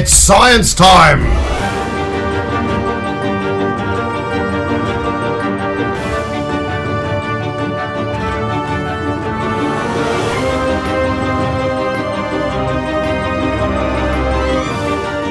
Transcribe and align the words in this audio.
It's 0.00 0.14
science 0.14 0.74
time! 0.74 1.18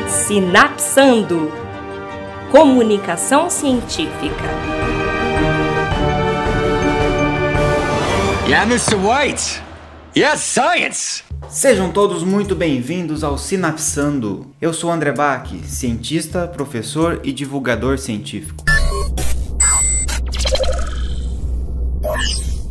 Sinapsando 0.09 1.49
Comunicação 2.51 3.49
Científica. 3.49 4.43
Yeah, 8.45 8.65
Mr. 8.65 8.97
White! 8.97 9.61
Yes, 10.13 10.41
science! 10.41 11.26
Sejam 11.49 11.91
todos 11.91 12.23
muito 12.23 12.55
bem-vindos 12.55 13.23
ao 13.23 13.37
Sinapsando. 13.37 14.47
Eu 14.61 14.73
sou 14.73 14.91
André 14.91 15.13
Bach, 15.13 15.49
cientista, 15.63 16.45
professor 16.45 17.21
e 17.23 17.31
divulgador 17.31 17.97
científico. 17.97 18.65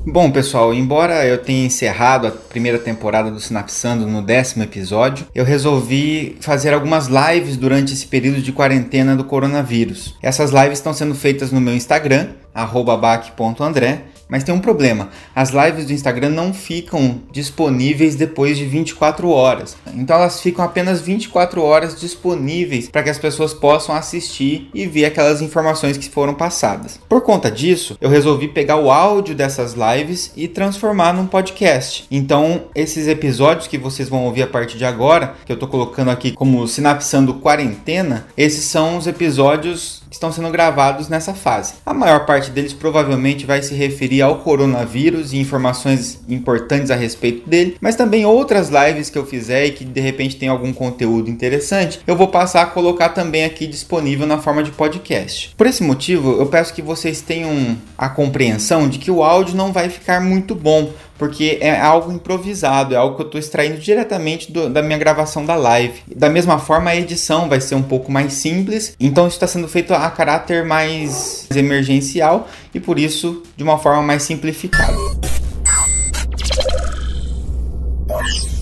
Bom, 0.07 0.31
pessoal, 0.31 0.73
embora 0.73 1.27
eu 1.27 1.39
tenha 1.39 1.67
encerrado 1.67 2.27
a 2.27 2.31
primeira 2.31 2.79
temporada 2.79 3.31
do 3.31 3.41
Sinapsando 3.41 4.07
no 4.07 4.23
décimo 4.23 4.62
episódio, 4.62 5.27
eu 5.34 5.45
resolvi 5.45 6.37
fazer 6.41 6.73
algumas 6.73 7.09
lives 7.09 7.56
durante 7.56 7.93
esse 7.93 8.06
período 8.06 8.41
de 8.41 8.53
quarentena 8.53 9.17
do 9.17 9.25
coronavírus. 9.25 10.15
Essas 10.23 10.53
lives 10.53 10.79
estão 10.79 10.93
sendo 10.93 11.15
feitas 11.15 11.51
no 11.51 11.61
meu 11.61 11.75
Instagram, 11.75 12.29
bac.andré, 12.55 14.05
mas 14.29 14.45
tem 14.45 14.55
um 14.55 14.61
problema: 14.61 15.11
as 15.35 15.51
lives 15.51 15.87
do 15.87 15.93
Instagram 15.93 16.30
não 16.30 16.53
ficam 16.53 17.21
disponíveis 17.33 18.15
depois 18.15 18.57
de 18.59 18.65
24 18.65 19.29
horas. 19.29 19.77
Então 19.95 20.17
elas 20.17 20.41
ficam 20.41 20.65
apenas 20.65 21.01
24 21.01 21.62
horas 21.62 21.98
disponíveis 21.98 22.89
para 22.89 23.03
que 23.03 23.11
as 23.11 23.19
pessoas 23.19 23.55
possam 23.55 23.95
assistir 23.95 24.70
e 24.75 24.87
ver 24.87 25.07
aquelas 25.07 25.41
informações 25.41 25.97
que 25.97 26.09
foram 26.09 26.34
passadas. 26.34 27.00
Por 27.09 27.23
conta 27.23 27.50
disso, 27.50 27.97
eu 28.00 28.09
resolvi 28.09 28.48
pegar 28.48 28.77
o 28.77 28.91
áudio 28.91 29.34
dessas 29.34 29.75
lives 29.75 30.33
e 30.37 30.48
transformar 30.48 31.12
num 31.12 31.27
podcast. 31.27 32.06
Então, 32.11 32.65
esses 32.75 33.06
episódios 33.09 33.67
que 33.67 33.78
vocês 33.78 34.09
vão 34.09 34.25
ouvir 34.25 34.43
a 34.43 34.47
partir 34.47 34.78
de 34.78 34.84
agora, 34.84 35.34
que 35.45 35.53
eu 35.53 35.55
estou 35.55 35.69
colocando 35.69 36.11
aqui 36.11 36.33
como 36.33 36.67
Sinapsando 36.67 37.34
Quarentena, 37.34 38.27
esses 38.37 38.65
são 38.65 38.97
os 38.97 39.06
episódios 39.06 40.03
estão 40.17 40.33
sendo 40.33 40.50
gravados 40.50 41.09
nessa 41.09 41.34
fase. 41.34 41.75
A 41.84 41.95
maior 41.95 42.27
parte 42.27 42.50
deles 42.50 42.72
provavelmente 42.72 43.47
vai 43.47 43.62
se 43.62 43.75
referir 43.75 44.22
ao 44.22 44.39
coronavírus 44.39 45.33
e 45.33 45.39
informações 45.39 46.20
importantes 46.28 46.91
a 46.91 46.97
respeito 46.97 47.48
dele, 47.48 47.77
mas 47.81 47.97
também 47.97 48.27
outras 48.27 48.69
lives 48.69 49.11
que 49.11 49.19
eu 49.19 49.27
fizer 49.27 49.67
e 49.67 49.72
que 49.72 49.84
de 49.84 50.00
repente 50.00 50.37
tem 50.37 50.48
algum 50.48 50.72
conteúdo 50.72 51.31
interessante, 51.31 52.00
eu 52.06 52.17
vou 52.17 52.28
passar 52.28 52.62
a 52.62 52.67
colocar 52.67 53.11
também 53.11 53.44
aqui 53.44 53.67
disponível 53.67 54.27
na 54.27 54.39
forma 54.39 54.62
de 54.62 54.70
podcast. 54.70 55.55
Por 55.56 55.67
esse 55.67 55.83
motivo, 55.83 56.39
eu 56.39 56.47
peço 56.47 56.75
que 56.75 56.83
vocês 56.83 57.20
tenham 57.20 57.77
a 57.97 58.09
compreensão 58.09 58.89
de 58.89 58.98
que 58.98 59.11
o 59.11 59.22
áudio 59.22 59.56
não 59.56 59.72
vai 59.72 59.89
ficar 59.89 60.20
muito 60.20 60.55
bom, 60.55 60.92
porque 61.19 61.59
é 61.61 61.78
algo 61.81 62.12
improvisado, 62.12 62.95
é 62.95 62.97
algo 62.97 63.17
que 63.17 63.22
eu 63.22 63.27
estou 63.27 63.39
extraindo 63.39 63.78
diretamente 63.78 64.53
do, 64.53 64.69
da 64.69 64.83
minha 64.83 64.98
gravação 64.98 65.45
da 65.45 65.55
live. 65.55 66.00
Da 66.14 66.28
mesma 66.28 66.59
forma, 66.59 66.91
a 66.91 66.97
edição 66.97 67.48
vai 67.48 67.61
ser 67.61 67.75
um 67.75 67.83
pouco 67.83 68.11
mais 68.11 68.33
simples, 68.34 68.95
então 68.98 69.27
isso 69.27 69.37
está 69.37 69.47
sendo 69.47 69.69
feito 69.69 69.94
a 69.94 70.11
caráter 70.11 70.64
mais 70.64 71.47
emergencial 71.55 72.48
e 72.75 72.81
por 72.81 72.98
isso 72.98 73.42
de 73.56 73.62
uma 73.62 73.78
forma 73.78 74.03
mais 74.03 74.22
simplificada. 74.22 74.97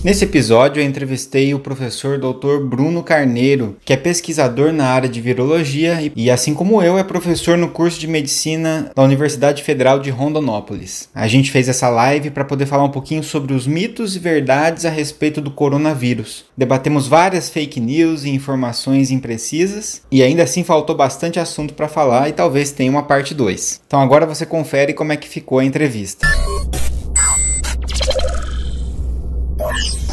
Nesse 0.05 0.23
episódio 0.23 0.83
eu 0.83 0.85
entrevistei 0.85 1.51
o 1.55 1.59
professor 1.59 2.19
Dr. 2.19 2.63
Bruno 2.63 3.01
Carneiro, 3.01 3.75
que 3.83 3.91
é 3.91 3.97
pesquisador 3.97 4.71
na 4.71 4.85
área 4.85 5.09
de 5.09 5.19
virologia 5.19 5.97
e, 6.15 6.29
assim 6.29 6.53
como 6.53 6.79
eu, 6.79 6.95
é 6.95 7.03
professor 7.03 7.57
no 7.57 7.69
curso 7.69 7.99
de 7.99 8.05
medicina 8.05 8.91
da 8.95 9.01
Universidade 9.01 9.63
Federal 9.63 9.99
de 9.99 10.11
Rondonópolis. 10.11 11.09
A 11.11 11.27
gente 11.27 11.49
fez 11.49 11.67
essa 11.67 11.89
live 11.89 12.29
para 12.29 12.45
poder 12.45 12.67
falar 12.67 12.83
um 12.83 12.91
pouquinho 12.91 13.23
sobre 13.23 13.51
os 13.51 13.65
mitos 13.65 14.15
e 14.15 14.19
verdades 14.19 14.85
a 14.85 14.91
respeito 14.91 15.41
do 15.41 15.49
coronavírus. 15.49 16.45
Debatemos 16.55 17.07
várias 17.07 17.49
fake 17.49 17.79
news 17.79 18.25
e 18.25 18.29
informações 18.29 19.09
imprecisas 19.09 20.03
e 20.11 20.21
ainda 20.21 20.43
assim 20.43 20.63
faltou 20.63 20.95
bastante 20.95 21.39
assunto 21.39 21.73
para 21.73 21.87
falar 21.87 22.29
e 22.29 22.33
talvez 22.33 22.71
tenha 22.71 22.91
uma 22.91 23.01
parte 23.01 23.33
2. 23.33 23.81
Então 23.87 23.99
agora 23.99 24.27
você 24.27 24.45
confere 24.45 24.93
como 24.93 25.13
é 25.13 25.17
que 25.17 25.27
ficou 25.27 25.57
a 25.57 25.65
entrevista. 25.65 26.27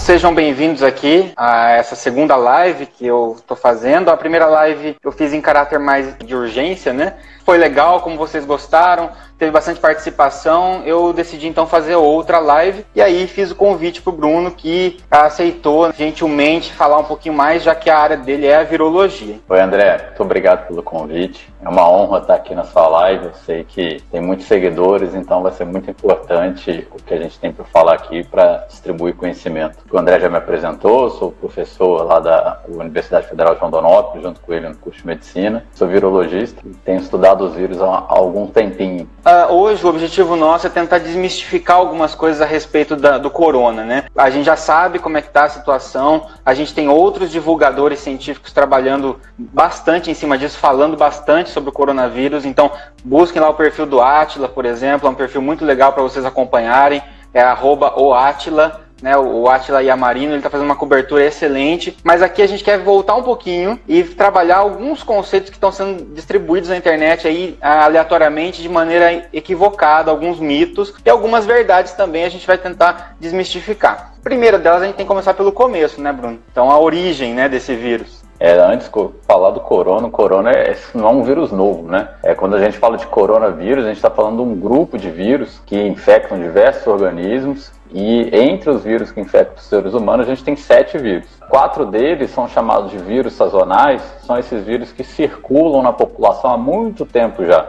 Sejam 0.03 0.35
bem-vindos 0.35 0.83
aqui 0.83 1.33
a 1.37 1.71
essa 1.71 1.95
segunda 1.95 2.35
live 2.35 2.87
que 2.87 3.07
eu 3.07 3.37
estou 3.39 3.57
fazendo. 3.57 4.09
A 4.09 4.17
primeira 4.17 4.47
live 4.47 4.97
eu 5.01 5.13
fiz 5.13 5.33
em 5.33 5.41
caráter 5.41 5.79
mais 5.79 6.17
de 6.19 6.35
urgência, 6.35 6.93
né? 6.93 7.15
Foi 7.45 7.57
legal, 7.57 8.01
como 8.01 8.17
vocês 8.17 8.45
gostaram 8.45 9.11
teve 9.43 9.51
bastante 9.51 9.81
participação, 9.81 10.83
eu 10.85 11.13
decidi 11.13 11.49
então 11.49 11.67
fazer 11.67 11.97
outra 11.97 12.39
live 12.39 12.87
e 12.95 13.03
aí 13.03 13.27
fiz 13.27 13.51
o 13.51 13.57
convite 13.57 14.01
pro 14.01 14.13
Bruno 14.13 14.53
que 14.53 15.01
aceitou 15.11 15.93
gentilmente 15.93 16.73
falar 16.73 16.99
um 16.99 17.05
pouquinho 17.05 17.35
mais, 17.35 17.65
já 17.65 17.75
que 17.75 17.91
a 17.91 17.99
área 17.99 18.17
dele 18.17 18.47
é 18.47 18.55
a 18.55 18.63
virologia. 18.63 19.41
Oi 19.49 19.61
André, 19.61 20.01
muito 20.07 20.23
obrigado 20.23 20.69
pelo 20.69 20.81
convite. 20.81 21.53
É 21.61 21.69
uma 21.69 21.91
honra 21.91 22.19
estar 22.19 22.35
aqui 22.35 22.55
na 22.55 22.63
sua 22.63 22.87
live. 22.87 23.27
Eu 23.27 23.35
sei 23.35 23.65
que 23.65 24.01
tem 24.13 24.21
muitos 24.21 24.47
seguidores, 24.47 25.13
então 25.13 25.43
vai 25.43 25.51
ser 25.51 25.65
muito 25.65 25.91
importante 25.91 26.87
o 26.93 27.03
que 27.03 27.13
a 27.13 27.19
gente 27.19 27.37
tem 27.41 27.53
para 27.53 27.65
falar 27.65 27.95
aqui 27.95 28.23
para 28.23 28.59
distribuir 28.69 29.17
conhecimento. 29.17 29.79
O 29.93 29.99
André 29.99 30.19
já 30.19 30.31
me 30.31 30.39
apresentou, 30.39 31.11
sou 31.11 31.31
professor 31.31 32.03
lá 32.07 32.19
da 32.19 32.61
Universidade 32.67 33.27
Federal 33.27 33.55
de 33.55 33.61
Rondonópolis, 33.61 34.23
junto 34.23 34.41
com 34.41 34.51
ele 34.55 34.67
no 34.67 34.75
curso 34.75 35.01
de 35.01 35.07
medicina. 35.07 35.67
Sou 35.75 35.87
virologista 35.87 36.63
e 36.65 36.71
tenho 36.71 36.99
estudado 36.99 37.45
os 37.45 37.55
vírus 37.55 37.79
há 37.79 38.07
algum 38.09 38.47
tempinho. 38.47 39.07
Uh, 39.27 39.53
hoje 39.53 39.85
o 39.85 39.91
objetivo 39.91 40.35
nosso 40.35 40.67
é 40.67 40.71
tentar 40.71 40.97
desmistificar 40.97 41.77
algumas 41.77 42.15
coisas 42.15 42.41
a 42.41 42.47
respeito 42.47 42.97
da, 42.97 43.19
do 43.19 43.31
corona, 43.31 43.85
né? 43.85 44.05
A 44.17 44.31
gente 44.31 44.47
já 44.47 44.57
sabe 44.57 44.99
como 44.99 45.19
é 45.19 45.21
que 45.21 45.29
está 45.29 45.45
a 45.45 45.51
situação, 45.51 46.27
a 46.43 46.55
gente 46.55 46.73
tem 46.73 46.89
outros 46.89 47.31
divulgadores 47.31 47.99
científicos 47.99 48.51
trabalhando 48.51 49.21
bastante 49.37 50.11
em 50.11 50.15
cima 50.15 50.39
disso, 50.39 50.57
falando 50.57 50.97
bastante 50.97 51.51
sobre 51.51 51.69
o 51.69 51.73
coronavírus, 51.73 52.47
então 52.47 52.71
busquem 53.05 53.43
lá 53.43 53.51
o 53.51 53.55
perfil 53.55 53.85
do 53.85 54.01
Atila, 54.01 54.49
por 54.49 54.65
exemplo, 54.65 55.07
é 55.07 55.11
um 55.11 55.15
perfil 55.15 55.43
muito 55.43 55.67
legal 55.67 55.93
para 55.93 56.03
vocês 56.03 56.25
acompanharem, 56.25 57.03
é 57.35 57.43
arroba 57.43 57.93
o 57.99 58.15
Atila, 58.15 58.82
né, 59.03 59.17
o 59.17 59.49
Atila 59.49 59.83
Yamarino, 59.83 60.33
ele 60.33 60.39
está 60.39 60.49
fazendo 60.49 60.67
uma 60.67 60.77
cobertura 60.77 61.25
excelente, 61.25 61.97
mas 62.05 62.23
aqui 62.23 62.41
a 62.41 62.47
gente 62.47 62.63
quer 62.63 62.79
voltar 62.79 63.17
um 63.17 63.23
pouquinho 63.23 63.79
e 63.89 64.03
trabalhar 64.05 64.59
alguns 64.59 65.03
conceitos 65.03 65.51
que 65.51 65.57
estão 65.57 65.73
sendo 65.73 66.15
distribuídos 66.15 66.71
na 66.71 66.77
internet 66.77 67.27
aí 67.27 67.59
aleatoriamente 67.61 68.63
de 68.63 68.69
maneira 68.69 69.29
equivocada, 69.33 70.11
alguns 70.11 70.39
mitos 70.39 70.95
e 71.05 71.11
algumas 71.11 71.45
verdades 71.45 71.93
também 71.93 72.25
a 72.25 72.29
gente 72.29 72.47
vai 72.47 72.57
tentar 72.57 73.17
desmistificar. 73.19 74.13
Primeira 74.23 74.59
delas 74.59 74.83
a 74.83 74.87
gente 74.87 74.95
tem 74.95 75.05
que 75.05 75.11
começar 75.11 75.35
pelo 75.35 75.51
começo, 75.51 76.01
né, 76.01 76.13
Bruno? 76.13 76.39
Então 76.51 76.71
a 76.71 76.79
origem, 76.79 77.35
né, 77.35 77.49
desse 77.49 77.75
vírus. 77.75 78.22
É, 78.45 78.59
antes 78.59 78.91
falar 79.25 79.51
do 79.51 79.61
corona, 79.61 80.09
o 80.09 80.11
corona 80.11 80.51
é, 80.51 80.77
não 80.97 81.07
é 81.07 81.13
um 81.13 81.23
vírus 81.23 81.53
novo, 81.53 81.87
né? 81.89 82.09
É, 82.25 82.35
quando 82.35 82.57
a 82.57 82.59
gente 82.59 82.77
fala 82.77 82.97
de 82.97 83.07
coronavírus, 83.07 83.85
a 83.85 83.87
gente 83.87 83.99
está 83.99 84.11
falando 84.11 84.39
de 84.39 84.43
um 84.43 84.59
grupo 84.59 84.99
de 84.99 85.09
vírus 85.13 85.63
que 85.65 85.81
infectam 85.81 86.41
diversos 86.41 86.85
organismos 86.89 87.71
e 87.93 88.37
entre 88.37 88.69
os 88.69 88.83
vírus 88.83 89.13
que 89.13 89.21
infectam 89.21 89.55
os 89.59 89.63
seres 89.63 89.95
humanos, 89.95 90.27
a 90.27 90.31
gente 90.31 90.43
tem 90.43 90.57
sete 90.57 90.99
vírus. 90.99 91.29
Quatro 91.49 91.87
deles 91.87 92.33
são 92.33 92.49
chamados 92.49 92.91
de 92.91 92.99
vírus 92.99 93.35
sazonais, 93.35 94.03
são 94.27 94.37
esses 94.37 94.65
vírus 94.65 94.91
que 94.91 95.05
circulam 95.05 95.81
na 95.81 95.93
população 95.93 96.51
há 96.51 96.59
muito 96.59 97.07
tempo 97.07 97.45
já. 97.45 97.65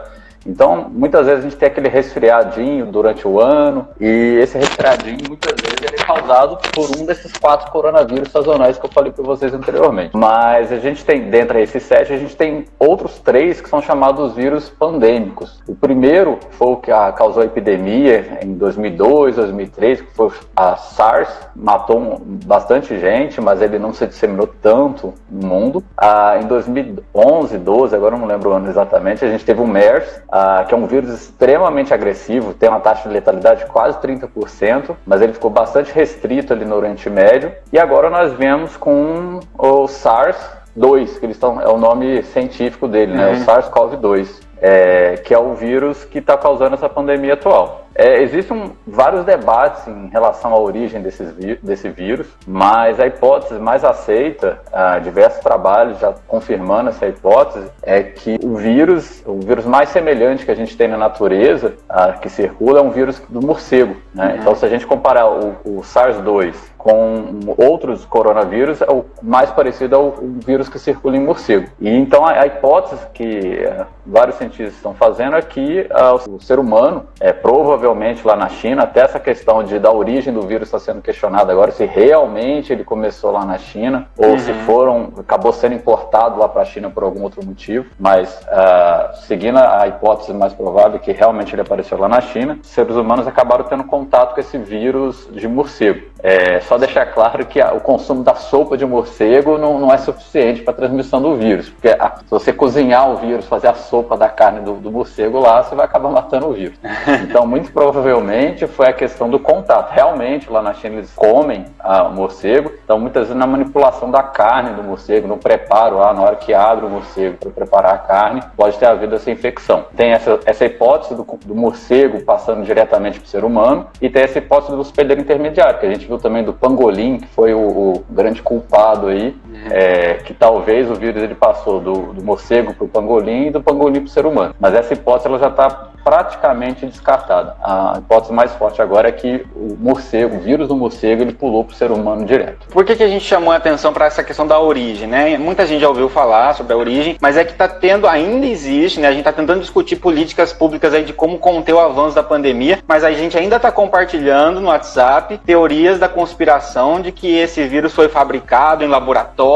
Então, 0.46 0.90
muitas 0.90 1.26
vezes 1.26 1.40
a 1.40 1.48
gente 1.48 1.56
tem 1.56 1.68
aquele 1.68 1.88
resfriadinho 1.88 2.86
durante 2.86 3.26
o 3.26 3.40
ano, 3.40 3.88
e 4.00 4.38
esse 4.40 4.58
resfriadinho, 4.58 5.18
muitas 5.28 5.54
vezes, 5.60 5.78
ele 5.82 5.96
é 6.00 6.04
causado 6.04 6.58
por 6.72 6.88
um 6.98 7.06
desses 7.06 7.32
quatro 7.32 7.70
coronavírus 7.70 8.30
sazonais 8.30 8.78
que 8.78 8.84
eu 8.84 8.90
falei 8.90 9.12
para 9.12 9.24
vocês 9.24 9.54
anteriormente. 9.54 10.16
Mas 10.16 10.70
a 10.72 10.76
gente 10.76 11.04
tem, 11.04 11.30
dentro 11.30 11.54
desses 11.54 11.82
sete, 11.82 12.12
a 12.12 12.18
gente 12.18 12.36
tem 12.36 12.66
outros 12.78 13.18
três 13.18 13.60
que 13.60 13.68
são 13.68 13.80
chamados 13.80 14.34
vírus 14.34 14.68
pandêmicos. 14.68 15.62
O 15.66 15.74
primeiro 15.74 16.38
foi 16.50 16.68
o 16.68 16.76
que 16.76 16.90
causou 17.16 17.42
a 17.42 17.46
epidemia 17.46 18.38
em 18.42 18.54
2002, 18.54 19.36
2003, 19.36 20.00
que 20.02 20.10
foi 20.14 20.30
a 20.54 20.76
SARS, 20.76 21.28
matou 21.54 22.20
bastante 22.44 22.98
gente, 22.98 23.40
mas 23.40 23.62
ele 23.62 23.78
não 23.78 23.92
se 23.92 24.06
disseminou 24.06 24.46
tanto 24.60 25.14
no 25.30 25.46
mundo. 25.46 25.84
Ah, 25.96 26.38
em 26.40 26.46
2011, 26.46 27.58
12, 27.58 27.96
agora 27.96 28.16
não 28.16 28.26
lembro 28.26 28.50
o 28.50 28.52
ano 28.52 28.68
exatamente, 28.68 29.24
a 29.24 29.30
gente 29.30 29.44
teve 29.44 29.60
o 29.60 29.66
MERS, 29.66 30.22
uh, 30.34 30.66
que 30.66 30.74
é 30.74 30.76
um 30.76 30.86
vírus 30.86 31.10
extremamente 31.10 31.94
agressivo, 31.94 32.52
tem 32.52 32.68
uma 32.68 32.80
taxa 32.80 33.08
de 33.08 33.14
letalidade 33.14 33.60
de 33.60 33.66
quase 33.66 33.98
30%, 34.00 34.96
mas 35.06 35.22
ele 35.22 35.32
ficou 35.32 35.50
bastante 35.50 35.92
restrito 35.92 36.52
ali 36.52 36.64
no 36.64 36.74
Oriente 36.74 37.08
Médio. 37.08 37.52
E 37.72 37.78
agora 37.78 38.10
nós 38.10 38.32
vemos 38.32 38.76
com 38.76 39.38
o 39.56 39.84
SARS-2, 39.86 41.18
que 41.20 41.26
eles 41.26 41.36
estão, 41.36 41.60
é 41.60 41.68
o 41.68 41.78
nome 41.78 42.24
científico 42.24 42.88
dele, 42.88 43.14
né? 43.14 43.28
O 43.28 43.30
uhum. 43.34 43.44
SARS-CoV-2. 43.44 44.42
É, 44.66 45.16
que 45.16 45.34
é 45.34 45.38
o 45.38 45.52
vírus 45.52 46.04
que 46.06 46.20
está 46.20 46.38
causando 46.38 46.74
essa 46.74 46.88
pandemia 46.88 47.34
atual. 47.34 47.83
É, 47.94 48.22
existem 48.22 48.72
vários 48.86 49.24
debates 49.24 49.86
em 49.86 50.08
relação 50.08 50.52
à 50.52 50.58
origem 50.58 51.00
desses 51.00 51.32
desse 51.62 51.88
vírus, 51.88 52.26
mas 52.46 52.98
a 52.98 53.06
hipótese 53.06 53.60
mais 53.60 53.84
aceita, 53.84 54.60
ah, 54.72 54.98
diversos 54.98 55.40
trabalhos 55.40 55.98
já 55.98 56.12
confirmando 56.26 56.90
essa 56.90 57.06
hipótese, 57.06 57.70
é 57.82 58.02
que 58.02 58.38
o 58.42 58.56
vírus, 58.56 59.22
o 59.24 59.38
vírus 59.38 59.64
mais 59.64 59.90
semelhante 59.90 60.44
que 60.44 60.50
a 60.50 60.54
gente 60.54 60.76
tem 60.76 60.88
na 60.88 60.96
natureza, 60.96 61.74
ah, 61.88 62.12
que 62.12 62.28
circula, 62.28 62.80
é 62.80 62.82
um 62.82 62.90
vírus 62.90 63.22
do 63.28 63.44
morcego. 63.44 63.96
Né? 64.12 64.26
Uhum. 64.26 64.36
Então, 64.40 64.54
se 64.54 64.66
a 64.66 64.68
gente 64.68 64.86
comparar 64.86 65.28
o, 65.28 65.56
o 65.64 65.80
SARS-2 65.82 66.54
com 66.76 67.40
outros 67.56 68.04
coronavírus, 68.04 68.82
é 68.82 68.90
o 68.90 69.04
mais 69.22 69.50
parecido 69.50 69.96
ao 69.96 70.14
vírus 70.44 70.68
que 70.68 70.78
circula 70.78 71.16
em 71.16 71.20
morcego. 71.20 71.68
E 71.80 71.88
então 71.88 72.26
a, 72.26 72.32
a 72.32 72.46
hipótese 72.46 73.06
que 73.14 73.56
é, 73.56 73.86
vários 74.04 74.36
cientistas 74.36 74.74
estão 74.74 74.94
fazendo 74.94 75.36
é 75.36 75.42
que 75.42 75.80
uh, 75.80 76.34
o 76.36 76.40
ser 76.40 76.58
humano, 76.58 77.06
é, 77.20 77.32
provavelmente 77.32 77.83
lá 78.24 78.36
na 78.36 78.48
China, 78.48 78.82
até 78.82 79.00
essa 79.00 79.20
questão 79.20 79.62
de 79.62 79.78
da 79.78 79.92
origem 79.92 80.32
do 80.32 80.42
vírus 80.42 80.68
está 80.68 80.78
sendo 80.78 81.02
questionada 81.02 81.52
agora, 81.52 81.70
se 81.70 81.84
realmente 81.84 82.72
ele 82.72 82.84
começou 82.84 83.30
lá 83.30 83.44
na 83.44 83.58
China 83.58 84.08
ou 84.16 84.30
uhum. 84.30 84.38
se 84.38 84.52
foram 84.64 85.12
acabou 85.18 85.52
sendo 85.52 85.74
importado 85.74 86.38
lá 86.38 86.48
para 86.48 86.62
a 86.62 86.64
China 86.64 86.90
por 86.90 87.02
algum 87.02 87.22
outro 87.22 87.44
motivo. 87.44 87.86
Mas 87.98 88.40
uh, 88.42 89.16
seguindo 89.26 89.58
a 89.58 89.86
hipótese 89.88 90.32
mais 90.32 90.52
provável 90.52 90.98
que 90.98 91.12
realmente 91.12 91.54
ele 91.54 91.62
apareceu 91.62 91.98
lá 91.98 92.08
na 92.08 92.20
China, 92.20 92.58
seres 92.62 92.96
humanos 92.96 93.26
acabaram 93.26 93.64
tendo 93.64 93.84
contato 93.84 94.34
com 94.34 94.40
esse 94.40 94.58
vírus 94.58 95.28
de 95.32 95.46
morcego. 95.48 96.13
É, 96.24 96.58
só 96.60 96.78
deixar 96.78 97.04
claro 97.04 97.44
que 97.44 97.60
a, 97.60 97.74
o 97.74 97.80
consumo 97.80 98.24
da 98.24 98.34
sopa 98.34 98.78
de 98.78 98.86
morcego 98.86 99.58
não, 99.58 99.78
não 99.78 99.92
é 99.92 99.98
suficiente 99.98 100.62
para 100.62 100.72
a 100.72 100.76
transmissão 100.76 101.20
do 101.20 101.36
vírus, 101.36 101.68
porque 101.68 101.88
a, 101.88 102.16
se 102.16 102.30
você 102.30 102.50
cozinhar 102.50 103.10
o 103.10 103.16
vírus, 103.16 103.44
fazer 103.44 103.68
a 103.68 103.74
sopa 103.74 104.16
da 104.16 104.26
carne 104.26 104.60
do, 104.60 104.72
do, 104.76 104.90
morcego 104.90 105.38
lá, 105.38 105.62
você 105.62 105.74
vai 105.74 105.84
acabar 105.84 106.08
matando 106.08 106.48
o 106.48 106.54
vírus. 106.54 106.78
Então, 107.24 107.46
muito 107.46 107.72
provavelmente 107.72 108.66
foi 108.66 108.88
a 108.88 108.92
questão 108.92 109.28
do 109.28 109.38
contato. 109.38 109.90
Realmente, 109.90 110.50
lá 110.50 110.62
na 110.62 110.72
China 110.72 110.96
eles 110.96 111.12
comem 111.14 111.66
o 111.84 112.14
morcego, 112.14 112.72
então 112.82 112.98
muitas 112.98 113.24
vezes 113.24 113.36
na 113.36 113.46
manipulação 113.46 114.10
da 114.10 114.22
carne 114.22 114.70
do 114.70 114.82
morcego, 114.82 115.28
no 115.28 115.36
preparo 115.36 115.98
lá, 115.98 116.14
na 116.14 116.22
hora 116.22 116.36
que 116.36 116.54
abre 116.54 116.86
o 116.86 116.88
morcego 116.88 117.36
para 117.36 117.50
preparar 117.50 117.94
a 117.94 117.98
carne, 117.98 118.40
pode 118.56 118.78
ter 118.78 118.86
havido 118.86 119.14
essa 119.14 119.30
infecção. 119.30 119.84
Tem 119.94 120.12
essa, 120.12 120.40
essa 120.46 120.64
hipótese 120.64 121.14
do, 121.14 121.26
do 121.44 121.54
morcego 121.54 122.22
passando 122.22 122.64
diretamente 122.64 123.20
para 123.20 123.26
o 123.26 123.28
ser 123.28 123.44
humano 123.44 123.88
e 124.00 124.08
tem 124.08 124.22
essa 124.22 124.38
hipótese 124.38 124.72
do 124.72 124.80
hospedeiro 124.80 125.20
intermediário, 125.20 125.78
que 125.78 125.86
a 125.86 125.90
gente 125.90 126.06
viu 126.06 126.13
também 126.18 126.44
do 126.44 126.52
pangolim, 126.52 127.18
que 127.18 127.26
foi 127.28 127.54
o, 127.54 127.60
o 127.60 128.04
grande 128.10 128.42
culpado 128.42 129.08
aí, 129.08 129.36
é, 129.70 130.14
que 130.24 130.34
talvez 130.34 130.90
o 130.90 130.94
vírus 130.94 131.22
ele 131.22 131.34
passou 131.34 131.80
do, 131.80 132.12
do 132.12 132.24
morcego 132.24 132.74
para 132.74 132.84
o 132.84 132.88
pangolim 132.88 133.46
e 133.46 133.50
do 133.50 133.62
pangolim 133.62 134.00
para 134.00 134.06
o 134.06 134.08
ser 134.08 134.26
humano. 134.26 134.54
Mas 134.58 134.74
essa 134.74 134.92
hipótese 134.94 135.28
ela 135.28 135.38
já 135.38 135.48
está 135.48 135.90
praticamente 136.04 136.84
descartada. 136.84 137.56
A 137.62 137.94
hipótese 137.98 138.32
mais 138.32 138.52
forte 138.52 138.82
agora 138.82 139.08
é 139.08 139.12
que 139.12 139.46
o 139.56 139.74
morcego, 139.80 140.36
o 140.36 140.40
vírus 140.40 140.68
do 140.68 140.76
morcego, 140.76 141.22
ele 141.22 141.32
pulou 141.32 141.64
para 141.64 141.72
o 141.72 141.76
ser 141.76 141.90
humano 141.90 142.26
direto. 142.26 142.68
Por 142.68 142.84
que, 142.84 142.94
que 142.94 143.02
a 143.02 143.08
gente 143.08 143.24
chamou 143.24 143.52
a 143.52 143.56
atenção 143.56 143.92
para 143.92 144.04
essa 144.04 144.22
questão 144.22 144.46
da 144.46 144.60
origem, 144.60 145.08
né? 145.08 145.38
Muita 145.38 145.66
gente 145.66 145.80
já 145.80 145.88
ouviu 145.88 146.10
falar 146.10 146.54
sobre 146.54 146.74
a 146.74 146.76
origem, 146.76 147.16
mas 147.20 147.38
é 147.38 147.44
que 147.44 147.52
está 147.52 147.66
tendo, 147.66 148.06
ainda 148.06 148.44
existe, 148.44 149.00
né? 149.00 149.08
A 149.08 149.12
gente 149.12 149.20
está 149.20 149.32
tentando 149.32 149.60
discutir 149.60 149.96
políticas 149.96 150.52
públicas 150.52 150.92
aí 150.92 151.04
de 151.04 151.14
como 151.14 151.38
conter 151.38 151.72
o 151.72 151.80
avanço 151.80 152.14
da 152.14 152.22
pandemia, 152.22 152.80
mas 152.86 153.02
a 153.02 153.12
gente 153.12 153.38
ainda 153.38 153.56
está 153.56 153.72
compartilhando 153.72 154.60
no 154.60 154.68
WhatsApp 154.68 155.38
teorias 155.38 155.98
da 155.98 156.08
conspiração 156.08 157.00
de 157.00 157.12
que 157.12 157.34
esse 157.34 157.64
vírus 157.66 157.94
foi 157.94 158.08
fabricado 158.08 158.84
em 158.84 158.88
laboratório 158.88 159.53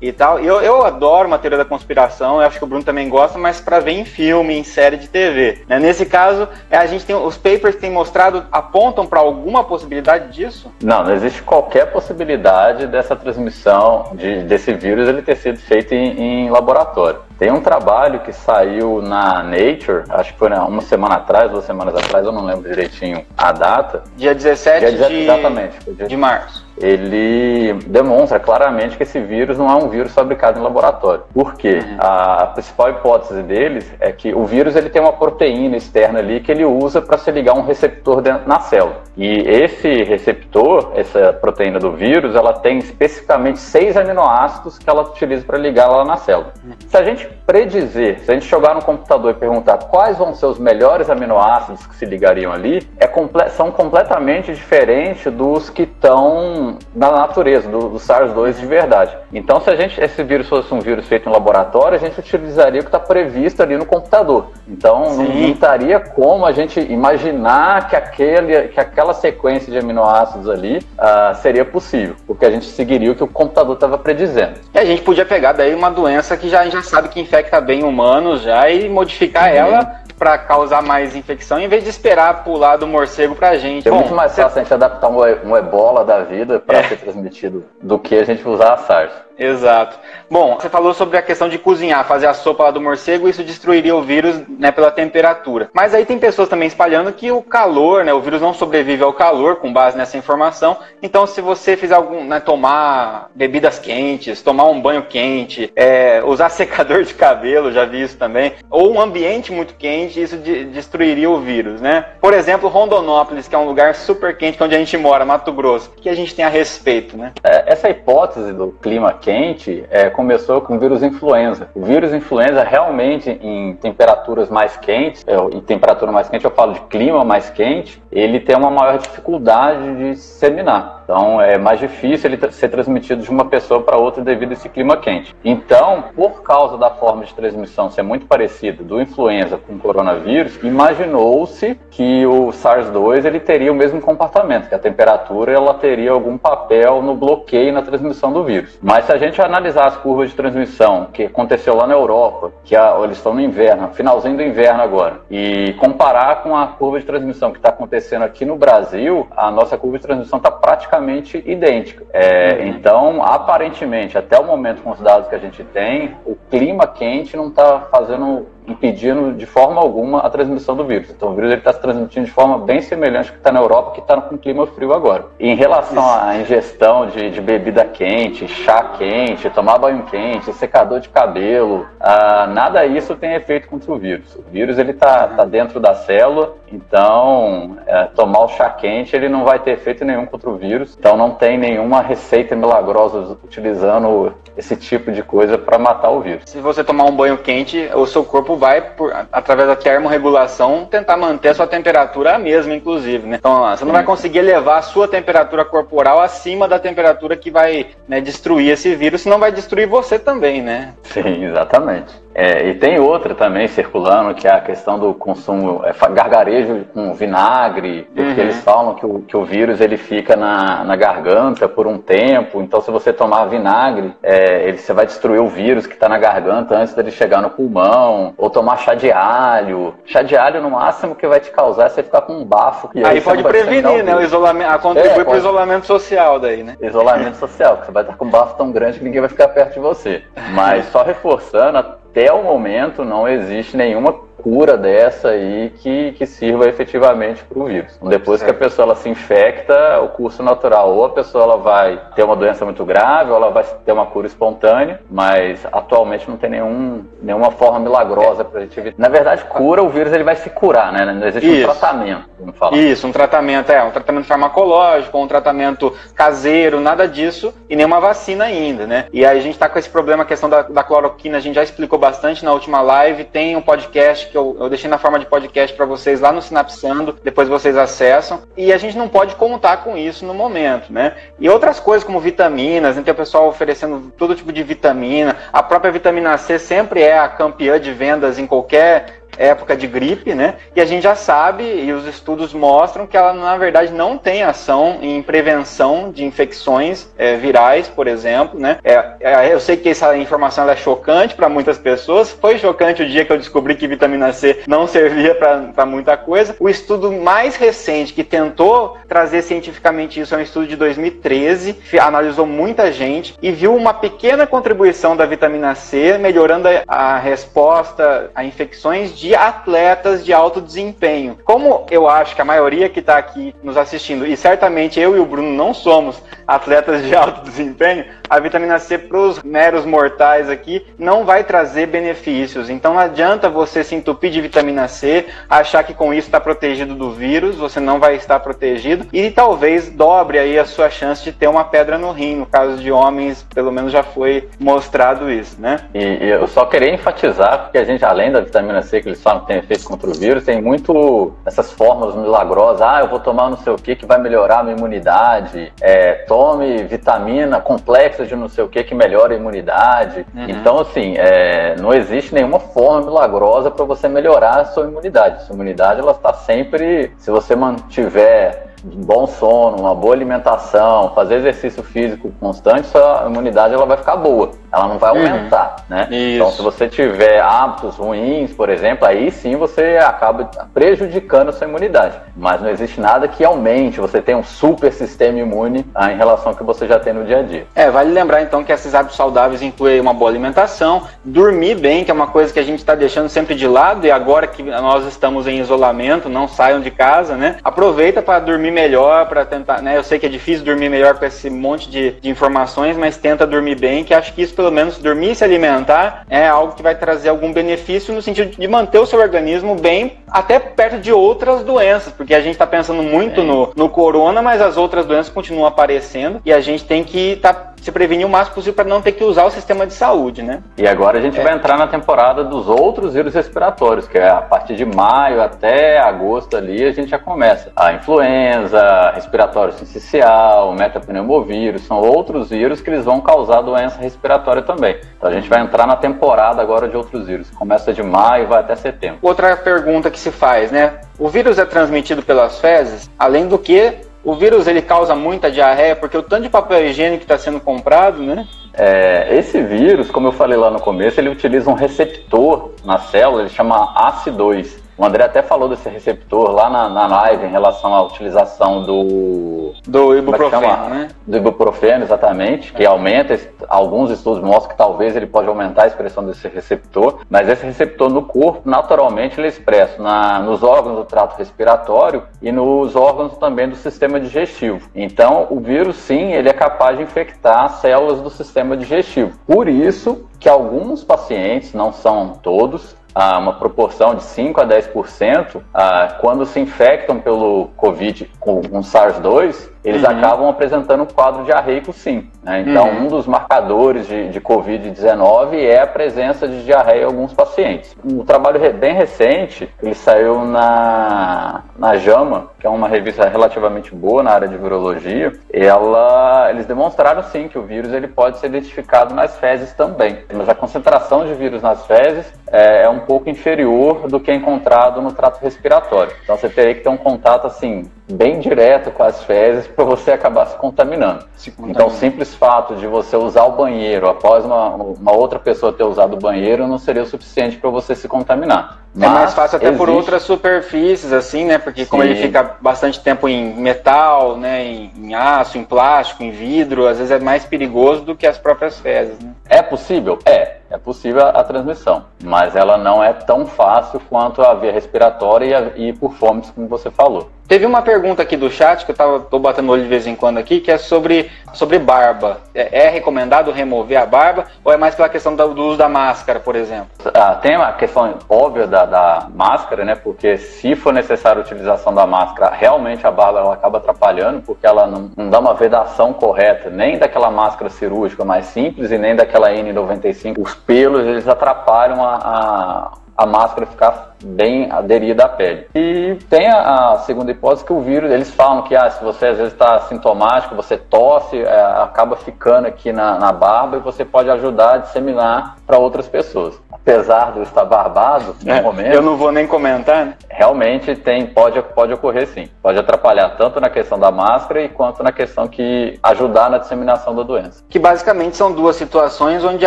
e 0.00 0.12
tal. 0.12 0.38
Eu, 0.38 0.60
eu 0.60 0.84
adoro 0.84 1.28
uma 1.28 1.38
teoria 1.38 1.58
da 1.58 1.64
conspiração, 1.64 2.40
eu 2.40 2.46
acho 2.46 2.58
que 2.58 2.64
o 2.64 2.66
Bruno 2.66 2.84
também 2.84 3.08
gosta, 3.08 3.38
mas 3.38 3.60
para 3.60 3.80
ver 3.80 3.92
em 3.92 4.04
filme, 4.04 4.54
em 4.54 4.64
série 4.64 4.96
de 4.96 5.08
TV, 5.08 5.62
né? 5.68 5.78
Nesse 5.78 6.06
caso, 6.06 6.48
é, 6.70 6.76
a 6.76 6.86
gente 6.86 7.04
tem 7.04 7.16
os 7.16 7.36
papers 7.36 7.74
que 7.74 7.80
têm 7.80 7.90
mostrado 7.90 8.44
apontam 8.50 9.06
para 9.06 9.20
alguma 9.20 9.64
possibilidade 9.64 10.32
disso? 10.32 10.72
Não, 10.82 11.04
não 11.04 11.12
existe 11.12 11.42
qualquer 11.42 11.90
possibilidade 11.92 12.86
dessa 12.86 13.16
transmissão 13.16 14.10
de, 14.14 14.42
desse 14.44 14.72
vírus 14.72 15.08
ele 15.08 15.22
ter 15.22 15.36
sido 15.36 15.58
feito 15.58 15.94
em, 15.94 16.46
em 16.46 16.50
laboratório. 16.50 17.20
Tem 17.38 17.50
um 17.50 17.60
trabalho 17.60 18.20
que 18.20 18.32
saiu 18.32 19.00
na 19.00 19.42
Nature, 19.42 20.04
acho 20.10 20.32
que 20.32 20.38
foi 20.38 20.50
uma 20.50 20.82
semana 20.82 21.14
atrás, 21.14 21.50
duas 21.50 21.64
semanas 21.64 21.94
atrás, 21.94 22.26
eu 22.26 22.32
não 22.32 22.44
lembro 22.44 22.68
direitinho 22.68 23.24
a 23.36 23.50
data. 23.50 24.02
Dia 24.16 24.34
17 24.34 24.94
dia, 24.94 25.08
de... 25.08 25.22
Exatamente, 25.22 25.78
dia 25.90 26.06
de 26.06 26.16
março 26.16 26.69
ele 26.80 27.74
demonstra 27.86 28.40
claramente 28.40 28.96
que 28.96 29.02
esse 29.02 29.20
vírus 29.20 29.58
não 29.58 29.68
é 29.68 29.74
um 29.74 29.88
vírus 29.88 30.12
fabricado 30.12 30.58
em 30.58 30.62
laboratório. 30.62 31.24
Por 31.32 31.54
quê? 31.54 31.80
Uhum. 31.82 31.96
A 31.98 32.46
principal 32.46 32.90
hipótese 32.90 33.42
deles 33.42 33.92
é 34.00 34.10
que 34.12 34.34
o 34.34 34.44
vírus 34.44 34.76
ele 34.76 34.88
tem 34.88 35.00
uma 35.00 35.12
proteína 35.12 35.76
externa 35.76 36.18
ali 36.18 36.40
que 36.40 36.50
ele 36.50 36.64
usa 36.64 37.00
para 37.02 37.18
se 37.18 37.30
ligar 37.30 37.52
a 37.52 37.58
um 37.58 37.62
receptor 37.62 38.20
dentro, 38.22 38.48
na 38.48 38.60
célula. 38.60 39.00
E 39.16 39.38
esse 39.46 40.02
receptor, 40.04 40.92
essa 40.94 41.32
proteína 41.32 41.78
do 41.78 41.92
vírus, 41.92 42.34
ela 42.34 42.54
tem 42.54 42.78
especificamente 42.78 43.58
seis 43.58 43.96
aminoácidos 43.96 44.78
que 44.78 44.88
ela 44.88 45.02
utiliza 45.02 45.44
para 45.44 45.58
ligar 45.58 45.88
lá 45.88 46.04
na 46.04 46.16
célula. 46.16 46.52
Uhum. 46.64 46.72
Se 46.88 46.96
a 46.96 47.04
gente 47.04 47.28
predizer, 47.46 48.20
se 48.20 48.30
a 48.30 48.34
gente 48.34 48.46
jogar 48.46 48.74
no 48.74 48.82
computador 48.82 49.32
e 49.32 49.34
perguntar 49.34 49.76
quais 49.78 50.16
vão 50.16 50.34
ser 50.34 50.46
os 50.46 50.58
melhores 50.58 51.10
aminoácidos 51.10 51.84
que 51.86 51.94
se 51.96 52.06
ligariam 52.06 52.52
ali, 52.52 52.88
é 52.98 53.06
comple 53.06 53.48
são 53.50 53.70
completamente 53.70 54.52
diferentes 54.54 55.32
dos 55.32 55.68
que 55.68 55.82
estão 55.82 56.69
na 56.94 57.10
natureza, 57.10 57.68
do, 57.68 57.88
do 57.88 57.98
SARS-2 57.98 58.58
de 58.58 58.66
verdade. 58.66 59.16
Então, 59.32 59.60
se 59.60 59.68
a 59.68 59.76
gente, 59.76 60.00
esse 60.00 60.22
vírus 60.22 60.48
fosse 60.48 60.72
um 60.72 60.80
vírus 60.80 61.06
feito 61.06 61.28
em 61.28 61.32
laboratório, 61.32 61.96
a 61.96 62.00
gente 62.00 62.18
utilizaria 62.18 62.80
o 62.80 62.84
que 62.84 62.88
está 62.88 63.00
previsto 63.00 63.62
ali 63.62 63.76
no 63.76 63.84
computador. 63.84 64.52
Então, 64.68 65.16
não, 65.16 65.24
não 65.24 65.48
estaria 65.48 65.98
como 66.00 66.46
a 66.46 66.52
gente 66.52 66.80
imaginar 66.80 67.88
que, 67.88 67.96
aquele, 67.96 68.68
que 68.68 68.80
aquela 68.80 69.12
sequência 69.12 69.72
de 69.72 69.78
aminoácidos 69.78 70.48
ali 70.48 70.78
uh, 70.78 71.34
seria 71.42 71.64
possível, 71.64 72.16
porque 72.26 72.46
a 72.46 72.50
gente 72.50 72.66
seguiria 72.66 73.12
o 73.12 73.14
que 73.14 73.24
o 73.24 73.28
computador 73.28 73.74
estava 73.74 73.98
predizendo. 73.98 74.54
E 74.72 74.78
a 74.78 74.84
gente 74.84 75.02
podia 75.02 75.26
pegar 75.26 75.52
daí 75.52 75.74
uma 75.74 75.90
doença 75.90 76.36
que 76.36 76.48
já, 76.48 76.60
a 76.60 76.64
gente 76.64 76.74
já 76.74 76.82
sabe 76.82 77.08
que 77.08 77.20
infecta 77.20 77.40
infecta 77.40 77.60
bem 77.60 77.82
humanos 77.82 78.42
já 78.42 78.70
e 78.70 78.88
modificar 78.88 79.50
uhum. 79.50 79.56
ela 79.56 80.00
para 80.20 80.36
causar 80.36 80.82
mais 80.82 81.16
infecção, 81.16 81.58
em 81.58 81.66
vez 81.66 81.82
de 81.82 81.88
esperar 81.88 82.44
pular 82.44 82.76
do 82.76 82.86
morcego 82.86 83.34
pra 83.34 83.56
gente. 83.56 83.88
É 83.88 83.90
Bom, 83.90 84.00
muito 84.00 84.14
mais 84.14 84.36
fácil 84.36 84.50
você... 84.50 84.58
a 84.58 84.62
gente 84.62 84.74
adaptar 84.74 85.08
um, 85.08 85.16
um 85.48 85.56
ebola 85.56 86.04
da 86.04 86.22
vida 86.22 86.60
para 86.60 86.80
é. 86.80 86.82
ser 86.82 86.96
transmitido 86.98 87.64
do 87.80 87.98
que 87.98 88.14
a 88.14 88.24
gente 88.24 88.46
usar 88.46 88.74
a 88.74 88.76
SARS. 88.76 89.12
Exato. 89.40 89.98
Bom, 90.30 90.56
você 90.60 90.68
falou 90.68 90.92
sobre 90.92 91.16
a 91.16 91.22
questão 91.22 91.48
de 91.48 91.58
cozinhar, 91.58 92.06
fazer 92.06 92.26
a 92.26 92.34
sopa 92.34 92.64
lá 92.64 92.70
do 92.70 92.80
morcego, 92.80 93.26
isso 93.26 93.42
destruiria 93.42 93.96
o 93.96 94.02
vírus 94.02 94.38
né, 94.46 94.70
pela 94.70 94.90
temperatura. 94.90 95.70
Mas 95.72 95.94
aí 95.94 96.04
tem 96.04 96.18
pessoas 96.18 96.46
também 96.46 96.68
espalhando 96.68 97.10
que 97.10 97.32
o 97.32 97.40
calor, 97.40 98.04
né, 98.04 98.12
o 98.12 98.20
vírus 98.20 98.42
não 98.42 98.52
sobrevive 98.52 99.02
ao 99.02 99.14
calor, 99.14 99.56
com 99.56 99.72
base 99.72 99.96
nessa 99.96 100.18
informação. 100.18 100.76
Então, 101.02 101.26
se 101.26 101.40
você 101.40 101.74
fizer 101.74 101.94
algum, 101.94 102.22
né, 102.22 102.38
tomar 102.38 103.30
bebidas 103.34 103.78
quentes, 103.78 104.42
tomar 104.42 104.64
um 104.64 104.78
banho 104.78 105.04
quente, 105.04 105.72
é, 105.74 106.22
usar 106.22 106.50
secador 106.50 107.02
de 107.02 107.14
cabelo, 107.14 107.72
já 107.72 107.86
vi 107.86 108.02
isso 108.02 108.18
também, 108.18 108.52
ou 108.68 108.92
um 108.92 109.00
ambiente 109.00 109.50
muito 109.50 109.72
quente, 109.72 110.20
isso 110.20 110.36
de, 110.36 110.66
destruiria 110.66 111.30
o 111.30 111.40
vírus, 111.40 111.80
né? 111.80 112.04
Por 112.20 112.34
exemplo, 112.34 112.68
Rondonópolis, 112.68 113.48
que 113.48 113.54
é 113.54 113.58
um 113.58 113.66
lugar 113.66 113.94
super 113.94 114.36
quente, 114.36 114.62
onde 114.62 114.74
a 114.74 114.78
gente 114.78 114.98
mora, 114.98 115.24
Mato 115.24 115.50
Grosso, 115.50 115.90
que 115.92 116.10
a 116.10 116.14
gente 116.14 116.34
tem 116.34 116.44
a 116.44 116.48
respeito, 116.50 117.16
né? 117.16 117.32
É, 117.42 117.72
essa 117.72 117.88
hipótese 117.88 118.52
do 118.52 118.68
clima 118.82 119.14
quente 119.14 119.29
quente 119.30 119.84
é, 119.90 120.10
começou 120.10 120.60
com 120.60 120.74
o 120.74 120.80
vírus 120.80 121.04
influenza. 121.04 121.68
O 121.72 121.82
vírus 121.82 122.12
influenza 122.12 122.64
realmente 122.64 123.30
em 123.30 123.74
temperaturas 123.74 124.50
mais 124.50 124.76
quentes, 124.76 125.24
é, 125.24 125.36
em 125.56 125.60
temperatura 125.60 126.10
mais 126.10 126.28
quente 126.28 126.44
eu 126.44 126.50
falo 126.50 126.72
de 126.72 126.80
clima 126.82 127.24
mais 127.24 127.48
quente, 127.48 128.02
ele 128.10 128.40
tem 128.40 128.56
uma 128.56 128.70
maior 128.70 128.98
dificuldade 128.98 129.94
de 129.94 130.10
disseminar. 130.10 130.99
Então 131.10 131.40
é 131.42 131.58
mais 131.58 131.80
difícil 131.80 132.30
ele 132.30 132.52
ser 132.52 132.68
transmitido 132.68 133.20
de 133.20 133.28
uma 133.28 133.44
pessoa 133.44 133.82
para 133.82 133.96
outra 133.96 134.22
devido 134.22 134.50
a 134.50 134.52
esse 134.52 134.68
clima 134.68 134.96
quente. 134.96 135.34
Então, 135.44 136.04
por 136.14 136.40
causa 136.44 136.78
da 136.78 136.88
forma 136.88 137.24
de 137.24 137.34
transmissão 137.34 137.90
ser 137.90 138.02
muito 138.02 138.26
parecida 138.26 138.84
do 138.84 139.02
influenza 139.02 139.58
com 139.58 139.74
o 139.74 139.78
coronavírus, 139.80 140.56
imaginou-se 140.62 141.76
que 141.90 142.24
o 142.26 142.52
SARS-2 142.52 143.24
ele 143.24 143.40
teria 143.40 143.72
o 143.72 143.74
mesmo 143.74 144.00
comportamento, 144.00 144.68
que 144.68 144.74
a 144.76 144.78
temperatura 144.78 145.50
ela 145.50 145.74
teria 145.74 146.12
algum 146.12 146.38
papel 146.38 147.02
no 147.02 147.16
bloqueio 147.16 147.72
na 147.72 147.82
transmissão 147.82 148.32
do 148.32 148.44
vírus. 148.44 148.78
Mas 148.80 149.06
se 149.06 149.12
a 149.12 149.16
gente 149.16 149.42
analisar 149.42 149.88
as 149.88 149.96
curvas 149.96 150.30
de 150.30 150.36
transmissão 150.36 151.08
que 151.12 151.24
aconteceu 151.24 151.74
lá 151.74 151.88
na 151.88 151.94
Europa, 151.94 152.52
que 152.62 152.76
a, 152.76 152.96
eles 153.02 153.16
estão 153.16 153.34
no 153.34 153.40
inverno, 153.40 153.88
finalzinho 153.94 154.36
do 154.36 154.44
inverno 154.44 154.80
agora, 154.80 155.22
e 155.28 155.74
comparar 155.80 156.44
com 156.44 156.54
a 156.54 156.68
curva 156.68 157.00
de 157.00 157.04
transmissão 157.04 157.50
que 157.50 157.58
está 157.58 157.70
acontecendo 157.70 158.22
aqui 158.22 158.44
no 158.44 158.54
Brasil, 158.54 159.26
a 159.36 159.50
nossa 159.50 159.76
curva 159.76 159.96
de 159.96 160.04
transmissão 160.04 160.36
está 160.36 160.52
praticamente 160.52 160.99
praticamente 161.00 161.42
idêntica. 161.46 162.04
É, 162.12 162.58
uhum. 162.60 162.66
Então, 162.68 163.22
aparentemente, 163.22 164.16
até 164.16 164.38
o 164.38 164.44
momento 164.44 164.82
com 164.82 164.90
os 164.90 165.00
dados 165.00 165.28
que 165.28 165.34
a 165.34 165.38
gente 165.38 165.64
tem, 165.64 166.16
o 166.24 166.36
clima 166.50 166.86
quente 166.86 167.36
não 167.36 167.48
está 167.48 167.80
fazendo 167.90 168.46
impedindo 168.70 169.32
de 169.32 169.46
forma 169.46 169.80
alguma 169.80 170.20
a 170.20 170.30
transmissão 170.30 170.76
do 170.76 170.84
vírus. 170.84 171.10
Então 171.10 171.30
o 171.30 171.34
vírus 171.34 171.52
está 171.52 171.72
se 171.72 171.80
transmitindo 171.80 172.26
de 172.26 172.32
forma 172.32 172.58
bem 172.58 172.80
semelhante 172.80 173.28
ao 173.28 173.34
que 173.34 173.40
está 173.40 173.52
na 173.52 173.60
Europa, 173.60 173.92
que 173.92 174.00
está 174.00 174.20
com 174.20 174.38
clima 174.38 174.66
frio 174.66 174.92
agora. 174.92 175.26
E 175.38 175.48
em 175.48 175.54
relação 175.54 176.04
à 176.08 176.36
ingestão 176.38 177.06
de, 177.06 177.30
de, 177.30 177.40
bebida 177.40 177.84
quente, 177.84 178.46
chá 178.46 178.82
quente, 178.98 179.50
tomar 179.50 179.78
banho 179.78 180.04
quente, 180.04 180.52
secador 180.52 181.00
de 181.00 181.08
cabelo, 181.08 181.86
ah, 181.98 182.46
nada 182.46 182.86
disso 182.88 183.16
tem 183.16 183.34
efeito 183.34 183.68
contra 183.68 183.92
o 183.92 183.98
vírus. 183.98 184.34
O 184.36 184.42
vírus 184.50 184.78
ele 184.78 184.92
está 184.92 185.28
tá 185.28 185.44
dentro 185.44 185.80
da 185.80 185.94
célula 185.94 186.54
Então, 186.72 187.76
é, 187.86 188.04
tomar 188.04 188.44
o 188.44 188.48
chá 188.48 188.70
quente 188.70 189.16
ele 189.16 189.28
não 189.28 189.44
vai 189.44 189.58
ter 189.58 189.72
efeito 189.72 190.04
nenhum 190.04 190.26
contra 190.26 190.48
o 190.48 190.56
vírus. 190.56 190.96
Então, 190.98 191.16
não 191.16 191.30
tem 191.30 191.58
nenhuma 191.58 192.00
receita 192.00 192.54
milagrosa 192.54 193.36
utilizando 193.42 194.34
esse 194.56 194.76
tipo 194.76 195.10
de 195.10 195.22
coisa 195.22 195.58
para 195.58 195.78
matar 195.78 196.10
o 196.10 196.20
vírus. 196.20 196.44
Se 196.46 196.60
você 196.60 196.84
tomar 196.84 197.04
um 197.04 197.16
banho 197.16 197.38
quente, 197.38 197.90
o 197.94 198.06
seu 198.06 198.24
corpo 198.24 198.56
vai, 198.60 198.82
por, 198.82 199.12
através 199.32 199.66
da 199.66 199.74
termorregulação, 199.74 200.84
tentar 200.84 201.16
manter 201.16 201.48
a 201.48 201.54
sua 201.54 201.66
temperatura 201.66 202.36
a 202.36 202.38
mesma, 202.38 202.74
inclusive. 202.74 203.26
Né? 203.26 203.36
Então, 203.40 203.68
você 203.68 203.84
não 203.84 203.92
vai 203.92 204.04
conseguir 204.04 204.40
elevar 204.40 204.78
a 204.78 204.82
sua 204.82 205.08
temperatura 205.08 205.64
corporal 205.64 206.20
acima 206.20 206.68
da 206.68 206.78
temperatura 206.78 207.36
que 207.36 207.50
vai 207.50 207.86
né, 208.06 208.20
destruir 208.20 208.70
esse 208.70 208.94
vírus, 208.94 209.22
senão 209.22 209.38
vai 209.38 209.50
destruir 209.50 209.88
você 209.88 210.18
também, 210.18 210.60
né? 210.62 210.94
Sim, 211.04 211.46
exatamente. 211.46 212.12
É, 212.34 212.68
e 212.68 212.74
tem 212.74 212.98
outra 213.00 213.34
também 213.34 213.66
circulando, 213.66 214.34
que 214.34 214.46
é 214.46 214.52
a 214.52 214.60
questão 214.60 214.98
do 214.98 215.12
consumo, 215.14 215.82
é, 215.84 215.92
gargarejo 216.10 216.84
com 216.94 217.12
vinagre, 217.12 218.08
porque 218.14 218.22
uhum. 218.22 218.38
eles 218.38 218.62
falam 218.62 218.94
que 218.94 219.04
o, 219.04 219.20
que 219.20 219.36
o 219.36 219.44
vírus 219.44 219.80
ele 219.80 219.96
fica 219.96 220.36
na, 220.36 220.84
na 220.84 220.96
garganta 220.96 221.68
por 221.68 221.86
um 221.86 221.98
tempo, 221.98 222.62
então 222.62 222.80
se 222.80 222.90
você 222.90 223.12
tomar 223.12 223.46
vinagre, 223.46 224.14
é, 224.22 224.68
ele, 224.68 224.78
você 224.78 224.92
vai 224.92 225.06
destruir 225.06 225.40
o 225.40 225.48
vírus 225.48 225.86
que 225.86 225.94
está 225.94 226.08
na 226.08 226.18
garganta 226.18 226.76
antes 226.76 226.94
dele 226.94 227.10
chegar 227.10 227.42
no 227.42 227.50
pulmão, 227.50 228.32
ou 228.36 228.48
tomar 228.48 228.78
chá 228.78 228.94
de 228.94 229.10
alho. 229.10 229.94
Chá 230.04 230.22
de 230.22 230.36
alho, 230.36 230.62
no 230.62 230.70
máximo, 230.70 231.14
que 231.14 231.26
vai 231.26 231.40
te 231.40 231.50
causar 231.50 231.86
é 231.86 231.88
você 231.88 232.02
ficar 232.02 232.22
com 232.22 232.34
um 232.34 232.44
bafo. 232.44 232.90
aí, 232.94 233.04
aí 233.04 233.20
pode 233.20 233.42
prevenir, 233.42 234.04
né? 234.04 234.14
O 234.14 234.22
isolamento, 234.22 234.70
a 234.70 234.78
contribuir 234.78 235.20
é, 235.20 235.24
para 235.24 235.34
o 235.34 235.36
isolamento 235.36 235.86
social 235.86 236.38
daí, 236.38 236.62
né? 236.62 236.76
Isolamento 236.80 237.36
social, 237.36 237.78
que 237.78 237.86
você 237.86 237.92
vai 237.92 238.02
estar 238.02 238.16
com 238.16 238.24
um 238.24 238.30
bafo 238.30 238.56
tão 238.56 238.70
grande 238.70 238.98
que 238.98 239.04
ninguém 239.04 239.20
vai 239.20 239.28
ficar 239.28 239.48
perto 239.48 239.74
de 239.74 239.80
você. 239.80 240.22
Mas 240.52 240.86
só 240.86 241.02
reforçando, 241.02 241.78
até 242.10 242.32
o 242.32 242.42
momento 242.42 243.04
não 243.04 243.28
existe 243.28 243.76
nenhuma 243.76 244.12
cura 244.42 244.76
dessa 244.76 245.28
aí 245.28 245.72
que, 245.76 246.12
que 246.12 246.26
sirva 246.26 246.68
efetivamente 246.68 247.44
para 247.44 247.58
o 247.58 247.64
vírus. 247.64 247.98
Depois 248.02 248.40
certo. 248.40 248.50
que 248.52 248.56
a 248.56 248.68
pessoa 248.68 248.86
ela 248.86 248.96
se 248.96 249.08
infecta, 249.08 250.00
o 250.00 250.08
curso 250.08 250.42
natural, 250.42 250.90
ou 250.94 251.04
a 251.04 251.10
pessoa 251.10 251.44
ela 251.44 251.56
vai 251.56 252.00
ter 252.14 252.22
uma 252.22 252.36
doença 252.36 252.64
muito 252.64 252.84
grave, 252.84 253.30
ou 253.30 253.36
ela 253.36 253.50
vai 253.50 253.64
ter 253.84 253.92
uma 253.92 254.06
cura 254.06 254.26
espontânea, 254.26 255.00
mas 255.10 255.66
atualmente 255.72 256.28
não 256.28 256.36
tem 256.36 256.50
nenhum, 256.50 257.04
nenhuma 257.20 257.50
forma 257.50 257.78
milagrosa 257.78 258.44
para 258.44 258.60
a 258.60 258.62
gente 258.62 258.78
evitar. 258.78 259.00
Na 259.00 259.08
verdade, 259.08 259.44
cura, 259.44 259.82
o 259.82 259.88
vírus 259.88 260.12
ele 260.12 260.24
vai 260.24 260.36
se 260.36 260.50
curar, 260.50 260.92
né? 260.92 261.04
Não 261.04 261.26
existe 261.26 261.46
Isso. 261.46 261.60
um 261.60 261.72
tratamento, 261.72 262.30
vamos 262.38 262.56
falar. 262.56 262.76
Isso, 262.76 263.06
um 263.06 263.12
tratamento, 263.12 263.70
é, 263.70 263.82
um 263.82 263.90
tratamento 263.90 264.26
farmacológico, 264.26 265.18
um 265.18 265.28
tratamento 265.28 265.94
caseiro, 266.14 266.80
nada 266.80 267.06
disso, 267.06 267.52
e 267.68 267.76
nenhuma 267.76 268.00
vacina 268.00 268.44
ainda, 268.44 268.86
né? 268.86 269.06
E 269.12 269.24
aí 269.24 269.38
a 269.38 269.40
gente 269.40 269.54
está 269.54 269.68
com 269.68 269.78
esse 269.78 269.88
problema, 269.88 270.22
a 270.22 270.26
questão 270.26 270.48
da, 270.48 270.62
da 270.62 270.82
cloroquina, 270.82 271.38
a 271.38 271.40
gente 271.40 271.54
já 271.54 271.62
explicou 271.62 271.98
bastante 271.98 272.44
na 272.44 272.52
última 272.52 272.80
live, 272.80 273.24
tem 273.24 273.56
um 273.56 273.62
podcast 273.62 274.29
que 274.30 274.36
eu, 274.36 274.56
eu 274.58 274.68
deixei 274.68 274.88
na 274.88 274.98
forma 274.98 275.18
de 275.18 275.26
podcast 275.26 275.76
para 275.76 275.84
vocês 275.84 276.20
lá 276.20 276.32
no 276.32 276.40
Sinapsando, 276.40 277.16
depois 277.22 277.48
vocês 277.48 277.76
acessam. 277.76 278.42
E 278.56 278.72
a 278.72 278.78
gente 278.78 278.96
não 278.96 279.08
pode 279.08 279.34
contar 279.34 279.78
com 279.78 279.96
isso 279.96 280.24
no 280.24 280.32
momento, 280.32 280.92
né? 280.92 281.16
E 281.38 281.48
outras 281.48 281.80
coisas 281.80 282.04
como 282.04 282.20
vitaminas, 282.20 282.96
né? 282.96 283.02
tem 283.02 283.12
o 283.12 283.16
pessoal 283.16 283.48
oferecendo 283.48 284.12
todo 284.16 284.34
tipo 284.34 284.52
de 284.52 284.62
vitamina. 284.62 285.36
A 285.52 285.62
própria 285.62 285.92
vitamina 285.92 286.36
C 286.38 286.58
sempre 286.58 287.02
é 287.02 287.18
a 287.18 287.28
campeã 287.28 287.78
de 287.78 287.92
vendas 287.92 288.38
em 288.38 288.46
qualquer 288.46 289.19
época 289.40 289.76
de 289.76 289.86
gripe, 289.86 290.34
né? 290.34 290.56
E 290.76 290.80
a 290.80 290.84
gente 290.84 291.02
já 291.02 291.14
sabe, 291.14 291.64
e 291.64 291.92
os 291.92 292.06
estudos 292.06 292.52
mostram 292.52 293.06
que 293.06 293.16
ela, 293.16 293.32
na 293.32 293.56
verdade, 293.56 293.92
não 293.92 294.18
tem 294.18 294.42
ação 294.42 294.98
em 295.00 295.22
prevenção 295.22 296.10
de 296.12 296.24
infecções 296.24 297.08
é, 297.16 297.36
virais, 297.36 297.88
por 297.88 298.06
exemplo, 298.06 298.60
né? 298.60 298.78
É, 298.84 299.04
é, 299.20 299.52
eu 299.52 299.58
sei 299.58 299.76
que 299.76 299.88
essa 299.88 300.16
informação 300.16 300.68
é 300.68 300.76
chocante 300.76 301.34
para 301.34 301.48
muitas 301.48 301.78
pessoas. 301.78 302.30
Foi 302.30 302.58
chocante 302.58 303.02
o 303.02 303.08
dia 303.08 303.24
que 303.24 303.32
eu 303.32 303.38
descobri 303.38 303.74
que 303.74 303.86
vitamina 303.86 304.32
C 304.32 304.62
não 304.66 304.86
servia 304.86 305.34
para 305.34 305.86
muita 305.86 306.16
coisa. 306.16 306.54
O 306.60 306.68
estudo 306.68 307.10
mais 307.10 307.56
recente 307.56 308.12
que 308.12 308.22
tentou 308.22 308.98
trazer 309.08 309.42
cientificamente 309.42 310.20
isso 310.20 310.34
é 310.34 310.38
um 310.38 310.42
estudo 310.42 310.66
de 310.66 310.76
2013, 310.76 311.76
analisou 312.00 312.46
muita 312.46 312.92
gente 312.92 313.34
e 313.40 313.50
viu 313.50 313.74
uma 313.74 313.94
pequena 313.94 314.46
contribuição 314.46 315.16
da 315.16 315.24
vitamina 315.24 315.74
C 315.74 316.18
melhorando 316.18 316.68
a, 316.68 316.82
a 316.86 317.18
resposta 317.18 318.30
a 318.34 318.44
infecções 318.44 319.16
de 319.16 319.29
atletas 319.34 320.24
de 320.24 320.32
alto 320.32 320.60
desempenho. 320.60 321.38
Como 321.44 321.86
eu 321.90 322.08
acho 322.08 322.34
que 322.34 322.42
a 322.42 322.44
maioria 322.44 322.88
que 322.88 323.00
está 323.00 323.16
aqui 323.18 323.54
nos 323.62 323.76
assistindo, 323.76 324.26
e 324.26 324.36
certamente 324.36 325.00
eu 325.00 325.16
e 325.16 325.20
o 325.20 325.26
Bruno 325.26 325.50
não 325.50 325.72
somos 325.72 326.22
atletas 326.46 327.02
de 327.02 327.14
alto 327.14 327.42
desempenho, 327.42 328.04
a 328.28 328.38
vitamina 328.38 328.78
C 328.78 328.98
para 328.98 329.18
os 329.18 329.42
meros 329.42 329.84
mortais 329.84 330.48
aqui 330.48 330.86
não 330.98 331.24
vai 331.24 331.44
trazer 331.44 331.86
benefícios. 331.86 332.70
Então 332.70 332.94
não 332.94 333.00
adianta 333.00 333.48
você 333.48 333.82
se 333.82 333.94
entupir 333.94 334.30
de 334.30 334.40
vitamina 334.40 334.88
C, 334.88 335.26
achar 335.48 335.82
que 335.84 335.94
com 335.94 336.12
isso 336.12 336.28
está 336.28 336.40
protegido 336.40 336.94
do 336.94 337.10
vírus, 337.12 337.56
você 337.56 337.80
não 337.80 337.98
vai 337.98 338.16
estar 338.16 338.40
protegido 338.40 339.06
e 339.12 339.30
talvez 339.30 339.90
dobre 339.90 340.38
aí 340.38 340.58
a 340.58 340.64
sua 340.64 340.90
chance 340.90 341.22
de 341.22 341.32
ter 341.32 341.48
uma 341.48 341.64
pedra 341.64 341.98
no 341.98 342.12
rim. 342.12 342.36
No 342.36 342.46
caso 342.46 342.76
de 342.78 342.90
homens, 342.90 343.44
pelo 343.54 343.72
menos 343.72 343.92
já 343.92 344.02
foi 344.02 344.48
mostrado 344.58 345.30
isso, 345.30 345.60
né? 345.60 345.80
E, 345.94 346.24
e 346.24 346.30
eu 346.30 346.46
só 346.46 346.64
queria 346.66 346.92
enfatizar, 346.92 347.64
porque 347.64 347.78
a 347.78 347.84
gente, 347.84 348.04
além 348.04 348.30
da 348.30 348.40
vitamina 348.40 348.82
C 348.82 349.00
que 349.00 349.08
eles 349.08 349.19
falam 349.22 349.40
que 349.40 349.46
tem 349.48 349.58
efeito 349.58 349.84
contra 349.84 350.10
o 350.10 350.14
vírus, 350.14 350.44
tem 350.44 350.60
muito 350.60 351.32
essas 351.44 351.72
fórmulas 351.72 352.14
milagrosas. 352.14 352.82
Ah, 352.82 353.00
eu 353.00 353.08
vou 353.08 353.20
tomar 353.20 353.50
não 353.50 353.56
sei 353.56 353.72
o 353.72 353.76
que 353.76 353.96
que 353.96 354.06
vai 354.06 354.18
melhorar 354.18 354.60
a 354.60 354.62
minha 354.62 354.76
imunidade. 354.76 355.72
É, 355.80 356.12
tome 356.26 356.84
vitamina 356.84 357.60
complexa 357.60 358.24
de 358.24 358.34
não 358.34 358.48
sei 358.48 358.64
o 358.64 358.68
que 358.68 358.82
que 358.82 358.94
melhora 358.94 359.34
a 359.34 359.36
imunidade. 359.36 360.26
Uhum. 360.34 360.46
Então, 360.48 360.78
assim, 360.78 361.14
é, 361.16 361.76
não 361.76 361.92
existe 361.92 362.34
nenhuma 362.34 362.58
forma 362.58 363.06
milagrosa 363.06 363.70
para 363.70 363.84
você 363.84 364.08
melhorar 364.08 364.60
a 364.60 364.64
sua 364.66 364.84
imunidade. 364.84 365.44
Sua 365.44 365.54
imunidade, 365.54 366.00
ela 366.00 366.12
está 366.12 366.32
sempre, 366.32 367.12
se 367.18 367.30
você 367.30 367.54
mantiver 367.54 368.69
um 368.84 369.02
bom 369.04 369.26
sono, 369.26 369.78
uma 369.78 369.94
boa 369.94 370.14
alimentação, 370.14 371.12
fazer 371.14 371.36
exercício 371.36 371.82
físico 371.82 372.32
constante, 372.40 372.86
sua 372.86 373.24
imunidade 373.26 373.74
ela 373.74 373.86
vai 373.86 373.96
ficar 373.96 374.16
boa. 374.16 374.50
Ela 374.72 374.86
não 374.86 374.98
vai 374.98 375.10
uhum. 375.12 375.18
aumentar, 375.18 375.76
uhum. 375.90 375.96
né? 375.96 376.08
Isso. 376.10 376.36
Então, 376.36 376.50
se 376.52 376.62
você 376.62 376.88
tiver 376.88 377.40
hábitos 377.40 377.96
ruins, 377.96 378.52
por 378.52 378.68
exemplo, 378.68 379.06
aí 379.06 379.30
sim 379.30 379.56
você 379.56 379.98
acaba 380.00 380.48
prejudicando 380.72 381.48
a 381.48 381.52
sua 381.52 381.66
imunidade. 381.66 382.16
Mas 382.36 382.62
não 382.62 382.70
existe 382.70 383.00
nada 383.00 383.26
que 383.26 383.44
aumente, 383.44 384.00
você 384.00 384.22
tem 384.22 384.36
um 384.36 384.44
super 384.44 384.92
sistema 384.92 385.38
imune 385.38 385.84
ah, 385.94 386.12
em 386.12 386.16
relação 386.16 386.52
ao 386.52 386.56
que 386.56 386.62
você 386.62 386.86
já 386.86 387.00
tem 387.00 387.12
no 387.12 387.24
dia 387.24 387.40
a 387.40 387.42
dia. 387.42 387.66
É, 387.74 387.90
vale 387.90 388.12
lembrar 388.12 388.42
então 388.42 388.62
que 388.62 388.72
esses 388.72 388.94
hábitos 388.94 389.16
saudáveis 389.16 389.60
incluem 389.60 390.00
uma 390.00 390.14
boa 390.14 390.30
alimentação, 390.30 391.02
dormir 391.24 391.74
bem, 391.74 392.04
que 392.04 392.10
é 392.10 392.14
uma 392.14 392.28
coisa 392.28 392.52
que 392.52 392.60
a 392.60 392.64
gente 392.64 392.78
está 392.78 392.94
deixando 392.94 393.28
sempre 393.28 393.54
de 393.56 393.66
lado, 393.66 394.06
e 394.06 394.10
agora 394.10 394.46
que 394.46 394.62
nós 394.62 395.04
estamos 395.06 395.48
em 395.48 395.58
isolamento, 395.58 396.28
não 396.28 396.46
saiam 396.46 396.80
de 396.80 396.90
casa, 396.90 397.36
né? 397.36 397.56
Aproveita 397.64 398.22
para 398.22 398.38
dormir 398.38 398.69
dormir 398.70 398.72
melhor, 398.72 399.26
para 399.26 399.44
tentar, 399.44 399.82
né? 399.82 399.96
Eu 399.96 400.04
sei 400.04 400.18
que 400.18 400.26
é 400.26 400.28
difícil 400.28 400.64
dormir 400.64 400.88
melhor 400.88 401.18
com 401.18 401.24
esse 401.24 401.50
monte 401.50 401.90
de, 401.90 402.12
de 402.12 402.28
informações, 402.28 402.96
mas 402.96 403.16
tenta 403.16 403.46
dormir 403.46 403.74
bem, 403.74 404.04
que 404.04 404.14
acho 404.14 404.32
que 404.32 404.42
isso, 404.42 404.54
pelo 404.54 404.70
menos, 404.70 404.98
dormir 404.98 405.32
e 405.32 405.34
se 405.34 405.44
alimentar 405.44 406.24
é 406.28 406.46
algo 406.46 406.74
que 406.74 406.82
vai 406.82 406.94
trazer 406.94 407.28
algum 407.28 407.52
benefício 407.52 408.14
no 408.14 408.22
sentido 408.22 408.56
de 408.56 408.68
manter 408.68 408.98
o 408.98 409.06
seu 409.06 409.18
organismo 409.18 409.74
bem, 409.74 410.18
até 410.28 410.58
perto 410.58 411.00
de 411.00 411.12
outras 411.12 411.62
doenças, 411.62 412.12
porque 412.12 412.34
a 412.34 412.40
gente 412.40 412.52
está 412.52 412.66
pensando 412.66 413.02
muito 413.02 413.42
no, 413.42 413.72
no 413.74 413.88
corona, 413.88 414.40
mas 414.40 414.60
as 414.60 414.76
outras 414.76 415.04
doenças 415.04 415.32
continuam 415.32 415.66
aparecendo 415.66 416.40
e 416.44 416.52
a 416.52 416.60
gente 416.60 416.84
tem 416.84 417.02
que 417.02 417.32
estar 417.32 417.52
tá 417.52 417.69
se 417.84 417.92
prevenir 417.92 418.26
o 418.26 418.30
máximo 418.30 418.54
possível 418.54 418.74
para 418.74 418.84
não 418.84 419.00
ter 419.00 419.12
que 419.12 419.24
usar 419.24 419.44
o 419.44 419.50
sistema 419.50 419.86
de 419.86 419.92
saúde, 419.92 420.42
né? 420.42 420.62
E 420.76 420.86
agora 420.86 421.18
a 421.18 421.20
gente 421.20 421.38
é. 421.38 421.42
vai 421.42 421.54
entrar 421.54 421.78
na 421.78 421.86
temporada 421.86 422.44
dos 422.44 422.68
outros 422.68 423.14
vírus 423.14 423.34
respiratórios, 423.34 424.06
que 424.06 424.18
é 424.18 424.28
a 424.28 424.42
partir 424.42 424.74
de 424.76 424.84
maio 424.84 425.42
até 425.42 425.98
agosto 425.98 426.56
ali 426.56 426.84
a 426.84 426.92
gente 426.92 427.10
já 427.10 427.18
começa. 427.18 427.72
A 427.74 427.92
influenza, 427.92 429.12
respiratório 429.14 429.72
sincicial, 429.74 430.72
metapneumovírus, 430.74 431.82
são 431.82 431.98
outros 431.98 432.50
vírus 432.50 432.80
que 432.80 432.90
eles 432.90 433.04
vão 433.04 433.20
causar 433.20 433.62
doença 433.62 434.00
respiratória 434.00 434.62
também. 434.62 434.98
Então 435.16 435.28
a 435.28 435.32
gente 435.32 435.48
vai 435.48 435.60
entrar 435.60 435.86
na 435.86 435.96
temporada 435.96 436.60
agora 436.60 436.88
de 436.88 436.96
outros 436.96 437.26
vírus. 437.26 437.50
Começa 437.50 437.92
de 437.92 438.02
maio 438.02 438.44
e 438.44 438.46
vai 438.46 438.60
até 438.60 438.74
setembro. 438.76 439.18
Outra 439.22 439.56
pergunta 439.56 440.10
que 440.10 440.18
se 440.18 440.30
faz, 440.30 440.70
né? 440.70 441.00
O 441.18 441.28
vírus 441.28 441.58
é 441.58 441.64
transmitido 441.64 442.22
pelas 442.22 442.58
fezes, 442.60 443.10
além 443.18 443.46
do 443.46 443.58
que 443.58 444.09
o 444.22 444.34
vírus 444.34 444.66
ele 444.66 444.82
causa 444.82 445.14
muita 445.14 445.50
diarreia 445.50 445.96
porque 445.96 446.16
o 446.16 446.22
tanto 446.22 446.42
de 446.42 446.48
papel 446.48 446.86
higiênico 446.86 447.18
que 447.18 447.24
está 447.24 447.38
sendo 447.38 447.60
comprado, 447.60 448.22
né? 448.22 448.46
É, 448.72 449.36
esse 449.36 449.60
vírus, 449.62 450.10
como 450.10 450.28
eu 450.28 450.32
falei 450.32 450.56
lá 450.56 450.70
no 450.70 450.80
começo, 450.80 451.20
ele 451.20 451.28
utiliza 451.28 451.68
um 451.68 451.74
receptor 451.74 452.72
na 452.84 452.98
célula, 452.98 453.42
ele 453.42 453.50
chama 453.50 453.94
ACE2. 453.94 454.79
O 455.00 455.04
André 455.06 455.24
até 455.24 455.40
falou 455.40 455.66
desse 455.66 455.88
receptor 455.88 456.50
lá 456.50 456.68
na, 456.68 456.86
na 456.90 457.06
live 457.06 457.46
em 457.46 457.48
relação 457.48 457.94
à 457.94 458.02
utilização 458.02 458.82
do. 458.82 459.72
Do 459.88 460.14
é 460.14 460.18
ibuprofeno, 460.18 460.88
né? 460.90 461.08
Do 461.26 461.38
ibuprofeno, 461.38 462.04
exatamente, 462.04 462.70
que 462.70 462.84
aumenta. 462.84 463.40
Alguns 463.66 464.10
estudos 464.10 464.42
mostram 464.42 464.72
que 464.72 464.76
talvez 464.76 465.16
ele 465.16 465.24
pode 465.24 465.48
aumentar 465.48 465.84
a 465.84 465.86
expressão 465.86 466.22
desse 466.26 466.46
receptor, 466.48 467.20
mas 467.30 467.48
esse 467.48 467.64
receptor 467.64 468.10
no 468.10 468.26
corpo, 468.26 468.60
naturalmente, 468.68 469.40
ele 469.40 469.46
é 469.46 469.48
expresso 469.48 470.02
na, 470.02 470.38
nos 470.40 470.62
órgãos 470.62 470.96
do 470.96 471.04
trato 471.06 471.34
respiratório 471.38 472.24
e 472.42 472.52
nos 472.52 472.94
órgãos 472.94 473.38
também 473.38 473.70
do 473.70 473.76
sistema 473.76 474.20
digestivo. 474.20 474.86
Então, 474.94 475.46
o 475.48 475.60
vírus, 475.60 475.96
sim, 475.96 476.32
ele 476.32 476.50
é 476.50 476.52
capaz 476.52 476.98
de 476.98 477.04
infectar 477.04 477.70
células 477.80 478.20
do 478.20 478.28
sistema 478.28 478.76
digestivo. 478.76 479.32
Por 479.46 479.66
isso 479.66 480.26
que 480.38 480.48
alguns 480.48 481.02
pacientes, 481.02 481.72
não 481.72 481.90
são 481.90 482.38
todos, 482.42 482.99
uma 483.14 483.54
proporção 483.54 484.14
de 484.14 484.22
5 484.22 484.60
a 484.60 484.66
10%, 484.66 485.60
ah, 485.74 486.16
quando 486.20 486.46
se 486.46 486.60
infectam 486.60 487.20
pelo 487.20 487.68
Covid 487.76 488.30
com 488.38 488.60
um 488.72 488.82
SARS-2, 488.82 489.68
eles 489.84 490.02
uhum. 490.02 490.10
acabam 490.10 490.48
apresentando 490.48 491.02
um 491.02 491.06
quadro 491.06 491.44
diarreico 491.44 491.92
sim. 491.92 492.28
Né? 492.42 492.64
Então, 492.66 492.88
uhum. 492.88 493.04
um 493.04 493.08
dos 493.08 493.26
marcadores 493.26 494.06
de, 494.06 494.28
de 494.28 494.40
Covid-19 494.40 495.54
é 495.54 495.80
a 495.80 495.86
presença 495.86 496.46
de 496.46 496.64
diarreia 496.64 497.02
em 497.02 497.04
alguns 497.04 497.32
pacientes. 497.32 497.96
Um 498.04 498.24
trabalho 498.24 498.60
bem 498.74 498.94
recente, 498.94 499.68
ele 499.82 499.94
saiu 499.94 500.44
na, 500.44 501.62
na 501.78 501.96
JAMA, 501.96 502.50
que 502.58 502.66
é 502.66 502.70
uma 502.70 502.88
revista 502.88 503.28
relativamente 503.28 503.94
boa 503.94 504.22
na 504.22 504.32
área 504.32 504.48
de 504.48 504.56
virologia, 504.56 505.32
ela, 505.52 506.50
eles 506.50 506.66
demonstraram 506.66 507.22
sim 507.22 507.48
que 507.48 507.58
o 507.58 507.62
vírus 507.62 507.92
ele 507.92 508.08
pode 508.08 508.38
ser 508.38 508.46
identificado 508.46 509.14
nas 509.14 509.38
fezes 509.38 509.72
também. 509.72 510.18
Mas 510.32 510.48
a 510.48 510.54
concentração 510.54 511.24
de 511.24 511.34
vírus 511.34 511.62
nas 511.62 511.86
fezes 511.86 512.32
é, 512.50 512.82
é 512.82 512.88
um 512.88 513.00
pouco 513.00 513.30
inferior 513.30 514.08
do 514.08 514.20
que 514.20 514.30
é 514.30 514.34
encontrado 514.34 515.00
no 515.00 515.12
trato 515.12 515.40
respiratório. 515.42 516.12
Então, 516.22 516.36
você 516.36 516.48
teria 516.48 516.74
que 516.74 516.80
ter 516.80 516.88
um 516.88 516.96
contato 516.96 517.46
assim 517.46 517.90
bem 518.10 518.40
direto 518.40 518.90
com 518.90 519.02
as 519.02 519.22
fezes 519.24 519.66
para 519.70 519.84
você 519.84 520.12
acabar 520.12 520.46
se 520.46 520.56
contaminando. 520.56 521.24
se 521.36 521.50
contaminando. 521.50 521.82
Então, 521.82 521.86
o 521.86 521.98
simples 521.98 522.34
fato 522.34 522.74
de 522.76 522.86
você 522.86 523.16
usar 523.16 523.44
o 523.44 523.52
banheiro 523.52 524.08
após 524.08 524.44
uma, 524.44 524.68
uma 524.74 525.12
outra 525.12 525.38
pessoa 525.38 525.72
ter 525.72 525.84
usado 525.84 526.14
o 526.14 526.18
banheiro 526.18 526.66
não 526.66 526.78
seria 526.78 527.02
o 527.02 527.06
suficiente 527.06 527.56
para 527.56 527.70
você 527.70 527.94
se 527.94 528.08
contaminar. 528.08 528.80
Mas 528.94 529.10
é 529.10 529.14
mais 529.14 529.34
fácil 529.34 529.56
até 529.56 529.66
existe... 529.66 529.78
por 529.78 529.88
outras 529.88 530.22
superfícies, 530.22 531.12
assim, 531.12 531.44
né? 531.44 531.58
Porque 531.58 531.86
como 531.86 532.02
Sim. 532.02 532.08
ele 532.08 532.20
fica 532.20 532.56
bastante 532.60 533.00
tempo 533.00 533.28
em 533.28 533.54
metal, 533.54 534.36
né? 534.36 534.64
Em, 534.64 534.92
em, 534.96 535.14
aço, 535.14 535.58
em 535.58 535.64
plástico, 535.64 536.22
em 536.22 536.30
vidro, 536.30 536.86
às 536.86 536.98
vezes 536.98 537.12
é 537.12 537.18
mais 537.18 537.44
perigoso 537.44 538.02
do 538.02 538.16
que 538.16 538.26
as 538.26 538.38
próprias 538.38 538.80
fezes, 538.80 539.18
né? 539.20 539.32
É 539.48 539.62
possível? 539.62 540.18
É. 540.24 540.59
É 540.70 540.78
possível 540.78 541.26
a, 541.26 541.30
a 541.30 541.44
transmissão, 541.44 542.04
mas 542.22 542.54
ela 542.54 542.78
não 542.78 543.02
é 543.02 543.12
tão 543.12 543.44
fácil 543.44 544.00
quanto 544.08 544.40
a 544.40 544.54
via 544.54 544.72
respiratória 544.72 545.46
e, 545.46 545.54
a, 545.54 545.60
e 545.76 545.92
por 545.92 546.14
fomes, 546.14 546.50
como 546.50 546.68
você 546.68 546.90
falou. 546.90 547.28
Teve 547.50 547.66
uma 547.66 547.82
pergunta 547.82 548.22
aqui 548.22 548.36
do 548.36 548.48
chat 548.48 548.84
que 548.84 548.92
eu 548.92 548.94
tava, 548.94 549.18
tô 549.18 549.36
batendo 549.40 549.72
olho 549.72 549.82
de 549.82 549.88
vez 549.88 550.06
em 550.06 550.14
quando 550.14 550.38
aqui, 550.38 550.60
que 550.60 550.70
é 550.70 550.78
sobre, 550.78 551.28
sobre 551.52 551.80
barba. 551.80 552.42
É, 552.54 552.84
é 552.84 552.88
recomendado 552.88 553.50
remover 553.50 554.00
a 554.00 554.06
barba 554.06 554.44
ou 554.64 554.72
é 554.72 554.76
mais 554.76 554.94
pela 554.94 555.08
questão 555.08 555.34
do, 555.34 555.52
do 555.52 555.64
uso 555.64 555.76
da 555.76 555.88
máscara, 555.88 556.38
por 556.38 556.54
exemplo? 556.54 556.86
Ah, 557.12 557.34
tem 557.34 557.56
a 557.56 557.72
questão 557.72 558.14
óbvia 558.28 558.68
da, 558.68 558.84
da, 558.86 559.26
máscara, 559.34 559.84
né? 559.84 559.96
Porque 559.96 560.38
se 560.38 560.76
for 560.76 560.92
necessária 560.92 561.42
a 561.42 561.44
utilização 561.44 561.92
da 561.92 562.06
máscara, 562.06 562.54
realmente 562.54 563.04
a 563.04 563.10
barba 563.10 563.40
ela 563.40 563.54
acaba 563.54 563.78
atrapalhando, 563.78 564.42
porque 564.42 564.64
ela 564.64 564.86
não, 564.86 565.10
não 565.16 565.28
dá 565.28 565.40
uma 565.40 565.54
vedação 565.54 566.12
correta, 566.12 566.70
nem 566.70 567.00
daquela 567.00 567.32
máscara 567.32 567.68
cirúrgica 567.68 568.24
mais 568.24 568.46
simples 568.46 568.92
e 568.92 568.96
nem 568.96 569.16
daquela 569.16 569.50
N95. 569.50 570.58
Os 570.60 570.66
pelos 570.66 571.06
eles 571.06 571.26
atrapalham 571.26 572.04
a, 572.04 572.16
a 572.16 572.92
a 573.20 573.26
máscara 573.26 573.66
ficar 573.66 574.14
bem 574.24 574.72
aderida 574.72 575.26
à 575.26 575.28
pele. 575.28 575.66
E 575.74 576.16
tem 576.30 576.48
a, 576.48 576.92
a, 576.92 576.98
segunda 577.00 577.30
hipótese 577.30 577.66
que 577.66 577.72
o 577.72 577.82
vírus, 577.82 578.10
eles 578.10 578.30
falam 578.30 578.62
que 578.62 578.74
ah, 578.74 578.88
se 578.88 579.04
você 579.04 579.26
às 579.26 579.36
vezes 579.36 579.52
está 579.52 579.78
sintomático, 579.80 580.54
você 580.54 580.78
tosse, 580.78 581.38
é, 581.38 581.62
acaba 581.82 582.16
ficando 582.16 582.66
aqui 582.66 582.92
na, 582.92 583.18
na 583.18 583.30
barba 583.30 583.76
e 583.76 583.80
você 583.80 584.06
pode 584.06 584.30
ajudar 584.30 584.72
a 584.72 584.78
disseminar 584.78 585.56
para 585.66 585.76
outras 585.76 586.08
pessoas. 586.08 586.58
Apesar 586.72 587.32
de 587.32 587.40
eu 587.40 587.42
estar 587.42 587.66
barbado 587.66 588.34
no 588.42 588.52
é, 588.52 588.62
momento. 588.62 588.94
Eu 588.94 589.02
não 589.02 589.18
vou 589.18 589.30
nem 589.30 589.46
comentar, 589.46 590.06
né? 590.06 590.14
Realmente 590.30 590.96
tem, 590.96 591.26
pode, 591.26 591.60
pode 591.60 591.92
ocorrer 591.92 592.26
sim. 592.26 592.48
Pode 592.62 592.78
atrapalhar 592.78 593.36
tanto 593.36 593.60
na 593.60 593.68
questão 593.68 593.98
da 593.98 594.10
máscara 594.10 594.62
e 594.62 594.68
quanto 594.70 595.02
na 595.02 595.12
questão 595.12 595.46
que 595.46 595.98
ajudar 596.02 596.48
na 596.48 596.56
disseminação 596.56 597.14
da 597.14 597.22
doença. 597.22 597.62
Que 597.68 597.78
basicamente 597.78 598.34
são 598.34 598.50
duas 598.50 598.76
situações 598.76 599.44
onde 599.44 599.66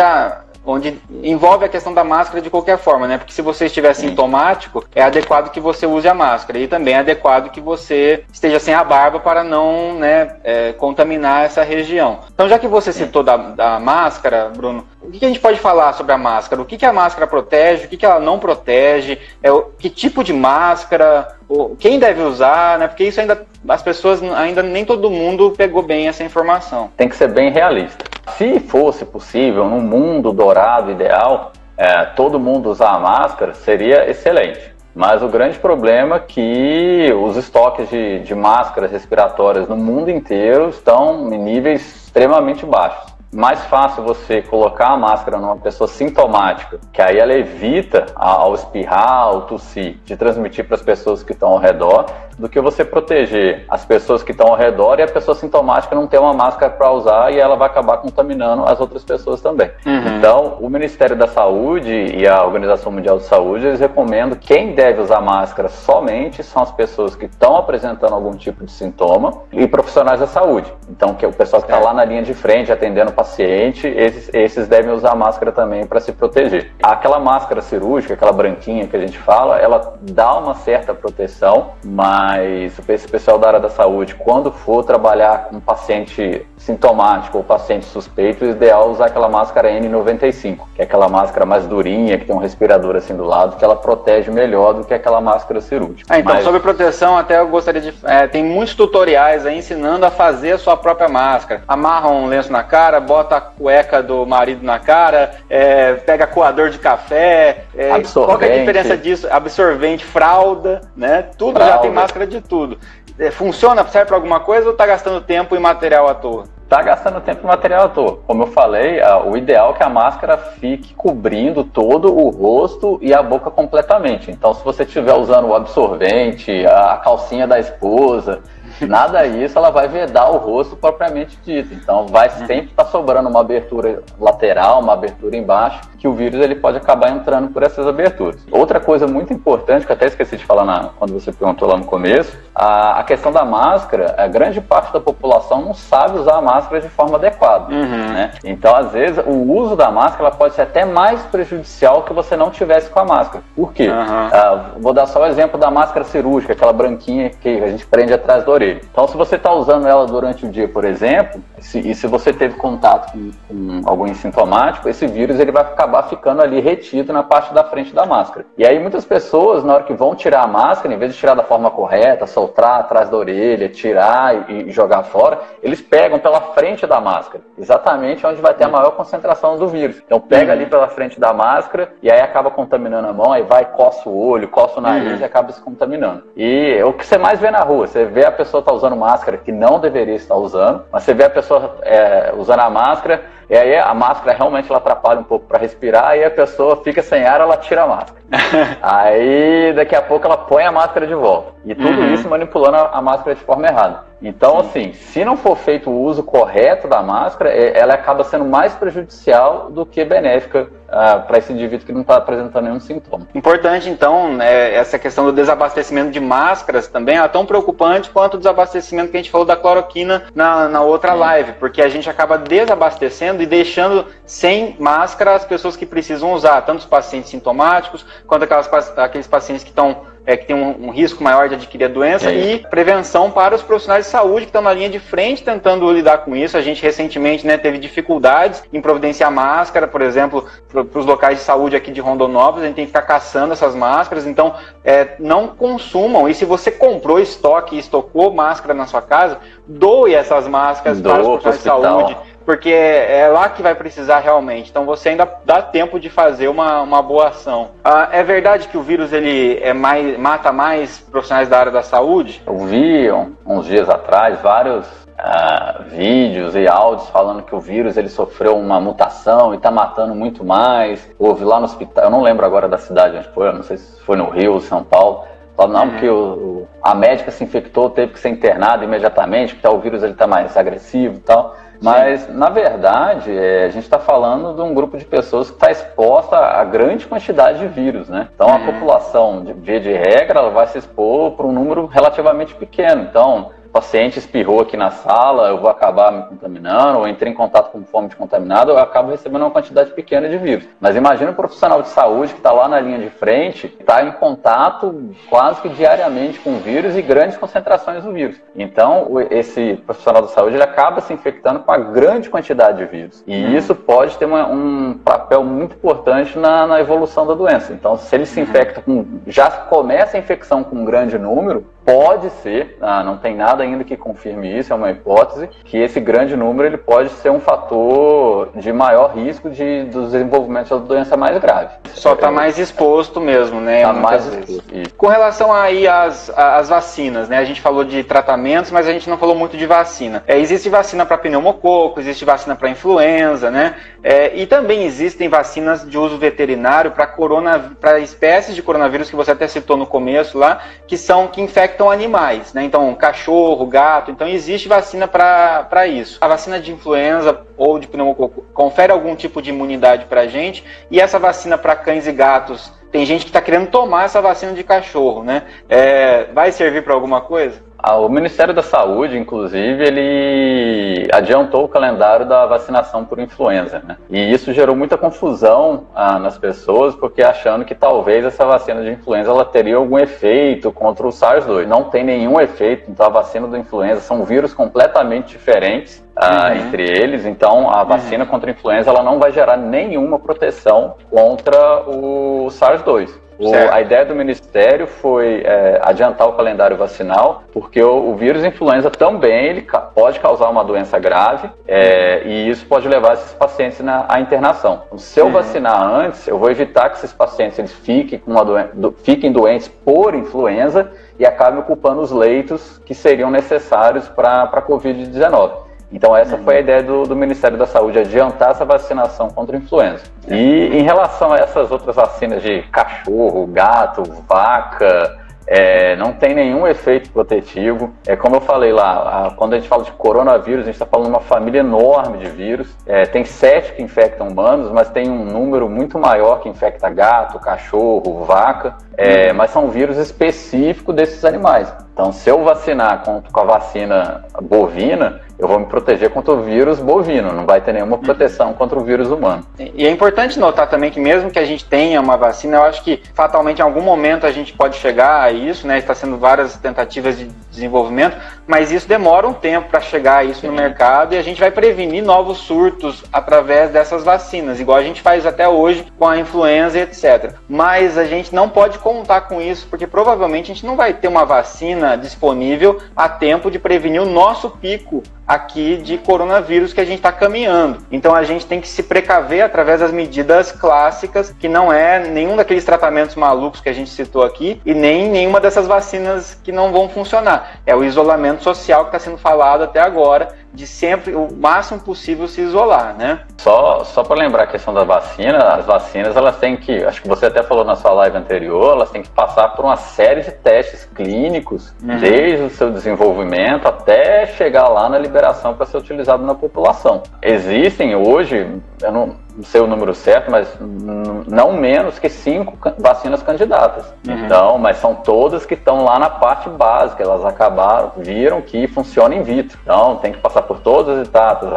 a, 0.00 0.40
onde 0.64 1.00
envolve 1.22 1.64
a 1.64 1.68
questão 1.68 1.92
da 1.92 2.04
máscara 2.04 2.40
de 2.40 2.50
qualquer 2.50 2.78
forma, 2.78 3.06
né? 3.06 3.18
Porque 3.18 3.32
se 3.32 3.42
você 3.42 3.66
estiver 3.66 3.94
sintomático, 3.94 4.84
é 4.94 5.02
adequado 5.02 5.50
que 5.50 5.60
você 5.60 5.86
use 5.86 6.08
a 6.08 6.14
máscara 6.14 6.58
e 6.58 6.66
também 6.66 6.94
é 6.94 6.98
adequado 6.98 7.50
que 7.50 7.60
você 7.60 8.24
esteja 8.32 8.58
sem 8.58 8.74
a 8.74 8.82
barba 8.82 9.20
para 9.20 9.44
não 9.44 9.94
né, 9.94 10.36
é, 10.42 10.72
contaminar 10.72 11.44
essa 11.44 11.62
região. 11.62 12.20
Então, 12.32 12.48
já 12.48 12.58
que 12.58 12.68
você 12.68 12.92
citou 12.92 13.22
da, 13.22 13.36
da 13.36 13.78
máscara, 13.78 14.50
Bruno, 14.54 14.86
o 15.06 15.10
que, 15.10 15.24
a 15.24 15.28
gente 15.28 15.40
pode 15.40 15.58
falar 15.58 15.92
sobre 15.92 16.12
a 16.12 16.18
máscara? 16.18 16.60
O 16.60 16.64
que, 16.64 16.84
a 16.84 16.92
máscara 16.92 17.26
protege? 17.26 17.84
O 17.84 17.88
que, 17.88 18.04
ela 18.04 18.18
não 18.18 18.38
protege? 18.38 19.18
É, 19.42 19.48
que 19.78 19.90
tipo 19.90 20.24
de 20.24 20.32
máscara? 20.32 21.36
Quem 21.78 21.98
deve 21.98 22.22
usar? 22.22 22.78
Né? 22.78 22.88
Porque 22.88 23.04
isso 23.04 23.20
ainda 23.20 23.46
as 23.68 23.82
pessoas 23.82 24.22
ainda 24.22 24.62
nem 24.62 24.84
todo 24.84 25.10
mundo 25.10 25.52
pegou 25.56 25.82
bem 25.82 26.08
essa 26.08 26.24
informação. 26.24 26.90
Tem 26.96 27.08
que 27.08 27.16
ser 27.16 27.28
bem 27.28 27.50
realista. 27.50 28.04
Se 28.36 28.60
fosse 28.60 29.04
possível, 29.04 29.68
num 29.68 29.80
mundo 29.80 30.32
dourado 30.32 30.90
ideal, 30.90 31.52
é, 31.76 32.04
todo 32.06 32.40
mundo 32.40 32.70
usar 32.70 32.92
a 32.92 32.98
máscara, 32.98 33.54
seria 33.54 34.08
excelente. 34.08 34.74
Mas 34.94 35.22
o 35.22 35.28
grande 35.28 35.58
problema 35.58 36.16
é 36.16 36.20
que 36.20 37.12
os 37.12 37.36
estoques 37.36 37.90
de, 37.90 38.20
de 38.20 38.34
máscaras 38.34 38.92
respiratórias 38.92 39.68
no 39.68 39.76
mundo 39.76 40.10
inteiro 40.10 40.68
estão 40.68 41.32
em 41.32 41.38
níveis 41.38 42.04
extremamente 42.04 42.64
baixos 42.64 43.13
mais 43.34 43.64
fácil 43.64 44.02
você 44.02 44.40
colocar 44.40 44.88
a 44.88 44.96
máscara 44.96 45.38
numa 45.38 45.56
pessoa 45.56 45.88
sintomática, 45.88 46.78
que 46.92 47.02
aí 47.02 47.18
ela 47.18 47.34
evita 47.34 48.06
ao 48.14 48.54
espirrar, 48.54 49.22
ao 49.22 49.42
tossir, 49.42 49.98
de 50.04 50.16
transmitir 50.16 50.64
para 50.64 50.76
as 50.76 50.82
pessoas 50.82 51.22
que 51.22 51.32
estão 51.32 51.48
ao 51.50 51.58
redor, 51.58 52.06
do 52.38 52.48
que 52.48 52.60
você 52.60 52.84
proteger 52.84 53.64
as 53.68 53.84
pessoas 53.84 54.22
que 54.22 54.32
estão 54.32 54.48
ao 54.48 54.56
redor 54.56 54.98
e 54.98 55.02
a 55.02 55.08
pessoa 55.08 55.34
sintomática 55.34 55.94
não 55.94 56.06
ter 56.06 56.18
uma 56.18 56.32
máscara 56.32 56.72
para 56.72 56.90
usar 56.90 57.32
e 57.32 57.38
ela 57.38 57.56
vai 57.56 57.68
acabar 57.68 57.98
contaminando 57.98 58.64
as 58.64 58.80
outras 58.80 59.04
pessoas 59.04 59.40
também. 59.40 59.70
Uhum. 59.86 60.18
Então, 60.18 60.58
o 60.60 60.68
Ministério 60.68 61.16
da 61.16 61.26
Saúde 61.26 61.92
e 61.92 62.26
a 62.26 62.44
Organização 62.44 62.90
Mundial 62.90 63.18
de 63.18 63.24
Saúde, 63.24 63.66
eles 63.66 63.80
recomendam 63.80 64.36
que 64.36 64.54
quem 64.54 64.74
deve 64.74 65.00
usar 65.00 65.20
máscara 65.20 65.68
somente 65.68 66.42
são 66.42 66.62
as 66.62 66.70
pessoas 66.70 67.16
que 67.16 67.26
estão 67.26 67.56
apresentando 67.56 68.12
algum 68.12 68.32
tipo 68.32 68.64
de 68.64 68.70
sintoma 68.70 69.32
e 69.52 69.66
profissionais 69.66 70.20
da 70.20 70.26
saúde. 70.26 70.72
Então, 70.88 71.14
que 71.14 71.24
é 71.24 71.28
o 71.28 71.32
pessoal 71.32 71.62
que 71.62 71.70
está 71.70 71.82
lá 71.82 71.92
na 71.92 72.04
linha 72.04 72.22
de 72.22 72.34
frente 72.34 72.70
atendendo 72.70 73.12
paciente, 73.24 73.86
esses, 73.88 74.30
esses 74.32 74.68
devem 74.68 74.92
usar 74.92 75.14
máscara 75.14 75.50
também 75.50 75.86
para 75.86 75.98
se 75.98 76.12
proteger. 76.12 76.70
Aquela 76.82 77.18
máscara 77.18 77.62
cirúrgica, 77.62 78.14
aquela 78.14 78.32
branquinha 78.32 78.86
que 78.86 78.96
a 78.96 79.00
gente 79.00 79.18
fala, 79.18 79.58
ela 79.58 79.94
dá 80.02 80.36
uma 80.36 80.54
certa 80.54 80.94
proteção, 80.94 81.70
mas 81.82 82.78
esse 82.88 83.08
pessoal 83.08 83.38
da 83.38 83.48
área 83.48 83.60
da 83.60 83.70
saúde, 83.70 84.14
quando 84.14 84.52
for 84.52 84.84
trabalhar 84.84 85.46
com 85.46 85.58
paciente 85.58 86.46
sintomático 86.58 87.38
ou 87.38 87.44
paciente 87.44 87.86
suspeito, 87.86 88.44
o 88.44 88.48
ideal 88.48 88.88
é 88.88 88.92
usar 88.92 89.06
aquela 89.06 89.28
máscara 89.28 89.70
N95, 89.70 90.58
que 90.74 90.82
é 90.82 90.84
aquela 90.84 91.08
máscara 91.08 91.46
mais 91.46 91.66
durinha, 91.66 92.18
que 92.18 92.26
tem 92.26 92.34
um 92.34 92.38
respirador 92.38 92.96
assim 92.96 93.14
do 93.14 93.24
lado, 93.24 93.56
que 93.56 93.64
ela 93.64 93.76
protege 93.76 94.30
melhor 94.30 94.74
do 94.74 94.84
que 94.84 94.94
aquela 94.94 95.20
máscara 95.20 95.60
cirúrgica. 95.60 96.06
Ah, 96.08 96.18
então, 96.18 96.34
Mas... 96.34 96.44
sobre 96.44 96.60
proteção, 96.60 97.16
até 97.16 97.38
eu 97.38 97.48
gostaria 97.48 97.80
de. 97.80 97.94
É, 98.04 98.26
tem 98.26 98.44
muitos 98.44 98.74
tutoriais 98.74 99.46
aí 99.46 99.58
ensinando 99.58 100.04
a 100.04 100.10
fazer 100.10 100.52
a 100.52 100.58
sua 100.58 100.76
própria 100.76 101.08
máscara. 101.08 101.62
Amarra 101.66 102.10
um 102.10 102.26
lenço 102.26 102.52
na 102.52 102.62
cara, 102.62 103.00
bota 103.14 103.36
a 103.36 103.40
cueca 103.40 104.02
do 104.02 104.26
marido 104.26 104.66
na 104.66 104.80
cara, 104.80 105.36
é, 105.48 105.94
pega 105.94 106.26
coador 106.26 106.70
de 106.70 106.80
café. 106.80 107.64
É, 107.76 107.90
qual 108.12 108.42
é 108.42 108.54
a 108.54 108.58
diferença 108.58 108.96
disso? 108.96 109.28
Absorvente, 109.30 110.04
fralda, 110.04 110.80
né? 110.96 111.22
Tudo 111.38 111.54
fralda. 111.54 111.74
já 111.74 111.78
tem 111.78 111.92
máscara 111.92 112.26
de 112.26 112.40
tudo. 112.40 112.76
É, 113.16 113.30
funciona? 113.30 113.86
Serve 113.86 114.08
para 114.08 114.16
alguma 114.16 114.40
coisa 114.40 114.66
ou 114.66 114.72
está 114.72 114.84
gastando 114.84 115.20
tempo 115.20 115.54
e 115.54 115.60
material 115.60 116.08
à 116.08 116.14
toa? 116.14 116.46
Está 116.64 116.82
gastando 116.82 117.20
tempo 117.20 117.42
e 117.44 117.46
material 117.46 117.84
à 117.84 117.88
toa. 117.88 118.18
Como 118.26 118.42
eu 118.42 118.46
falei, 118.48 119.00
o 119.26 119.36
ideal 119.36 119.70
é 119.70 119.74
que 119.74 119.82
a 119.84 119.88
máscara 119.88 120.36
fique 120.36 120.92
cobrindo 120.94 121.62
todo 121.62 122.12
o 122.12 122.30
rosto 122.30 122.98
e 123.00 123.14
a 123.14 123.22
boca 123.22 123.48
completamente. 123.48 124.32
Então, 124.32 124.52
se 124.52 124.64
você 124.64 124.82
estiver 124.82 125.14
usando 125.14 125.46
o 125.46 125.54
absorvente, 125.54 126.66
a 126.66 126.96
calcinha 126.96 127.46
da 127.46 127.60
esposa, 127.60 128.40
nada 128.80 129.26
isso, 129.26 129.56
ela 129.56 129.70
vai 129.70 129.88
vedar 129.88 130.28
o 130.30 130.38
rosto 130.38 130.76
propriamente 130.76 131.38
dito. 131.44 131.72
Então, 131.74 132.06
vai 132.06 132.28
sempre 132.30 132.70
estar 132.70 132.84
tá 132.84 132.90
sobrando 132.90 133.28
uma 133.28 133.40
abertura 133.40 134.02
lateral, 134.18 134.80
uma 134.80 134.94
abertura 134.94 135.36
embaixo, 135.36 135.80
que 136.04 136.08
o 136.08 136.12
vírus 136.12 136.38
ele 136.38 136.56
pode 136.56 136.76
acabar 136.76 137.08
entrando 137.08 137.48
por 137.48 137.62
essas 137.62 137.86
aberturas. 137.86 138.46
Outra 138.52 138.78
coisa 138.78 139.06
muito 139.06 139.32
importante, 139.32 139.86
que 139.86 139.90
eu 139.90 139.96
até 139.96 140.04
esqueci 140.04 140.36
de 140.36 140.44
falar 140.44 140.62
na, 140.62 140.90
quando 140.98 141.14
você 141.14 141.32
perguntou 141.32 141.66
lá 141.66 141.78
no 141.78 141.86
começo, 141.86 142.36
a, 142.54 143.00
a, 143.00 143.04
questão 143.04 143.32
da 143.32 143.42
máscara, 143.42 144.14
a 144.18 144.28
grande 144.28 144.60
parte 144.60 144.92
da 144.92 145.00
população 145.00 145.62
não 145.62 145.72
sabe 145.72 146.18
usar 146.18 146.36
a 146.36 146.42
máscara 146.42 146.82
de 146.82 146.90
forma 146.90 147.16
adequada. 147.16 147.72
Uhum. 147.72 148.12
Né? 148.12 148.32
Então, 148.44 148.76
às 148.76 148.92
vezes, 148.92 149.24
o 149.26 149.50
uso 149.50 149.76
da 149.76 149.90
máscara 149.90 150.30
pode 150.30 150.52
ser 150.52 150.60
até 150.60 150.84
mais 150.84 151.22
prejudicial 151.22 152.02
que 152.02 152.12
você 152.12 152.36
não 152.36 152.50
tivesse 152.50 152.90
com 152.90 153.00
a 153.00 153.04
máscara. 153.06 153.42
Por 153.56 153.72
quê? 153.72 153.88
Uhum. 153.88 154.82
vou 154.82 154.92
dar 154.92 155.06
só 155.06 155.22
o 155.22 155.26
exemplo 155.26 155.58
da 155.58 155.70
máscara 155.70 156.04
cirúrgica, 156.04 156.52
aquela 156.52 156.74
branquinha 156.74 157.30
que 157.30 157.48
a 157.48 157.68
gente 157.68 157.86
prende 157.86 158.12
atrás 158.12 158.44
da 158.44 158.52
orelha. 158.52 158.82
Então, 158.92 159.08
se 159.08 159.16
você 159.16 159.36
está 159.36 159.54
usando 159.54 159.88
ela 159.88 160.04
durante 160.06 160.44
o 160.44 160.50
dia, 160.50 160.68
por 160.68 160.84
exemplo, 160.84 161.42
se, 161.60 161.78
e 161.78 161.94
se 161.94 162.06
você 162.06 162.30
teve 162.30 162.56
contato 162.56 163.10
com, 163.10 163.30
com 163.48 163.80
algum 163.86 164.14
sintomático, 164.14 164.86
esse 164.86 165.06
vírus 165.06 165.40
ele 165.40 165.50
vai 165.50 165.64
ficar 165.64 165.93
acabar 165.94 166.02
ficando 166.08 166.42
ali 166.42 166.60
retido 166.60 167.12
na 167.12 167.22
parte 167.22 167.54
da 167.54 167.62
frente 167.62 167.94
da 167.94 168.04
máscara. 168.04 168.46
E 168.58 168.66
aí 168.66 168.78
muitas 168.78 169.04
pessoas, 169.04 169.62
na 169.62 169.74
hora 169.74 169.84
que 169.84 169.94
vão 169.94 170.14
tirar 170.14 170.42
a 170.42 170.46
máscara, 170.46 170.92
em 170.92 170.98
vez 170.98 171.12
de 171.12 171.18
tirar 171.18 171.34
da 171.34 171.44
forma 171.44 171.70
correta, 171.70 172.26
soltar 172.26 172.80
atrás 172.80 173.08
da 173.08 173.16
orelha, 173.16 173.68
tirar 173.68 174.50
e, 174.50 174.70
jogar 174.70 175.04
fora, 175.04 175.40
eles 175.62 175.80
pegam 175.80 176.18
pela 176.18 176.40
frente 176.40 176.86
da 176.86 177.00
máscara, 177.00 177.42
exatamente 177.56 178.26
onde 178.26 178.40
vai 178.40 178.54
ter 178.54 178.64
a 178.64 178.68
maior 178.68 178.92
concentração 178.92 179.56
do 179.56 179.68
vírus. 179.68 180.02
Então 180.04 180.20
pega 180.20 180.52
ali 180.52 180.66
pela 180.66 180.88
frente 180.88 181.20
da 181.20 181.32
máscara 181.32 181.92
e 182.02 182.10
aí 182.10 182.20
acaba 182.20 182.50
contaminando 182.50 183.08
a 183.08 183.12
mão, 183.12 183.32
aí 183.32 183.42
vai, 183.42 183.64
coça 183.64 184.08
o 184.08 184.26
olho, 184.26 184.48
coça 184.48 184.78
o 184.78 184.82
nariz 184.82 185.20
e 185.20 185.24
acaba 185.24 185.52
se 185.52 185.60
contaminando. 185.60 186.24
E 186.36 186.82
o 186.82 186.92
que 186.92 187.06
você 187.06 187.18
mais 187.18 187.38
vê 187.38 187.50
na 187.50 187.60
rua, 187.60 187.86
você 187.86 188.04
vê 188.04 188.24
a 188.24 188.32
pessoa 188.32 188.62
tá 188.62 188.72
usando 188.72 188.96
máscara 188.96 189.36
que 189.36 189.52
não 189.52 189.78
deveria 189.78 190.14
estar 190.14 190.34
usando, 190.34 190.84
mas 190.90 191.02
você 191.02 191.14
vê 191.14 191.24
a 191.24 191.30
pessoa 191.30 191.76
é, 191.82 192.32
usando 192.36 192.60
a 192.60 192.70
máscara 192.70 193.34
e 193.48 193.56
aí 193.56 193.76
a 193.76 193.92
máscara 193.92 194.36
realmente 194.36 194.68
ela 194.68 194.78
atrapalha 194.78 195.20
um 195.20 195.24
pouco 195.24 195.46
para 195.46 195.58
respirar 195.58 196.16
e 196.16 196.24
a 196.24 196.30
pessoa 196.30 196.76
fica 196.82 197.02
sem 197.02 197.24
ar, 197.24 197.40
ela 197.40 197.56
tira 197.56 197.82
a 197.82 197.86
máscara. 197.86 198.22
aí 198.82 199.72
daqui 199.74 199.94
a 199.94 200.02
pouco 200.02 200.26
ela 200.26 200.36
põe 200.36 200.64
a 200.64 200.72
máscara 200.72 201.06
de 201.06 201.14
volta. 201.14 201.52
E 201.64 201.74
tudo 201.74 202.00
uhum. 202.00 202.14
isso 202.14 202.28
manipulando 202.28 202.76
a, 202.76 202.90
a, 202.98 203.02
máscara 203.02 203.34
de 203.34 203.42
forma 203.42 203.66
errada. 203.66 204.04
Então, 204.24 204.62
Sim. 204.62 204.68
assim, 204.68 204.92
se 204.94 205.24
não 205.24 205.36
for 205.36 205.56
feito 205.56 205.90
o 205.90 206.02
uso 206.02 206.22
correto 206.22 206.88
da 206.88 207.02
máscara, 207.02 207.50
é, 207.50 207.78
ela 207.78 207.94
acaba 207.94 208.24
sendo 208.24 208.44
mais 208.44 208.74
prejudicial 208.74 209.70
do 209.70 209.84
que 209.84 210.02
benéfica 210.04 210.68
ah, 210.88 211.18
para 211.18 211.38
esse 211.38 211.52
indivíduo 211.52 211.84
que 211.84 211.92
não 211.92 212.02
está 212.02 212.16
apresentando 212.16 212.64
nenhum 212.64 212.78
sintoma. 212.78 213.26
Importante, 213.34 213.90
então, 213.90 214.32
né, 214.32 214.74
essa 214.74 214.98
questão 214.98 215.24
do 215.24 215.32
desabastecimento 215.32 216.10
de 216.10 216.20
máscaras 216.20 216.86
também 216.86 217.18
é 217.18 217.28
tão 217.28 217.44
preocupante 217.44 218.10
quanto 218.10 218.34
o 218.34 218.38
desabastecimento 218.38 219.10
que 219.10 219.16
a 219.16 219.20
gente 219.20 219.30
falou 219.30 219.46
da 219.46 219.56
cloroquina 219.56 220.24
na, 220.34 220.68
na 220.68 220.82
outra 220.82 221.12
Sim. 221.12 221.18
live, 221.18 221.52
porque 221.54 221.82
a 221.82 221.88
gente 221.88 222.08
acaba 222.08 222.38
desabastecendo 222.38 223.42
e 223.42 223.46
deixando 223.46 224.06
sem 224.24 224.76
máscara 224.78 225.34
as 225.34 225.44
pessoas 225.44 225.76
que 225.76 225.84
precisam 225.84 226.32
usar, 226.32 226.62
tanto 226.62 226.80
os 226.80 226.86
pacientes 226.86 227.30
sintomáticos 227.30 228.06
quanto 228.26 228.44
aquelas, 228.44 228.70
aqueles 228.96 229.26
pacientes 229.26 229.64
que 229.64 229.70
estão 229.70 230.13
é, 230.26 230.36
que 230.36 230.46
tem 230.46 230.56
um, 230.56 230.86
um, 230.86 230.90
risco 230.90 231.22
maior 231.22 231.48
de 231.48 231.54
adquirir 231.54 231.84
a 231.84 231.88
doença 231.88 232.30
é 232.30 232.34
e 232.34 232.58
prevenção 232.58 233.30
para 233.30 233.54
os 233.54 233.62
profissionais 233.62 234.06
de 234.06 234.10
saúde 234.10 234.42
que 234.42 234.48
estão 234.48 234.62
na 234.62 234.72
linha 234.72 234.88
de 234.88 234.98
frente 234.98 235.42
tentando 235.42 235.90
lidar 235.92 236.18
com 236.18 236.34
isso. 236.34 236.56
A 236.56 236.62
gente 236.62 236.82
recentemente 236.82 237.46
né, 237.46 237.58
teve 237.58 237.78
dificuldades 237.78 238.62
em 238.72 238.80
providenciar 238.80 239.30
máscara, 239.30 239.86
por 239.86 240.00
exemplo, 240.00 240.46
para 240.68 240.98
os 240.98 241.06
locais 241.06 241.38
de 241.38 241.44
saúde 241.44 241.76
aqui 241.76 241.92
de 241.92 242.00
Rondonópolis, 242.00 242.64
a 242.64 242.66
gente 242.66 242.76
tem 242.76 242.84
que 242.84 242.90
ficar 242.90 243.02
caçando 243.02 243.52
essas 243.52 243.74
máscaras, 243.74 244.26
então 244.26 244.54
é, 244.82 245.14
não 245.18 245.48
consumam. 245.48 246.28
E 246.28 246.34
se 246.34 246.44
você 246.44 246.70
comprou 246.70 247.20
estoque 247.20 247.76
e 247.76 247.78
estocou 247.78 248.32
máscara 248.32 248.72
na 248.72 248.86
sua 248.86 249.02
casa, 249.02 249.38
doe 249.66 250.14
essas 250.14 250.48
máscaras 250.48 251.00
Doa 251.00 251.12
para 251.12 251.22
os 251.22 251.42
profissionais 251.42 251.58
de 251.58 252.14
saúde 252.14 252.33
porque 252.44 252.70
é, 252.70 253.20
é, 253.20 253.28
lá 253.28 253.48
que 253.48 253.62
vai 253.62 253.74
precisar 253.74 254.20
realmente. 254.20 254.70
Então 254.70 254.84
você 254.84 255.10
ainda 255.10 255.28
dá 255.44 255.62
tempo 255.62 255.98
de 255.98 256.10
fazer 256.10 256.48
uma, 256.48 256.82
uma 256.82 257.02
boa 257.02 257.28
ação. 257.28 257.70
Ah, 257.82 258.08
é 258.12 258.22
verdade 258.22 258.68
que 258.68 258.76
o 258.76 258.82
vírus 258.82 259.12
ele 259.12 259.58
é 259.62 259.72
mais, 259.72 260.18
mata 260.18 260.52
mais 260.52 261.00
profissionais 261.00 261.48
da 261.48 261.58
área 261.58 261.72
da 261.72 261.82
saúde? 261.82 262.42
Eu 262.46 262.58
vi 262.58 263.10
uns 263.46 263.66
dias 263.66 263.88
atrás 263.88 264.40
vários 264.40 264.86
ah, 265.18 265.82
vídeos 265.88 266.54
e 266.54 266.66
áudios 266.66 267.08
falando 267.08 267.42
que 267.42 267.54
o 267.54 267.60
vírus 267.60 267.96
ele 267.96 268.08
sofreu 268.08 268.56
uma 268.56 268.80
mutação 268.80 269.54
e 269.54 269.56
está 269.56 269.70
matando 269.70 270.14
muito 270.14 270.44
mais. 270.44 271.08
Houve 271.18 271.44
lá 271.44 271.58
no 271.58 271.64
hospital, 271.64 272.04
eu 272.04 272.10
não 272.10 272.22
lembro 272.22 272.44
agora 272.44 272.68
da 272.68 272.78
cidade 272.78 273.16
onde 273.16 273.28
foi, 273.28 273.48
eu 273.48 273.52
não 273.52 273.62
sei 273.62 273.78
se 273.78 274.00
foi 274.02 274.16
no 274.16 274.28
Rio 274.30 274.60
São 274.60 274.82
Paulo. 274.84 275.24
Falando, 275.56 275.72
não, 275.72 275.90
porque 275.90 276.08
o, 276.08 276.66
a 276.82 276.96
médica 276.96 277.30
se 277.30 277.44
infectou, 277.44 277.88
teve 277.88 278.12
que 278.12 278.18
ser 278.18 278.28
internada 278.28 278.84
imediatamente, 278.84 279.54
porque 279.54 279.68
o 279.68 279.78
vírus 279.78 280.02
está 280.02 280.26
mais 280.26 280.56
agressivo 280.56 281.14
e 281.14 281.20
tal. 281.20 281.56
Mas, 281.80 282.22
Sim. 282.22 282.32
na 282.32 282.48
verdade, 282.48 283.36
é, 283.36 283.64
a 283.64 283.68
gente 283.68 283.84
está 283.84 283.98
falando 283.98 284.54
de 284.54 284.62
um 284.62 284.74
grupo 284.74 284.96
de 284.96 285.04
pessoas 285.04 285.50
que 285.50 285.56
está 285.56 285.70
exposta 285.70 286.36
a 286.36 286.64
grande 286.64 287.06
quantidade 287.06 287.58
de 287.58 287.68
vírus, 287.68 288.08
né? 288.08 288.28
Então, 288.34 288.48
a 288.48 288.56
uhum. 288.56 288.66
população, 288.66 289.44
de 289.44 289.52
via 289.52 289.80
de 289.80 289.92
regra, 289.92 290.40
ela 290.40 290.50
vai 290.50 290.66
se 290.66 290.78
expor 290.78 291.32
para 291.32 291.46
um 291.46 291.52
número 291.52 291.86
relativamente 291.86 292.54
pequeno. 292.54 293.02
Então, 293.02 293.50
paciente 293.74 294.20
espirrou 294.20 294.60
aqui 294.60 294.76
na 294.76 294.92
sala, 294.92 295.48
eu 295.48 295.58
vou 295.58 295.68
acabar 295.68 296.12
me 296.12 296.22
contaminando, 296.22 297.00
ou 297.00 297.08
entrei 297.08 297.32
em 297.32 297.34
contato 297.34 297.72
com 297.72 297.82
fome 297.82 298.08
de 298.08 298.14
contaminado, 298.14 298.70
eu 298.70 298.78
acabo 298.78 299.10
recebendo 299.10 299.42
uma 299.42 299.50
quantidade 299.50 299.90
pequena 299.90 300.28
de 300.28 300.38
vírus. 300.38 300.68
Mas 300.80 300.94
imagina 300.94 301.32
um 301.32 301.34
profissional 301.34 301.82
de 301.82 301.88
saúde 301.88 302.32
que 302.32 302.38
está 302.38 302.52
lá 302.52 302.68
na 302.68 302.78
linha 302.78 303.00
de 303.00 303.10
frente, 303.10 303.66
está 303.66 304.04
em 304.04 304.12
contato 304.12 305.12
quase 305.28 305.60
que 305.60 305.68
diariamente 305.70 306.38
com 306.38 306.58
vírus 306.58 306.96
e 306.96 307.02
grandes 307.02 307.36
concentrações 307.36 308.04
do 308.04 308.12
vírus. 308.12 308.40
Então, 308.54 309.08
esse 309.28 309.74
profissional 309.84 310.22
de 310.22 310.30
saúde 310.30 310.54
ele 310.54 310.62
acaba 310.62 311.00
se 311.00 311.12
infectando 311.12 311.58
com 311.58 311.72
a 311.72 311.78
grande 311.78 312.30
quantidade 312.30 312.78
de 312.78 312.84
vírus. 312.84 313.24
E 313.26 313.44
uhum. 313.44 313.56
isso 313.56 313.74
pode 313.74 314.16
ter 314.16 314.24
uma, 314.24 314.46
um 314.46 314.94
papel 315.04 315.42
muito 315.42 315.74
importante 315.74 316.38
na, 316.38 316.64
na, 316.64 316.78
evolução 316.78 317.26
da 317.26 317.34
doença. 317.34 317.72
Então, 317.72 317.96
se 317.96 318.14
ele 318.14 318.24
se 318.24 318.38
uhum. 318.38 318.46
infecta 318.46 318.80
com. 318.80 319.04
já 319.26 319.50
começa 319.50 320.16
a 320.16 320.20
infecção 320.20 320.62
com 320.62 320.76
um 320.76 320.84
grande 320.84 321.18
número, 321.18 321.66
pode 321.84 322.30
ser, 322.42 322.78
ah, 322.80 323.02
não 323.02 323.18
tem 323.18 323.36
nada 323.36 323.62
ainda 323.62 323.84
que 323.84 323.96
confirme 323.96 324.58
isso, 324.58 324.72
é 324.72 324.76
uma 324.76 324.90
hipótese, 324.90 325.48
que 325.64 325.76
esse 325.76 326.00
grande 326.00 326.34
número 326.34 326.66
ele 326.66 326.78
pode 326.78 327.10
ser 327.10 327.30
um 327.30 327.40
fator 327.40 328.50
de 328.54 328.72
maior 328.72 329.14
risco 329.14 329.50
de, 329.50 329.84
do 329.84 330.04
desenvolvimento 330.04 330.70
da 330.70 330.78
doença 330.78 331.16
mais 331.16 331.36
grave. 331.38 331.74
Só 331.92 332.14
está 332.14 332.30
mais 332.30 332.58
exposto 332.58 333.20
mesmo, 333.20 333.60
né? 333.60 333.80
Está 333.80 333.92
mais 333.92 334.26
exposto. 334.26 334.64
Com 334.96 335.08
relação 335.08 335.52
aí 335.52 335.86
às, 335.86 336.30
às 336.30 336.68
vacinas, 336.68 337.28
né? 337.28 337.38
A 337.38 337.44
gente 337.44 337.60
falou 337.60 337.84
de 337.84 338.02
tratamentos, 338.02 338.70
mas 338.70 338.88
a 338.88 338.92
gente 338.92 339.08
não 339.08 339.18
falou 339.18 339.34
muito 339.34 339.56
de 339.56 339.66
vacina. 339.66 340.24
É, 340.26 340.38
existe 340.38 340.68
vacina 340.68 341.04
para 341.04 341.18
pneumococo, 341.18 342.00
existe 342.00 342.24
vacina 342.24 342.56
para 342.56 342.70
influenza, 342.70 343.50
né? 343.50 343.74
É, 344.02 344.34
e 344.36 344.46
também 344.46 344.84
existem 344.84 345.28
vacinas 345.28 345.88
de 345.88 345.98
uso 345.98 346.18
veterinário 346.18 346.90
para 346.90 347.06
corona, 347.06 347.72
para 347.80 347.98
espécies 347.98 348.54
de 348.54 348.62
coronavírus 348.62 349.10
que 349.10 349.16
você 349.16 349.32
até 349.32 349.46
citou 349.46 349.76
no 349.76 349.86
começo 349.86 350.38
lá, 350.38 350.60
que 350.86 350.96
são 350.96 351.28
que 351.28 351.40
infectam 351.40 351.73
animais, 351.90 352.52
né? 352.52 352.64
Então, 352.64 352.94
cachorro, 352.94 353.66
gato. 353.66 354.10
Então, 354.10 354.28
existe 354.28 354.68
vacina 354.68 355.08
para 355.08 355.86
isso. 355.86 356.18
A 356.20 356.28
vacina 356.28 356.60
de 356.60 356.72
influenza 356.72 357.40
ou 357.56 357.78
de 357.78 357.86
pneumococo 357.86 358.44
confere 358.54 358.92
algum 358.92 359.14
tipo 359.14 359.42
de 359.42 359.50
imunidade 359.50 360.06
para 360.06 360.26
gente. 360.26 360.64
E 360.90 361.00
essa 361.00 361.18
vacina 361.18 361.58
para 361.58 361.76
cães 361.76 362.06
e 362.06 362.12
gatos, 362.12 362.72
tem 362.90 363.04
gente 363.04 363.22
que 363.22 363.30
está 363.30 363.40
querendo 363.40 363.68
tomar 363.68 364.04
essa 364.04 364.20
vacina 364.22 364.52
de 364.52 364.62
cachorro, 364.62 365.24
né? 365.24 365.42
É, 365.68 366.26
vai 366.32 366.52
servir 366.52 366.84
para 366.84 366.94
alguma 366.94 367.20
coisa? 367.20 367.60
Ah, 367.86 367.98
o 367.98 368.08
Ministério 368.08 368.54
da 368.54 368.62
Saúde, 368.62 369.18
inclusive, 369.18 369.84
ele 369.84 371.06
adiantou 371.12 371.64
o 371.64 371.68
calendário 371.68 372.24
da 372.24 372.46
vacinação 372.46 373.04
por 373.04 373.18
influenza, 373.18 373.82
né? 373.86 373.98
E 374.08 374.32
isso 374.32 374.54
gerou 374.54 374.74
muita 374.74 374.96
confusão 374.96 375.84
ah, 375.94 376.18
nas 376.18 376.38
pessoas, 376.38 376.94
porque 376.94 377.22
achando 377.22 377.62
que 377.62 377.74
talvez 377.74 378.24
essa 378.24 378.46
vacina 378.46 378.82
de 378.82 378.92
influenza 378.92 379.30
ela 379.30 379.44
teria 379.44 379.76
algum 379.76 379.98
efeito 379.98 380.72
contra 380.72 381.06
o 381.06 381.10
SARS-2. 381.10 381.66
Não 381.66 381.84
tem 381.84 382.02
nenhum 382.02 382.40
efeito, 382.40 382.90
então 382.90 383.04
a 383.04 383.10
vacina 383.10 383.46
da 383.46 383.58
influenza 383.58 384.00
são 384.00 384.24
vírus 384.24 384.54
completamente 384.54 385.32
diferentes 385.32 386.03
ah, 386.16 386.48
uhum. 386.48 386.56
entre 386.56 386.82
eles, 386.82 387.24
então 387.26 387.70
a 387.70 387.82
vacina 387.84 388.24
uhum. 388.24 388.30
contra 388.30 388.50
a 388.50 388.52
influenza 388.52 388.90
ela 388.90 389.02
não 389.02 389.18
vai 389.18 389.32
gerar 389.32 389.56
nenhuma 389.56 390.18
proteção 390.18 390.94
contra 391.10 391.82
o 391.88 392.46
SARS-2. 392.50 393.24
O, 393.38 393.52
a 393.52 393.80
ideia 393.80 394.04
do 394.04 394.14
Ministério 394.14 394.86
foi 394.86 395.42
é, 395.44 395.80
adiantar 395.82 396.28
o 396.28 396.34
calendário 396.34 396.76
vacinal, 396.76 397.42
porque 397.52 397.82
o, 397.82 398.10
o, 398.10 398.14
vírus 398.14 398.44
influenza 398.44 398.90
também 398.90 399.46
ele 399.46 399.66
pode 399.92 400.20
causar 400.20 400.48
uma 400.50 400.62
doença 400.62 400.98
grave 401.00 401.50
é, 401.66 402.22
e 402.24 402.48
isso 402.48 402.64
pode 402.66 402.86
levar 402.86 403.14
esses 403.14 403.32
pacientes 403.32 403.80
na, 403.80 404.06
à 404.08 404.20
internação. 404.20 404.82
Então, 404.86 404.98
se 404.98 405.18
eu 405.18 405.26
uhum. 405.26 405.32
vacinar 405.32 405.82
antes, 405.82 406.28
eu 406.28 406.38
vou 406.38 406.50
evitar 406.50 406.88
que 406.90 406.98
esses 406.98 407.12
pacientes 407.12 407.58
eles 407.58 407.72
fiquem, 407.72 408.20
com 408.20 408.30
uma 408.30 408.44
doen 408.44 408.66
do, 408.74 408.92
fiquem 408.92 409.32
doentes 409.32 409.66
por 409.66 410.14
influenza 410.14 410.92
e 411.18 411.26
acabem 411.26 411.58
ocupando 411.58 412.00
os 412.00 412.12
leitos 412.12 412.78
que 412.86 412.94
seriam 412.94 413.30
necessários 413.30 414.08
para 414.08 414.42
a 414.42 414.62
Covid-19. 414.62 415.63
Então 415.94 416.14
essa 416.16 416.36
foi 416.36 416.56
a 416.56 416.60
ideia 416.60 416.82
do, 416.82 417.04
do, 417.04 417.14
Ministério 417.14 417.56
da 417.56 417.66
Saúde, 417.66 418.00
adiantar 418.00 418.50
essa 418.50 418.64
vacinação 418.64 419.28
contra 419.28 419.56
a 419.56 419.60
influenza. 419.60 420.02
E 420.28 420.76
em 420.76 420.82
relação 420.82 421.32
a 421.32 421.38
essas 421.38 421.70
outras 421.70 421.94
vacinas 421.94 422.42
de 422.42 422.62
cachorro, 422.64 423.46
gato, 423.46 424.02
vaca, 424.28 425.16
é, 425.46 425.94
não 425.96 426.12
tem 426.12 426.34
nenhum 426.34 426.66
efeito 426.66 427.10
protetivo. 427.10 427.92
É 428.06 428.16
como 428.16 428.36
eu 428.36 428.40
falei 428.40 428.72
lá, 428.72 429.26
a, 429.26 429.30
quando 429.36 429.54
a 429.54 429.56
gente 429.56 429.68
fala 429.68 429.84
de 429.84 429.92
coronavírus, 429.92 430.62
a 430.62 430.66
gente 430.66 430.74
está 430.74 430.86
falando 430.86 431.06
de 431.06 431.12
uma 431.12 431.20
família 431.20 431.60
enorme 431.60 432.18
de 432.18 432.28
vírus. 432.28 432.74
É, 432.86 433.04
tem 433.04 433.24
sete 433.24 433.72
que 433.74 433.82
infectam 433.82 434.28
humanos, 434.28 434.72
mas 434.72 434.90
tem 434.90 435.08
um 435.08 435.24
número 435.24 435.68
muito 435.68 435.98
maior 435.98 436.40
que 436.40 436.48
infecta 436.48 436.88
gato, 436.90 437.38
cachorro, 437.38 438.24
vaca. 438.24 438.76
É, 438.96 439.32
mas 439.32 439.50
são 439.50 439.68
vírus 439.68 439.98
específicos 439.98 440.94
desses 440.94 441.24
animais. 441.24 441.72
Então, 441.92 442.10
se 442.10 442.28
eu 442.28 442.42
vacinar 442.42 443.04
com, 443.04 443.22
com 443.22 443.40
a 443.40 443.44
vacina 443.44 444.24
bovina, 444.42 445.20
eu 445.44 445.48
vou 445.48 445.58
me 445.58 445.66
proteger 445.66 446.08
contra 446.08 446.32
o 446.32 446.42
vírus 446.42 446.80
bovino, 446.80 447.32
não 447.32 447.44
vai 447.44 447.60
ter 447.60 447.74
nenhuma 447.74 447.98
proteção 447.98 448.54
contra 448.54 448.78
o 448.78 448.82
vírus 448.82 449.10
humano. 449.10 449.46
E 449.58 449.86
é 449.86 449.90
importante 449.90 450.38
notar 450.38 450.68
também 450.68 450.90
que 450.90 450.98
mesmo 450.98 451.30
que 451.30 451.38
a 451.38 451.44
gente 451.44 451.64
tenha 451.64 452.00
uma 452.00 452.16
vacina, 452.16 452.56
eu 452.56 452.62
acho 452.62 452.82
que 452.82 453.02
fatalmente 453.12 453.58
em 453.58 453.62
algum 453.62 453.82
momento 453.82 454.26
a 454.26 454.32
gente 454.32 454.54
pode 454.54 454.76
chegar 454.76 455.22
a 455.22 455.30
isso, 455.30 455.66
né? 455.66 455.78
Está 455.78 455.94
sendo 455.94 456.16
várias 456.16 456.56
tentativas 456.56 457.18
de 457.18 457.26
desenvolvimento, 457.50 458.16
mas 458.46 458.72
isso 458.72 458.88
demora 458.88 459.28
um 459.28 459.34
tempo 459.34 459.68
para 459.68 459.80
chegar 459.80 460.18
a 460.18 460.24
isso 460.24 460.40
Sim. 460.40 460.46
no 460.48 460.54
mercado 460.54 461.14
e 461.14 461.18
a 461.18 461.22
gente 461.22 461.40
vai 461.40 461.50
prevenir 461.50 462.02
novos 462.02 462.38
surtos 462.38 463.04
através 463.12 463.70
dessas 463.70 464.02
vacinas, 464.02 464.58
igual 464.58 464.78
a 464.78 464.82
gente 464.82 465.02
faz 465.02 465.26
até 465.26 465.46
hoje 465.46 465.86
com 465.98 466.08
a 466.08 466.18
influenza 466.18 466.78
e 466.78 466.82
etc. 466.82 467.34
Mas 467.48 467.98
a 467.98 468.04
gente 468.04 468.34
não 468.34 468.48
pode 468.48 468.78
contar 468.78 469.22
com 469.22 469.42
isso, 469.42 469.66
porque 469.68 469.86
provavelmente 469.86 470.50
a 470.50 470.54
gente 470.54 470.66
não 470.66 470.74
vai 470.74 470.94
ter 470.94 471.08
uma 471.08 471.26
vacina 471.26 471.96
disponível 471.96 472.78
a 472.96 473.08
tempo 473.08 473.50
de 473.50 473.58
prevenir 473.58 474.00
o 474.00 474.06
nosso 474.06 474.48
pico 474.48 475.02
aqui 475.34 475.76
de 475.76 475.98
coronavírus 475.98 476.72
que 476.72 476.80
a 476.80 476.84
gente 476.84 476.96
está 476.96 477.12
caminhando. 477.12 477.78
Então 477.90 478.14
a 478.14 478.22
gente 478.22 478.46
tem 478.46 478.60
que 478.60 478.68
se 478.68 478.82
precaver 478.82 479.42
através 479.42 479.80
das 479.80 479.92
medidas 479.92 480.52
clássicas, 480.52 481.34
que 481.38 481.48
não 481.48 481.72
é 481.72 481.98
nenhum 481.98 482.36
daqueles 482.36 482.64
tratamentos 482.64 483.16
malucos 483.16 483.60
que 483.60 483.68
a 483.68 483.72
gente 483.72 483.90
citou 483.90 484.22
aqui 484.22 484.60
e 484.64 484.74
nem 484.74 485.08
nenhuma 485.08 485.40
dessas 485.40 485.66
vacinas 485.66 486.38
que 486.42 486.52
não 486.52 486.72
vão 486.72 486.88
funcionar. 486.88 487.60
É 487.66 487.74
o 487.74 487.84
isolamento 487.84 488.42
social 488.42 488.82
que 488.82 488.96
está 488.96 488.98
sendo 488.98 489.18
falado 489.18 489.64
até 489.64 489.80
agora, 489.80 490.28
de 490.54 490.66
sempre 490.66 491.14
o 491.14 491.28
máximo 491.34 491.80
possível 491.80 492.28
se 492.28 492.40
isolar, 492.40 492.94
né? 492.96 493.20
Só, 493.38 493.82
só 493.82 494.04
para 494.04 494.16
lembrar 494.16 494.44
a 494.44 494.46
questão 494.46 494.72
da 494.72 494.84
vacina, 494.84 495.38
as 495.38 495.66
vacinas 495.66 496.16
elas 496.16 496.36
têm 496.38 496.56
que, 496.56 496.84
acho 496.84 497.02
que 497.02 497.08
você 497.08 497.26
até 497.26 497.42
falou 497.42 497.64
na 497.64 497.74
sua 497.74 497.92
live 497.92 498.16
anterior, 498.16 498.72
elas 498.72 498.90
têm 498.90 499.02
que 499.02 499.08
passar 499.08 499.48
por 499.48 499.64
uma 499.64 499.76
série 499.76 500.22
de 500.22 500.30
testes 500.30 500.88
clínicos, 500.94 501.74
uhum. 501.82 501.98
desde 501.98 502.44
o 502.44 502.50
seu 502.50 502.70
desenvolvimento 502.70 503.66
até 503.66 504.26
chegar 504.26 504.68
lá 504.68 504.88
na 504.88 504.98
liberação 504.98 505.54
para 505.54 505.66
ser 505.66 505.78
utilizado 505.78 506.24
na 506.24 506.34
população. 506.34 507.02
Existem 507.20 507.96
hoje, 507.96 508.46
eu 508.80 508.92
não, 508.92 509.16
não 509.36 509.44
sei 509.44 509.60
o 509.60 509.66
número 509.66 509.94
certo, 509.94 510.30
mas 510.30 510.48
não 510.60 511.52
menos 511.52 511.98
que 511.98 512.08
cinco 512.08 512.56
vacinas 512.78 513.22
candidatas. 513.22 513.92
Uhum. 514.06 514.24
Então, 514.24 514.58
mas 514.58 514.76
são 514.76 514.94
todas 514.94 515.44
que 515.44 515.54
estão 515.54 515.84
lá 515.84 515.98
na 515.98 516.08
parte 516.08 516.48
básica, 516.48 517.02
elas 517.02 517.24
acabaram, 517.24 517.92
viram 517.96 518.40
que 518.40 518.66
funciona 518.68 519.14
in 519.14 519.22
vitro. 519.22 519.58
Então, 519.62 519.96
tem 519.96 520.12
que 520.12 520.18
passar 520.18 520.42
por 520.42 520.60
todas 520.60 520.98
as 520.98 521.08
etapas, 521.08 521.50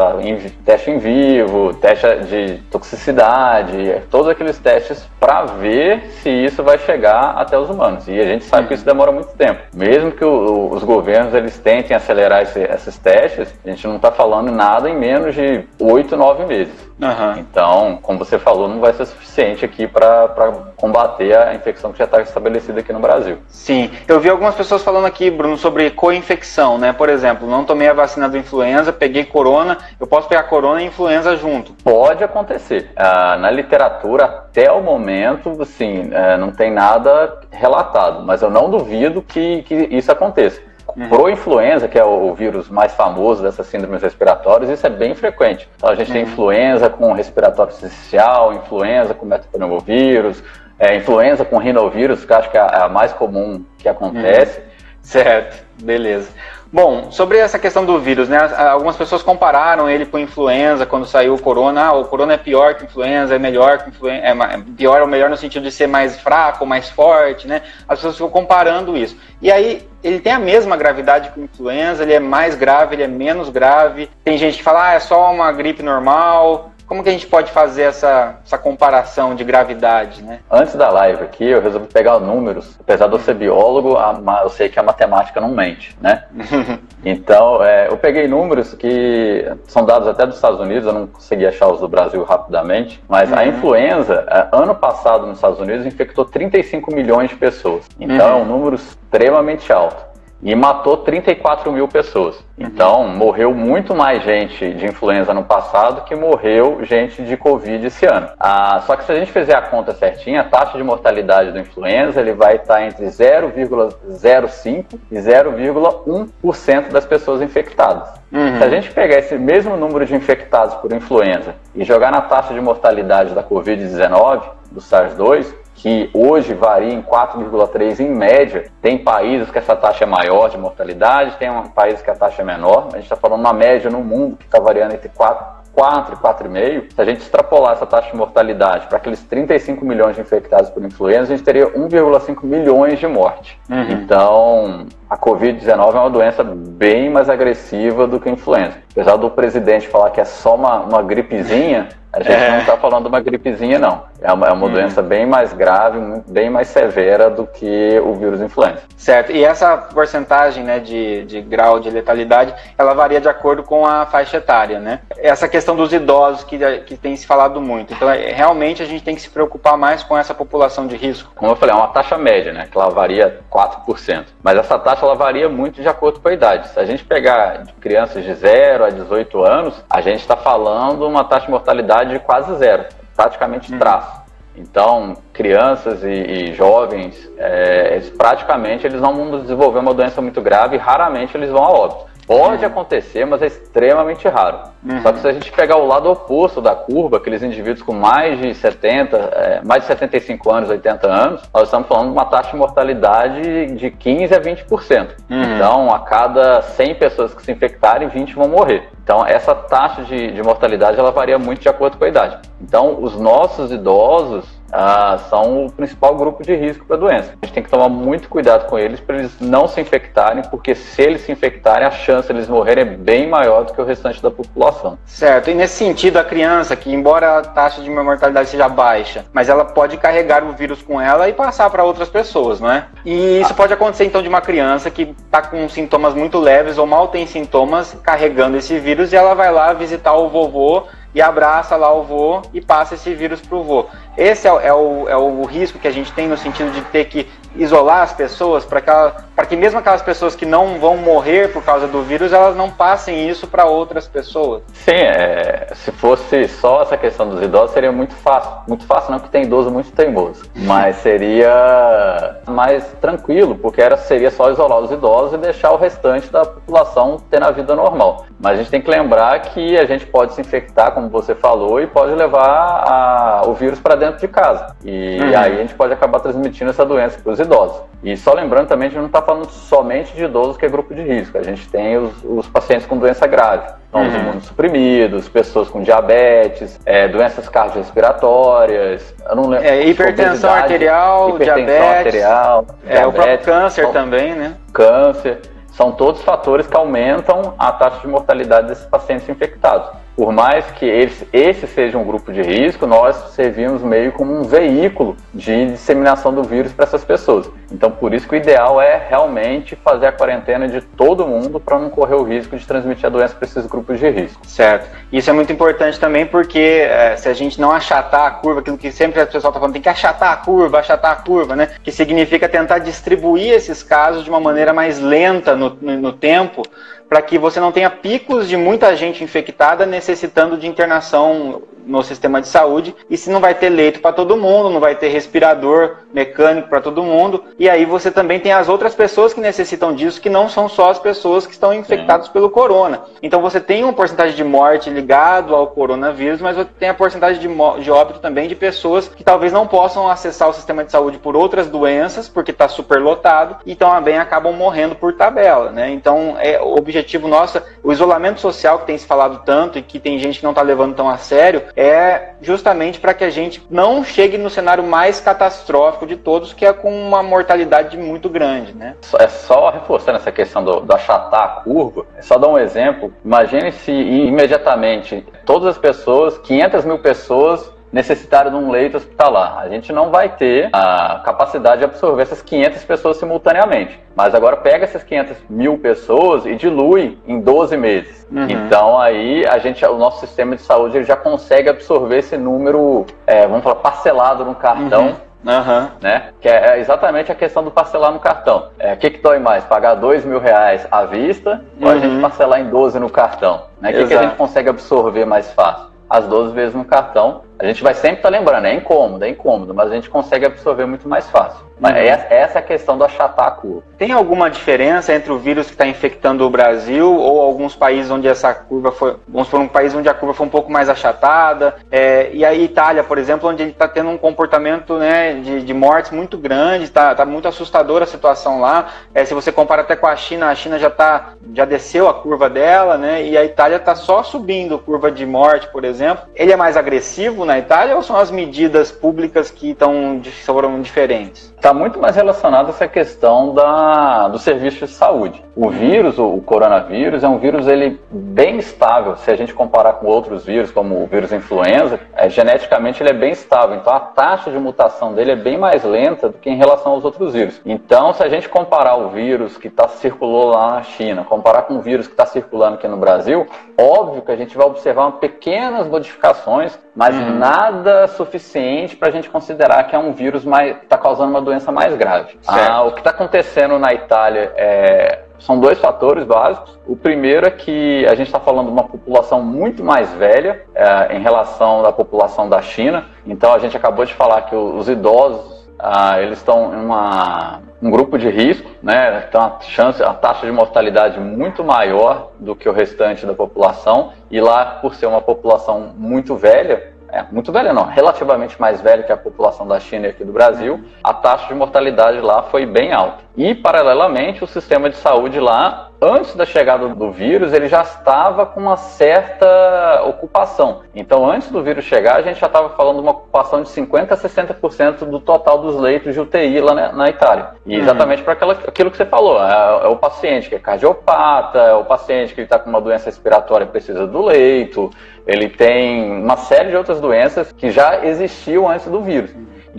teste 0.66 0.92
em 0.92 0.98
vivo, 0.98 1.74
teste 1.76 2.08
de 2.26 2.58
toxicidade, 2.72 4.02
todos 4.10 4.28
aqueles 4.28 4.58
testes 4.58 5.08
para 5.20 5.46
ver 5.46 6.10
se 6.22 6.30
isso 6.30 6.64
vai 6.64 6.78
chegar 6.80 7.36
até 7.38 7.58
os 7.58 7.70
humanos. 7.70 8.08
E 8.08 8.20
a 8.20 8.26
gente 8.26 8.44
sabe 8.46 8.64
uhum. 8.64 8.68
que 8.70 8.74
isso 8.74 8.86
demora 8.86 9.12
muito 9.12 9.30
tempo. 9.38 9.62
Mesmo 9.74 10.12
que 10.12 10.26
o, 10.26 10.70
os 10.72 10.84
governos 10.84 11.34
eles 11.34 11.60
tentem 11.60 11.96
acelerar 11.96 12.42
esse, 12.42 12.60
esses 12.60 12.98
testes, 12.98 13.54
a 13.64 13.70
gente 13.70 13.88
não 13.88 13.98
está 13.98 14.12
falando 14.12 14.52
nada 14.52 14.90
em 14.90 14.98
menos 14.98 15.36
de 15.36 15.64
oito, 15.80 16.18
nove 16.18 16.46
meses. 16.46 16.87
Uhum. 17.00 17.38
Então, 17.38 18.00
como 18.02 18.20
você 18.20 18.40
falou, 18.40 18.68
não 18.68 18.80
vai 18.80 18.92
ser 18.94 19.06
suficiente 19.06 19.64
aqui 19.64 19.88
para 19.88 20.28
combater 20.76 21.38
a 21.38 21.54
infecção 21.54 21.92
que 21.92 22.00
já 22.00 22.06
está 22.06 22.22
estabelecida 22.22 22.80
aqui 22.80 22.92
no 22.92 23.00
Brasil. 23.00 23.38
Sim, 23.48 23.92
eu 24.08 24.20
vi 24.20 24.30
algumas 24.30 24.56
pessoas 24.56 24.84
falando 24.84 25.06
aqui, 25.06 25.30
Bruno, 25.30 25.58
sobre 25.58 25.92
co-infecção, 25.92 26.78
né? 26.78 26.94
Por 26.94 27.10
exemplo, 27.10 27.48
não 27.48 27.64
tomei 27.64 27.88
a 27.88 27.94
vacina 27.94 28.28
do 28.28 28.38
influenza, 28.38 28.92
peguei 28.92 29.26
corona, 29.26 29.78
eu 30.00 30.08
posso 30.08 30.28
pegar 30.28 30.44
corona 30.44 30.82
e 30.82 30.88
influenza 30.88 31.38
junto? 31.38 31.74
Pode 31.84 32.24
acontecer. 32.24 32.92
Ah, 32.96 33.38
na 33.38 33.52
literatura, 33.52 34.26
até 34.26 34.72
o 34.72 34.82
momento, 34.82 35.62
assim, 35.62 36.10
é, 36.12 36.36
não 36.38 36.52
tem 36.52 36.72
nada 36.72 37.40
relatado, 37.52 38.26
mas 38.26 38.42
eu 38.42 38.50
não 38.50 38.70
duvido 38.70 39.22
que, 39.22 39.62
que 39.64 39.76
isso 39.92 40.12
aconteça. 40.12 40.67
Uhum. 40.98 41.10
Pro 41.10 41.30
influenza, 41.30 41.88
que 41.88 42.00
é 42.00 42.04
o, 42.04 42.34
vírus 42.34 42.70
mais 42.70 42.96
famoso 42.96 43.44
dessas 43.44 43.68
síndromes 43.68 44.02
respiratórias, 44.02 44.68
isso 44.68 44.88
é 44.88 44.90
bem 44.90 45.14
frequente. 45.14 45.70
Então 45.76 45.92
a 45.92 45.96
gente 45.96 46.08
uhum. 46.08 46.14
tem 46.14 46.24
influenza 46.24 46.90
com 46.90 47.14
respiratório 47.14 47.72
essencial, 47.72 48.52
influenza 48.54 49.14
com 49.14 49.24
metapneumovírus, 49.24 50.44
é, 50.80 50.96
influenza 50.96 51.46
com 51.46 51.60
rinovírus, 51.60 52.26
que 52.26 52.34
acho 52.34 52.50
que 52.50 52.58
é 52.58 52.62
a 52.62 52.90
mais 52.90 53.14
comum 53.14 53.64
que 53.78 53.88
acontece. 53.88 54.60
Uhum. 54.60 54.66
Certo, 55.04 55.64
beleza. 55.84 56.32
Bom, 56.72 57.12
sobre 57.12 57.38
essa 57.38 57.58
questão 57.58 57.86
do 57.86 57.98
vírus, 57.98 58.28
né? 58.28 58.38
Algumas 58.70 58.98
pessoas 58.98 59.24
compararam 59.24 59.90
ele 59.90 60.06
com 60.06 60.20
influenza 60.20 60.86
quando 60.86 61.06
saiu 61.06 61.34
o 61.34 61.42
corona. 61.42 61.86
Ah, 61.86 61.94
o 61.94 62.06
corona 62.06 62.34
é 62.34 62.38
pior 62.38 62.76
que 62.76 62.84
influenza, 62.84 63.36
é 63.36 63.40
melhor 63.40 63.80
que 63.80 63.90
influenza, 63.90 64.26
é 64.26 64.36
pior 64.76 65.02
ou 65.02 65.08
melhor 65.08 65.30
no 65.30 65.38
sentido 65.38 65.64
de 65.64 65.72
ser 65.72 65.88
mais 65.88 66.20
fraco, 66.20 66.66
mais 66.66 66.90
forte, 66.90 67.48
né? 67.48 67.62
As 67.88 68.00
pessoas 68.00 68.16
ficam 68.16 68.30
comparando 68.30 68.98
isso. 68.98 69.18
E 69.42 69.52
aí 69.52 69.88
ele 70.04 70.20
tem 70.20 70.34
a 70.34 70.40
mesma 70.40 70.76
gravidade 70.76 71.32
que 71.32 71.40
influenza, 71.40 72.04
ele 72.04 72.14
é 72.14 72.20
mais 72.20 72.56
grave, 72.56 72.96
ele 72.96 73.04
é 73.04 73.08
menos 73.08 73.50
grave. 73.50 74.10
Tem 74.24 74.38
gente 74.38 74.58
que 74.58 74.64
fala, 74.64 74.90
ah, 74.90 74.94
é 74.94 75.00
só 75.00 75.32
uma 75.32 75.52
gripe 75.52 75.82
normal. 75.82 76.72
Como 76.88 77.04
que 77.04 77.10
a 77.10 77.12
gente 77.12 77.28
pode 77.28 77.52
fazer 77.52 77.84
essa, 77.84 78.38
essa 78.46 78.58
comparação 78.58 79.36
de 79.36 79.44
gravidade, 79.44 80.24
né? 80.24 80.40
Antes 80.50 80.74
da 80.76 80.90
live 80.90 81.22
aqui, 81.22 81.44
eu 81.44 81.62
resolvi 81.62 81.88
pegar 81.88 82.18
números. 82.18 82.78
Apesar 82.80 83.08
de 83.08 83.14
eu 83.14 83.20
ser 83.20 83.36
biólogo, 83.36 83.98
eu 84.42 84.50
sei 84.50 84.70
que 84.70 84.80
a 84.80 84.84
matemática 84.84 85.42
não 85.42 85.50
mente, 85.50 85.98
né? 86.00 86.24
então, 87.04 87.62
é, 87.62 87.90
eu 87.90 87.98
peguei 87.98 88.26
números 88.26 88.74
que 88.74 89.46
são 89.68 89.86
dados 89.86 90.08
até 90.08 90.26
dos 90.26 90.36
Estados 90.36 90.62
Unidos, 90.62 90.88
eu 90.88 90.94
não 90.94 91.08
consegui 91.08 91.46
achar 91.46 91.68
os 91.68 91.82
do 91.82 91.90
Brasil 91.90 92.24
rapidamente, 92.24 93.04
mas 93.10 93.30
uhum. 93.30 93.38
a 93.38 93.46
influenza, 93.46 94.26
é, 94.30 94.48
ano 94.54 94.74
passado 94.74 95.28
nos 95.28 95.38
Estados 95.40 95.60
Unidos, 95.60 95.86
infectou 95.86 96.24
35 96.24 96.96
milhões 96.96 97.30
de 97.30 97.36
pessoas. 97.36 97.86
Então, 98.00 98.34
uhum. 98.34 98.40
é 98.40 98.44
um 98.44 98.46
número 98.46 98.76
extremamente 98.76 99.74
alto 99.74 100.08
e 100.42 100.56
matou 100.56 100.98
34 100.98 101.72
mil 101.72 101.88
pessoas. 101.88 102.46
Então, 102.58 103.02
uhum. 103.02 103.16
morreu 103.16 103.54
muito 103.54 103.96
mais 103.96 104.24
gente 104.24 104.74
de 104.74 104.86
influenza 104.86 105.34
no 105.34 105.44
passado 105.44 106.04
que 106.06 106.16
morreu 106.16 106.84
gente 106.84 107.24
de 107.24 107.38
Covid 107.38 107.86
esse 107.86 108.06
ano. 108.06 108.30
Ah, 108.40 108.82
só 108.86 108.96
que 108.96 109.04
se 109.04 109.12
a 109.12 109.16
gente 109.16 109.32
fizer 109.32 109.56
a 109.56 109.62
conta 109.62 109.94
certinha, 109.94 110.42
a 110.42 110.44
taxa 110.44 110.78
de 110.78 110.84
mortalidade 110.84 111.52
do 111.52 111.60
influenza 111.60 112.20
ele 112.20 112.34
vai 112.34 112.56
estar 112.56 112.84
entre 112.84 113.06
0,05% 113.06 115.00
e 115.12 115.16
0,1% 115.16 116.90
das 116.92 117.06
pessoas 117.06 117.42
infectadas. 117.42 118.10
Uhum. 118.32 118.58
Se 118.58 118.64
a 118.64 118.70
gente 118.70 118.92
pegar 118.92 119.20
esse 119.20 119.38
mesmo 119.38 119.78
número 119.78 120.06
de 120.06 120.16
infectados 120.16 120.76
por 120.76 120.92
influenza 120.92 121.56
e 121.76 121.84
jogar 121.84 122.12
na 122.12 122.22
taxa 122.22 122.54
de 122.54 122.60
mortalidade 122.60 123.34
da 123.34 123.44
Covid-19, 123.44 124.42
do 124.72 124.82
SARS-2, 124.82 125.54
que 125.78 126.10
hoje 126.12 126.56
varia 126.56 126.92
em 126.92 127.02
4,3 127.02 128.00
em 128.00 128.10
média. 128.10 128.66
Tem 128.82 128.98
países 128.98 129.50
que 129.52 129.60
essa 129.60 129.76
taxa 129.76 130.04
é 130.04 130.08
maior 130.08 130.50
de 130.50 130.58
mortalidade, 130.58 131.38
tem 131.38 131.50
países 131.70 132.02
que 132.02 132.10
a 132.10 132.16
taxa 132.16 132.42
é 132.42 132.46
menor. 132.46 132.88
A 132.90 132.96
gente 132.96 133.04
está 133.04 133.16
falando 133.16 133.42
uma 133.42 133.54
média 133.54 133.90
no 133.90 134.04
mundo 134.04 134.38
que 134.38 134.46
está 134.46 134.60
variando 134.60 134.94
entre 134.94 135.10
4 135.10 135.58
4 135.78 136.16
e 136.16 136.18
4,5, 136.18 136.86
se 136.96 137.00
a 137.00 137.06
gente 137.06 137.22
extrapolar 137.22 137.74
essa 137.74 137.86
taxa 137.86 138.10
de 138.10 138.18
mortalidade 138.18 138.88
para 138.88 138.98
aqueles 138.98 139.22
35 139.22 139.86
milhões 139.86 140.16
de 140.16 140.22
infectados 140.24 140.72
por 140.72 140.84
influenza, 140.84 141.32
a 141.32 141.38
gente 141.38 141.44
teria 141.44 141.68
1,5 141.68 142.44
milhões 142.44 142.98
de 142.98 143.06
mortes. 143.06 143.56
Uhum. 143.70 143.92
Então, 143.92 144.88
a 145.08 145.16
Covid-19 145.16 145.70
é 145.70 146.00
uma 146.00 146.10
doença 146.10 146.44
bem 146.44 147.12
mais 147.12 147.30
agressiva 147.30 148.08
do 148.08 148.20
que 148.20 148.28
a 148.28 148.32
influenza. 148.32 148.76
Apesar 148.92 149.18
do 149.18 149.30
presidente 149.30 149.88
falar 149.88 150.10
que 150.10 150.20
é 150.20 150.26
só 150.26 150.56
uma, 150.56 150.80
uma 150.80 151.04
gripezinha, 151.04 151.90
a 152.18 152.24
gente 152.24 152.34
é. 152.34 152.52
não 152.52 152.60
está 152.60 152.78
falando 152.78 153.04
de 153.04 153.10
uma 153.10 153.20
gripezinha, 153.20 153.78
não. 153.78 154.04
É 154.22 154.32
uma, 154.32 154.48
é 154.48 154.52
uma 154.52 154.66
hum. 154.66 154.72
doença 154.72 155.02
bem 155.04 155.26
mais 155.26 155.54
grave, 155.54 156.00
bem 156.28 156.50
mais 156.50 156.68
severa 156.68 157.30
do 157.30 157.46
que 157.46 158.00
o 158.04 158.16
vírus 158.16 158.42
influenza. 158.42 158.82
Certo. 158.96 159.32
E 159.32 159.44
essa 159.44 159.78
porcentagem 159.78 160.64
né, 160.64 160.80
de, 160.80 161.26
de 161.26 161.42
grau 161.42 161.80
de 161.80 161.90
letalidade, 161.92 162.56
ela 162.78 162.94
varia 162.94 163.22
de 163.22 163.30
acordo 163.30 163.62
com 163.62 163.86
a 163.86 164.06
faixa 164.08 164.38
etária, 164.38 164.80
né? 164.80 165.02
Essa 165.18 165.48
questão 165.48 165.67
dos 165.76 165.92
idosos 165.94 166.44
que, 166.44 166.58
que 166.82 166.98
tem 166.98 167.16
se 167.16 167.26
falado 167.26 167.62
muito. 167.62 167.94
Então, 167.94 168.10
é, 168.10 168.32
realmente, 168.32 168.82
a 168.82 168.86
gente 168.86 169.04
tem 169.04 169.16
que 169.16 169.22
se 169.22 169.30
preocupar 169.30 169.78
mais 169.78 170.04
com 170.04 170.18
essa 170.18 170.34
população 170.34 170.88
de 170.88 170.96
risco. 170.96 171.32
Como 171.36 171.52
eu 171.52 171.56
falei, 171.56 171.74
é 171.76 171.78
uma 171.78 171.88
taxa 171.88 172.18
média, 172.18 172.54
né? 172.54 172.68
Que 172.72 172.78
ela 172.78 172.90
varia 172.90 173.40
4%. 173.52 174.26
Mas 174.44 174.58
essa 174.58 174.78
taxa, 174.80 175.06
ela 175.06 175.16
varia 175.16 175.50
muito 175.50 175.82
de 175.82 175.88
acordo 175.88 176.20
com 176.20 176.28
a 176.28 176.34
idade. 176.34 176.70
Se 176.70 176.80
a 176.80 176.86
gente 176.86 177.04
pegar 177.04 177.64
crianças 177.80 178.24
de 178.24 178.34
0 178.34 178.86
a 178.86 178.90
18 178.90 179.44
anos, 179.44 179.84
a 179.90 180.02
gente 180.02 180.20
está 180.20 180.36
falando 180.36 181.08
uma 181.08 181.24
taxa 181.24 181.46
de 181.46 181.52
mortalidade 181.52 182.12
de 182.12 182.20
quase 182.20 182.56
zero, 182.56 182.86
praticamente 183.16 183.72
uhum. 183.72 183.80
traço. 183.80 184.28
Então, 184.58 185.16
crianças 185.32 186.04
e, 186.04 186.08
e 186.10 186.54
jovens, 186.54 187.30
é, 187.38 187.94
eles, 187.94 188.10
praticamente 188.10 188.88
eles 188.88 189.00
não 189.00 189.16
vão 189.16 189.40
desenvolver 189.40 189.80
uma 189.80 189.94
doença 189.94 190.20
muito 190.20 190.42
grave 190.42 190.76
e 190.76 190.80
raramente 190.80 191.38
eles 191.38 191.52
vão 191.52 191.64
a 191.64 191.70
óbito. 191.70 192.07
Pode 192.28 192.66
uhum. 192.66 192.72
acontecer, 192.72 193.26
mas 193.26 193.42
é 193.42 193.46
extremamente 193.46 194.28
raro. 194.28 194.60
Uhum. 194.86 195.02
Só 195.02 195.14
que 195.14 195.20
se 195.20 195.28
a 195.30 195.32
gente 195.32 195.50
pegar 195.50 195.78
o 195.78 195.88
lado 195.88 196.12
oposto 196.12 196.60
da 196.60 196.76
curva, 196.76 197.18
aqueles 197.18 197.42
indivíduos 197.42 197.82
com 197.82 197.94
mais 197.94 198.38
de 198.38 198.54
70, 198.54 199.18
é, 199.18 199.62
mais 199.64 199.84
de 199.84 199.88
75 199.88 200.52
anos, 200.52 200.70
80 200.70 201.08
anos, 201.08 201.50
nós 201.54 201.64
estamos 201.64 201.88
falando 201.88 202.08
de 202.08 202.12
uma 202.12 202.26
taxa 202.26 202.52
de 202.52 202.58
mortalidade 202.58 203.68
de 203.68 203.90
15 203.90 204.36
a 204.36 204.42
20%. 204.42 205.08
Uhum. 205.30 205.56
Então, 205.56 205.90
a 205.90 206.00
cada 206.00 206.62
100 206.62 206.96
pessoas 206.96 207.34
que 207.34 207.42
se 207.42 207.52
infectarem, 207.54 208.10
20 208.10 208.36
vão 208.36 208.50
morrer. 208.50 208.90
Então, 209.02 209.26
essa 209.26 209.56
taxa 209.56 210.04
de, 210.04 210.34
de 210.34 210.44
mortalidade 210.44 211.00
ela 211.00 211.12
varia 211.12 211.40
muito 211.40 211.62
de 211.62 211.70
acordo 211.70 211.98
com 211.98 212.04
a 212.04 212.10
idade. 212.10 212.40
Então, 212.60 213.02
os 213.02 213.18
nossos 213.18 213.72
idosos, 213.72 214.46
ah, 214.72 215.20
são 215.30 215.66
o 215.66 215.72
principal 215.72 216.16
grupo 216.16 216.44
de 216.44 216.56
risco 216.56 216.86
para 216.86 216.96
a 216.96 217.00
doença. 217.00 217.34
A 217.42 217.46
gente 217.46 217.54
tem 217.54 217.64
que 217.64 217.70
tomar 217.70 217.90
muito 217.90 218.30
cuidado 218.30 218.68
com 218.68 218.78
eles 218.78 219.00
para 219.00 219.18
eles 219.18 219.40
não 219.40 219.68
se 219.68 219.80
infectarem, 219.82 220.44
porque 220.50 220.76
se 220.76 221.02
eles 221.02 221.22
se 221.22 221.32
infectarem, 221.32 221.88
a 221.88 221.92
chance 221.92 222.28
de 222.28 222.34
eles 222.34 222.48
morrerem 222.48 222.84
é 222.84 222.88
bem 222.88 223.28
maior 223.28 223.64
do 223.64 223.74
que 223.74 223.82
o 223.82 223.86
restante 223.86 224.22
da 224.22 224.32
população. 224.32 224.98
Certo, 225.06 225.50
e 225.50 225.54
nesse 225.54 225.76
sentido, 225.76 226.18
a 226.18 226.24
criança, 226.24 226.76
que 226.76 226.94
embora 226.94 227.40
a 227.40 227.42
taxa 227.42 227.82
de 227.82 227.90
mortalidade 227.90 228.50
seja 228.50 228.70
baixa, 228.70 229.26
mas 229.34 229.50
ela 229.50 229.66
pode 229.66 229.98
carregar 229.98 230.44
o 230.44 230.52
vírus 230.54 230.82
com 230.82 231.00
ela 231.00 231.28
e 231.28 231.34
passar 231.34 231.70
para 231.70 231.84
outras 231.84 232.10
pessoas, 232.10 232.60
não 232.60 232.72
é? 232.72 232.86
E 233.06 233.42
isso 233.42 233.52
ah. 233.52 233.56
pode 233.56 233.74
acontecer 233.74 234.06
então 234.06 234.22
de 234.22 234.30
uma 234.30 234.42
criança 234.42 234.90
que 234.90 235.16
está 235.26 235.42
com 235.42 235.68
sintomas 235.70 236.14
muito 236.14 236.40
leves 236.40 236.78
ou 236.78 236.86
mal 236.86 237.08
tem 237.08 237.26
sintomas 237.26 237.96
carregando 238.04 238.58
esse 238.58 238.78
vírus 238.80 239.14
e 239.14 239.16
ela 239.16 239.34
vai 239.34 239.52
lá 239.52 239.74
visitar 239.74 240.14
o 240.14 240.30
vovô 240.30 240.84
e 241.18 241.22
abraça 241.22 241.76
lá 241.76 241.92
o 241.92 242.04
vô 242.04 242.44
e 242.54 242.62
passa 242.62 242.94
esse 242.94 243.12
vírus 243.16 243.42
para 243.42 243.58
o 243.58 243.64
vô. 243.64 243.88
Esse 244.16 244.48
é, 244.48 244.52
é, 244.52 244.72
o, 244.72 245.10
é 245.10 245.18
o 245.18 245.44
risco 245.46 245.80
que 245.80 245.88
a 245.88 245.92
gente 245.92 246.12
tem 246.12 246.28
no 246.28 246.38
sentido 246.38 246.70
de 246.70 246.82
ter 246.82 247.06
que 247.06 247.28
isolar 247.56 248.04
as 248.04 248.14
pessoas 248.14 248.64
para 248.64 248.82
que, 248.82 249.48
que 249.48 249.56
mesmo 249.56 249.80
aquelas 249.80 250.04
pessoas 250.04 250.36
que 250.36 250.46
não 250.46 250.78
vão 250.78 250.96
morrer 250.98 251.52
por 251.52 251.64
causa 251.64 251.88
do 251.88 252.04
vírus, 252.04 252.32
elas 252.32 252.56
não 252.56 252.70
passem 252.70 253.28
isso 253.28 253.48
para 253.48 253.66
outras 253.66 254.08
pessoas. 254.08 254.62
Sim, 254.74 254.92
é, 254.92 255.67
se 255.88 255.92
fosse 255.94 256.50
só 256.50 256.82
essa 256.82 256.98
questão 256.98 257.30
dos 257.30 257.42
idosos, 257.42 257.72
seria 257.72 257.94
muito 257.94 258.14
fácil. 258.14 258.52
Muito 258.68 258.86
fácil 258.86 259.12
não, 259.12 259.20
que 259.20 259.30
tem 259.30 259.44
idoso 259.44 259.72
muito 259.72 259.90
teimoso. 259.94 260.44
Mas 260.54 260.98
seria 260.98 262.42
mais 262.46 262.86
tranquilo, 263.00 263.56
porque 263.56 263.82
era, 263.82 263.96
seria 263.96 264.30
só 264.30 264.52
isolar 264.52 264.80
os 264.80 264.92
idosos 264.92 265.34
e 265.34 265.38
deixar 265.38 265.72
o 265.72 265.78
restante 265.78 266.30
da 266.30 266.44
população 266.44 267.18
ter 267.30 267.40
na 267.40 267.52
vida 267.52 267.74
normal. 267.74 268.26
Mas 268.38 268.54
a 268.54 268.56
gente 268.58 268.70
tem 268.70 268.82
que 268.82 268.92
lembrar 268.92 269.40
que 269.40 269.78
a 269.78 269.86
gente 269.86 270.06
pode 270.06 270.34
se 270.34 270.42
infectar, 270.42 270.92
como 270.92 271.08
você 271.08 271.34
falou, 271.34 271.80
e 271.80 271.88
pode 271.88 272.14
levar 272.14 272.84
a, 272.86 273.42
o 273.46 273.54
vírus 273.54 273.80
para 273.80 273.96
dentro 273.96 274.20
de 274.20 274.28
casa. 274.28 274.76
E 274.84 275.20
uhum. 275.22 275.28
aí 275.28 275.54
a 275.54 275.62
gente 275.62 275.74
pode 275.74 275.94
acabar 275.94 276.20
transmitindo 276.20 276.70
essa 276.70 276.86
doença 276.86 277.18
para 277.24 277.32
os 277.32 277.40
idosos. 277.40 277.82
E 278.04 278.16
só 278.18 278.34
lembrando 278.34 278.68
também, 278.68 278.88
a 278.88 278.90
gente 278.90 279.00
não 279.00 279.08
está 279.08 279.22
falando 279.22 279.46
somente 279.46 280.14
de 280.14 280.26
idosos 280.26 280.58
que 280.58 280.66
é 280.66 280.70
grupo 280.70 280.94
de 280.94 281.02
risco. 281.02 281.38
A 281.38 281.44
gente 281.44 281.68
tem 281.70 281.98
os, 281.98 282.12
os 282.26 282.48
pacientes 282.48 282.86
com 282.86 282.98
doença 282.98 283.26
grave. 283.26 283.68
Então, 283.90 284.02
uhum. 284.02 284.08
os 284.08 284.16
imunossuprimidos, 284.16 285.30
pessoas 285.30 285.70
com 285.70 285.82
diabetes, 285.82 286.80
é, 286.86 287.08
doenças 287.08 287.48
cardiorrespiratórias, 287.48 289.16
eu 289.30 289.36
não 289.36 289.48
lembro, 289.48 289.66
é, 289.66 289.86
hipertensão 289.86 290.50
arterial, 290.50 291.30
hipertensão 291.30 291.66
diabetes, 291.66 291.98
arterial, 291.98 292.66
é, 292.86 292.94
diabetes, 292.94 293.08
o 293.08 293.12
próprio 293.14 293.40
câncer 293.40 293.82
então, 293.82 293.94
também, 293.94 294.36
né? 294.36 294.56
Câncer 294.74 295.40
são 295.72 295.92
todos 295.92 296.22
fatores 296.22 296.68
que 296.68 296.76
aumentam 296.76 297.54
a 297.58 297.72
taxa 297.72 298.02
de 298.02 298.08
mortalidade 298.08 298.68
desses 298.68 298.86
pacientes 298.86 299.30
infectados. 299.30 299.90
Por 300.18 300.34
mais 300.34 300.66
que 300.72 300.84
eles, 300.84 301.24
esse 301.32 301.68
seja 301.68 301.96
um 301.96 302.04
grupo 302.04 302.34
de 302.34 302.42
risco, 302.42 302.88
nós 302.88 303.16
servimos 303.36 303.84
meio 303.84 304.12
como 304.12 304.34
um 304.34 304.42
veículo 304.42 305.16
de 305.32 305.74
disseminação 305.74 306.34
do 306.34 306.42
vírus 306.42 306.74
para 306.74 306.86
essas 306.86 307.04
pessoas. 307.04 307.48
Então, 307.72 307.92
por 307.92 308.16
isso 308.16 308.28
que 308.28 308.34
o 308.34 308.36
ideal 308.36 308.82
é 308.82 309.06
realmente 309.08 309.76
fazer 309.76 310.08
a 310.08 310.12
quarentena 310.12 310.68
de 310.68 310.82
todo 310.82 311.28
mundo 311.28 311.60
para 311.60 311.78
não 311.78 311.92
correr 311.92 312.16
o 312.16 312.24
risco 312.24 312.58
de 312.58 312.66
transmitir 312.66 313.06
a 313.06 313.10
doença 313.10 313.36
para 313.36 313.46
esses 313.46 313.68
grupos 313.68 314.00
de 314.00 314.10
risco. 314.10 314.42
Certo. 314.48 314.90
Isso 315.12 315.30
é 315.30 315.34
muito 315.34 315.54
importante 315.54 316.00
também 316.00 316.26
porque 316.26 316.58
é, 316.58 317.16
se 317.16 317.30
a 317.30 317.34
gente 317.36 317.62
não 317.62 317.72
achatar 317.72 318.26
a 318.26 318.32
curva, 318.32 318.62
aquilo 318.62 318.78
que 318.78 318.92
sempre 318.92 319.22
o 319.22 319.26
pessoal 319.28 319.52
está 319.52 319.60
falando, 319.60 319.74
tem 319.74 319.82
que 319.84 319.90
achatar 319.90 320.32
a 320.32 320.38
curva, 320.38 320.80
achatar 320.80 321.12
a 321.12 321.16
curva, 321.18 321.56
né? 321.56 321.70
Que 321.84 321.92
significa 321.92 322.50
tentar 322.50 322.80
distribuir 322.80 323.54
esses 323.54 323.84
casos 323.84 324.24
de 324.24 324.32
uma 324.32 324.40
maneira 324.40 324.74
mais 324.74 325.00
lenta 325.00 325.56
no, 325.56 325.78
no, 325.80 325.96
no 325.96 326.14
tempo 326.14 326.64
para 327.08 327.22
que 327.22 327.38
você 327.38 327.60
não 327.60 327.72
tenha 327.72 327.90
picos 327.90 328.48
de 328.48 328.58
muita 328.58 328.96
gente 328.96 329.24
infectada 329.24 329.86
necessitando 329.86 330.58
de 330.58 330.68
internação 330.68 331.62
no 331.88 332.04
sistema 332.04 332.42
de 332.42 332.48
saúde 332.48 332.96
e 333.10 333.18
se 333.18 333.30
não 333.30 333.40
vai 333.40 333.56
ter 333.56 333.70
leito 333.70 334.00
para 334.00 334.14
todo 334.14 334.38
mundo, 334.38 334.70
não 334.70 334.80
vai 334.80 334.96
ter 334.96 335.08
respirador 335.08 335.98
mecânico 336.14 336.68
para 336.68 336.82
todo 336.82 337.02
mundo 337.02 337.44
e 337.58 337.70
aí 337.70 337.86
você 337.86 338.12
também 338.12 338.40
tem 338.40 338.52
as 338.52 338.70
outras 338.70 338.94
pessoas 338.94 339.34
que 339.34 339.40
necessitam 339.40 339.96
disso 339.96 340.22
que 340.22 340.30
não 340.30 340.50
são 340.50 340.68
só 340.68 340.90
as 340.90 341.00
pessoas 341.00 341.46
que 341.46 341.54
estão 341.54 341.74
infectadas 341.74 342.28
pelo 342.28 342.50
corona. 342.50 343.02
Então 343.22 343.42
você 343.42 343.60
tem 343.60 343.84
uma 343.84 343.94
porcentagem 343.94 344.36
de 344.36 344.44
morte 344.44 344.90
ligado 344.90 345.56
ao 345.56 345.68
coronavírus, 345.68 346.42
mas 346.42 346.56
você 346.56 346.70
tem 346.80 346.90
a 346.90 346.94
porcentagem 346.94 347.42
de, 347.42 347.48
de 347.84 347.92
óbito 347.92 348.20
também 348.20 348.48
de 348.48 348.56
pessoas 348.56 349.08
que 349.08 349.24
talvez 349.24 349.52
não 349.54 349.68
possam 349.68 350.10
acessar 350.10 350.50
o 350.50 350.54
sistema 350.54 350.84
de 350.84 350.92
saúde 350.92 351.18
por 351.18 351.36
outras 351.36 351.68
doenças 351.68 352.28
porque 352.28 352.52
está 352.52 352.68
superlotado 352.68 353.58
e 353.66 353.76
também 353.76 354.18
acabam 354.18 354.54
morrendo 354.54 354.96
por 354.96 355.14
tabela, 355.14 355.72
né? 355.72 355.90
Então 355.92 356.36
é 356.40 356.62
o 356.62 356.76
objetivo 356.76 357.28
nosso, 357.28 357.62
o 357.84 357.92
isolamento 357.92 358.40
social 358.40 358.80
que 358.80 358.88
tem 358.88 358.98
se 358.98 359.06
falado 359.06 359.42
tanto 359.46 359.78
e 359.78 359.82
que 359.82 360.00
tem 360.00 360.20
gente 360.20 360.40
que 360.40 360.44
não 360.44 360.52
está 360.52 360.62
levando 360.62 360.96
tão 360.96 361.10
a 361.10 361.18
sério, 361.18 361.64
é 361.78 362.34
justamente 362.42 363.00
para 363.00 363.14
que 363.14 363.24
a 363.24 363.30
gente 363.30 363.66
não 363.70 364.04
chegue 364.04 364.36
no 364.36 364.50
cenário 364.50 364.84
mais 364.84 365.22
catastrófico 365.22 366.08
de 366.08 366.16
todos, 366.16 366.52
que 366.52 366.66
é 366.66 366.74
com 366.74 366.92
uma 366.92 367.22
mortalidade 367.22 367.96
muito 367.96 368.28
grande, 368.28 368.74
né? 368.74 368.96
É 369.20 369.28
só 369.28 369.70
reforçando 369.70 370.18
essa 370.18 370.32
questão 370.32 370.64
do, 370.64 370.80
do 370.80 370.94
achatar 370.94 371.44
a 371.44 371.48
curva, 371.62 372.08
é 372.18 372.22
só 372.24 372.40
dar 372.40 372.48
um 372.48 372.58
exemplo. 372.58 373.14
Imagine 373.24 373.72
se 373.72 373.92
imediatamente 373.92 375.24
todas 375.46 375.68
as 375.68 375.78
pessoas, 375.78 376.38
500 376.40 376.84
mil 376.84 376.98
pessoas, 376.98 377.72
necessitarem 377.92 378.52
de 378.52 378.58
um 378.58 378.70
leito 378.70 378.98
hospitalar. 378.98 379.58
A 379.60 379.70
gente 379.70 379.92
não 379.94 380.10
vai 380.10 380.30
ter 380.30 380.70
a 380.74 381.22
capacidade 381.24 381.80
de 381.80 381.86
absorver 381.86 382.24
essas 382.24 382.42
500 382.42 382.84
pessoas 382.84 383.18
simultaneamente. 383.18 384.00
Mas 384.16 384.34
agora 384.36 384.58
pega 384.58 384.84
essas 384.84 385.04
500 385.04 385.38
mil 385.50 385.78
pessoas 385.78 386.46
e 386.46 386.56
dilui 386.56 387.18
em 387.28 387.40
12 387.40 387.78
meses. 387.78 388.28
Uhum. 388.32 388.48
Então 388.50 389.00
aí 389.00 389.46
a 389.46 389.58
gente, 389.58 389.86
o 389.86 389.98
nosso 389.98 390.20
sistema 390.20 390.56
de 390.56 390.62
saúde 390.62 390.98
ele 390.98 391.06
já 391.06 391.16
consegue 391.16 391.70
absorver 391.70 392.18
esse 392.18 392.38
número, 392.38 393.06
é, 393.26 393.48
vamos 393.48 393.64
falar, 393.64 393.76
parcelado 393.76 394.44
no 394.44 394.56
cartão. 394.56 395.08
Uhum. 395.08 395.28
Uhum. 395.46 395.88
Né? 396.02 396.30
Que 396.42 396.50
é 396.50 396.80
exatamente 396.80 397.32
a 397.32 397.36
questão 397.36 397.64
do 397.64 397.72
parcelar 397.72 398.12
no 398.12 398.20
cartão. 398.20 398.70
É, 398.78 398.94
o 398.94 398.98
que, 398.98 399.12
que 399.12 399.22
dói 399.22 399.40
mais? 399.40 399.64
Pagar 399.64 399.94
dois 399.96 400.26
mil 400.26 400.40
reais 400.40 400.86
à 400.92 401.06
vista 401.06 401.62
uhum. 401.80 401.88
ou 401.88 401.92
a 401.92 402.00
gente 402.00 402.16
uhum. 402.16 402.22
parcelar 402.22 402.60
em 402.60 402.70
12 402.70 403.00
no 403.00 403.10
cartão? 403.10 403.64
Né? 403.80 403.92
O 403.92 403.94
que, 403.94 404.08
que 404.08 404.14
a 404.14 404.24
gente 404.24 404.36
consegue 404.36 404.68
absorver 404.68 405.26
mais 405.26 405.50
fácil? 405.52 405.88
As 406.10 406.26
12 406.28 406.54
vezes 406.54 406.76
no 406.76 406.84
cartão 406.84 407.42
a 407.60 407.66
gente 407.66 407.84
vai 407.84 407.94
sempre 407.94 408.18
estar 408.18 408.32
tá 408.32 408.38
lembrando, 408.38 408.66
é 408.66 408.74
incômodo, 408.74 409.24
é 409.24 409.30
incômodo, 409.30 409.74
mas 409.74 409.92
a 409.92 409.96
gente 409.96 410.10
consegue 410.10 410.46
absorver 410.46 410.86
muito 410.86 411.08
mais 411.08 411.30
fácil. 411.30 411.68
Mas 411.80 411.94
uhum. 411.94 412.26
essa 412.30 412.58
é 412.58 412.60
a 412.60 412.62
questão 412.62 412.98
do 412.98 413.04
achatar 413.04 413.48
a 413.48 413.52
curva. 413.52 413.84
Tem 413.98 414.12
alguma 414.12 414.50
diferença 414.50 415.14
entre 415.14 415.32
o 415.32 415.38
vírus 415.38 415.68
que 415.68 415.74
está 415.74 415.86
infectando 415.86 416.46
o 416.46 416.50
Brasil 416.50 417.14
ou 417.14 417.40
alguns 417.40 417.76
países 417.76 418.10
onde 418.10 418.28
essa 418.28 418.54
curva 418.54 418.92
foi. 418.92 419.16
Vamos 419.28 419.48
por 419.48 419.60
um 419.60 419.68
país 419.68 419.94
onde 419.94 420.10
a 420.10 420.14
curva 420.14 420.34
foi 420.34 420.48
um 420.48 420.50
pouco 420.50 420.72
mais 420.72 420.90
achatada. 420.90 421.76
É, 421.92 422.32
e 422.34 422.44
a 422.44 422.54
Itália, 422.54 423.04
por 423.04 423.18
exemplo, 423.18 423.48
onde 423.48 423.64
gente 423.64 423.74
está 423.74 423.88
tendo 423.88 424.10
um 424.10 424.18
comportamento 424.18 424.98
né, 424.98 425.36
de, 425.36 425.62
de 425.62 425.74
mortes 425.74 426.12
muito 426.12 426.38
grande, 426.38 426.86
está 426.86 427.14
tá 427.14 427.26
muito 427.26 427.48
assustadora 427.48 428.06
a 428.06 428.08
situação 428.08 428.60
lá. 428.60 428.88
É, 429.14 429.24
se 429.24 429.34
você 429.34 429.52
compara 429.52 429.82
até 429.82 429.96
com 429.96 430.08
a 430.08 430.16
China, 430.16 430.50
a 430.50 430.56
China 430.56 430.80
já, 430.80 430.90
tá, 430.90 431.34
já 431.54 431.66
desceu 431.66 432.08
a 432.08 432.14
curva 432.14 432.50
dela, 432.50 432.98
né? 432.98 433.24
E 433.24 433.38
a 433.38 433.44
Itália 433.44 433.78
está 433.78 433.94
só 433.94 434.24
subindo 434.24 434.76
a 434.76 434.80
curva 434.80 435.12
de 435.12 435.26
morte, 435.26 435.68
por 435.68 435.84
exemplo. 435.84 436.26
Ele 436.36 436.52
é 436.52 436.56
mais 436.56 436.76
agressivo 436.76 437.46
na 437.48 437.58
Itália 437.58 437.96
ou 437.96 438.04
são 438.04 438.16
as 438.16 438.30
medidas 438.30 438.92
públicas 438.92 439.50
que 439.50 439.72
estão 439.72 440.22
foram 440.46 440.82
diferentes? 440.82 441.54
Está 441.56 441.74
muito 441.74 442.00
mais 442.00 442.16
relacionado 442.16 442.68
a 442.68 442.70
essa 442.70 442.88
questão 442.88 443.54
da, 443.54 444.28
do 444.28 444.38
serviço 444.38 444.86
de 444.86 444.92
saúde. 444.92 445.44
O 445.56 445.70
vírus, 445.70 446.20
o, 446.20 446.40
coronavírus, 446.42 447.24
é 447.24 447.28
um 447.28 447.40
vírus 447.40 447.68
ele 447.68 448.00
bem 448.12 448.58
estável. 448.58 449.16
Se 449.18 449.32
a 449.32 449.36
gente 449.36 449.56
comparar 449.56 449.94
com 449.94 450.06
outros 450.06 450.46
vírus, 450.46 450.70
como 450.70 451.02
o 451.02 451.08
vírus 451.08 451.34
influenza, 451.34 452.00
é, 452.16 452.30
geneticamente 452.30 453.02
ele 453.02 453.10
é 453.10 453.14
bem 453.14 453.32
estável. 453.32 453.76
Então 453.76 453.92
a 453.92 454.00
taxa 454.00 454.52
de 454.52 454.60
mutação 454.60 455.14
dele 455.14 455.32
é 455.32 455.36
bem 455.36 455.58
mais 455.58 455.84
lenta 455.84 456.30
do 456.30 456.38
que 456.38 456.50
em 456.50 456.58
relação 456.58 456.92
aos 456.92 457.04
outros 457.04 457.34
vírus. 457.34 457.60
Então, 457.66 458.14
se 458.14 458.22
a 458.22 458.30
gente 458.30 458.48
comparar 458.48 458.96
o 458.98 459.10
vírus 459.10 459.58
que 459.58 459.70
tá, 459.70 459.88
circulou 459.88 460.50
lá 460.50 460.76
na 460.76 460.84
China, 460.84 461.24
comparar 461.24 461.64
com 461.64 461.78
o 461.78 461.82
vírus 461.82 462.06
que 462.06 462.14
está 462.14 462.26
circulando 462.26 462.76
aqui 462.76 462.88
no 462.88 462.98
Brasil, 462.98 463.48
óbvio 463.80 464.22
que 464.22 464.32
a 464.32 464.36
gente 464.36 464.56
vai 464.56 464.68
observar 464.68 465.12
pequenas 465.14 465.88
modificações, 465.88 466.78
mas 466.96 467.16
hum. 467.16 467.37
Nada 467.38 468.08
suficiente 468.08 468.96
para 468.96 469.10
a 469.10 469.12
gente 469.12 469.30
considerar 469.30 469.84
que 469.86 469.96
é 469.96 470.00
um 470.00 470.12
vírus 470.14 470.44
que 470.44 470.84
está 470.84 470.98
causando 470.98 471.30
uma 471.30 471.42
doença 471.42 471.72
mais 471.72 471.96
grave. 471.96 472.38
Ah, 472.48 472.84
o 472.84 472.92
que 472.92 473.00
está 473.00 473.12
acontecendo 473.12 473.78
na 473.80 473.94
Itália 473.94 474.54
é, 474.56 475.20
são 475.40 475.60
dois 475.60 475.80
fatores 475.80 476.24
básicos. 476.24 476.78
O 476.88 476.96
primeiro 476.96 477.48
é 477.48 477.52
que 477.52 478.06
a 478.08 478.16
gente 478.16 478.28
está 478.28 478.40
falando 478.40 478.68
de 478.68 478.72
uma 478.72 478.84
população 478.84 479.42
muito 479.42 479.84
mais 479.84 480.12
velha 480.14 480.64
é, 480.74 481.16
em 481.16 481.22
relação 481.22 481.86
à 481.86 481.92
população 481.92 482.50
da 482.50 482.62
China. 482.62 483.06
Então 483.26 483.54
a 483.54 483.60
gente 483.60 483.78
acabou 483.78 484.06
de 484.06 484.14
falar 484.14 484.42
que 484.44 484.56
os 484.56 484.90
idosos 484.90 485.58
ah, 485.80 486.20
eles 486.22 486.40
estão 486.40 486.74
em 486.74 486.86
uma, 486.86 487.62
um 487.82 487.92
grupo 487.92 488.18
de 488.18 488.30
risco, 488.30 488.68
né? 488.82 489.26
Então 489.30 489.42
a 489.42 489.60
chance, 489.62 490.02
a 490.02 490.14
taxa 490.14 490.46
de 490.46 490.52
mortalidade 490.52 491.20
muito 491.20 491.64
maior 491.64 492.32
do 492.40 492.56
que 492.56 492.68
o 492.68 492.74
restante 492.74 493.26
da 493.26 493.34
população. 493.34 494.12
E 494.32 494.42
lá, 494.42 494.66
por 494.82 494.96
ser 494.96 495.06
uma 495.06 495.22
população 495.22 495.94
muito 495.96 496.36
velha, 496.36 496.97
é, 497.10 497.24
muito 497.32 497.52
velha 497.52 497.74
não, 497.74 497.86
relativamente 497.86 498.60
mais 498.60 498.82
velha 498.82 499.04
que 499.04 499.12
a 499.12 499.18
população 499.18 499.68
da 499.68 499.80
China 499.80 500.08
e 500.08 500.10
aqui 500.10 500.24
do 500.24 500.32
Brasil, 500.32 500.76
uhum. 500.76 500.86
a 501.04 501.14
taxa 501.14 501.48
de 501.48 501.54
mortalidade 501.54 502.20
lá 502.20 502.44
foi 502.44 502.66
bem 502.66 502.92
alta. 502.92 503.24
E, 503.36 503.56
paralelamente, 503.56 504.44
o 504.44 504.48
sistema 504.48 504.90
de 504.90 504.98
saúde 504.98 505.40
lá 505.40 505.87
antes 506.02 506.36
da 506.36 506.46
chegada 506.46 506.88
do 506.90 507.12
vírus, 507.12 507.54
ele 507.54 507.68
já 507.68 507.82
estava 507.82 508.46
com 508.46 508.60
uma 508.60 508.78
certa 508.78 510.04
ocupação. 510.06 510.82
Então, 510.94 511.30
antes 511.30 511.50
do 511.50 511.64
vírus 511.64 511.86
chegar, 511.86 512.18
a 512.18 512.22
gente 512.22 512.40
já 512.40 512.48
estava 512.48 512.70
falando 512.70 512.98
de 512.98 513.02
uma 513.02 513.12
ocupação 513.12 513.64
de 513.64 513.70
50% 513.70 514.12
a 514.12 514.18
60% 514.18 515.06
do 515.06 515.20
total 515.20 515.60
dos 515.60 515.76
leitos 515.76 516.14
de 516.14 516.20
UTI 516.20 516.62
lá 516.62 516.74
na, 516.74 516.92
na 516.92 517.10
Itália. 517.10 517.50
E 517.66 517.76
uhum. 517.76 517.82
exatamente 517.82 518.24
para 518.24 518.34
aquilo 518.34 518.92
que 518.92 518.98
você 518.98 519.06
falou, 519.06 519.44
é, 519.44 519.86
é, 519.86 519.88
o 519.88 519.96
paciente 519.96 520.50
que 520.50 520.56
é 520.56 520.60
cardiopata, 520.60 521.60
é 521.60 521.74
o 521.74 521.86
paciente 521.86 522.34
que 522.34 522.42
está 522.42 522.60
com 522.60 522.70
uma 522.70 522.82
doença 522.82 523.06
respiratória 523.06 523.66
e 523.66 523.68
precisa 523.68 524.06
do 524.06 524.22
leito, 524.22 524.92
ele 525.26 525.50
tem 525.50 526.22
uma 526.22 526.38
série 526.38 526.70
de 526.70 526.78
outras 526.78 527.02
doenças 527.02 527.52
que 527.52 527.70
já 527.72 528.06
existiam 528.06 528.70
antes 528.70 528.88
do 528.88 529.02
vírus. 529.02 529.32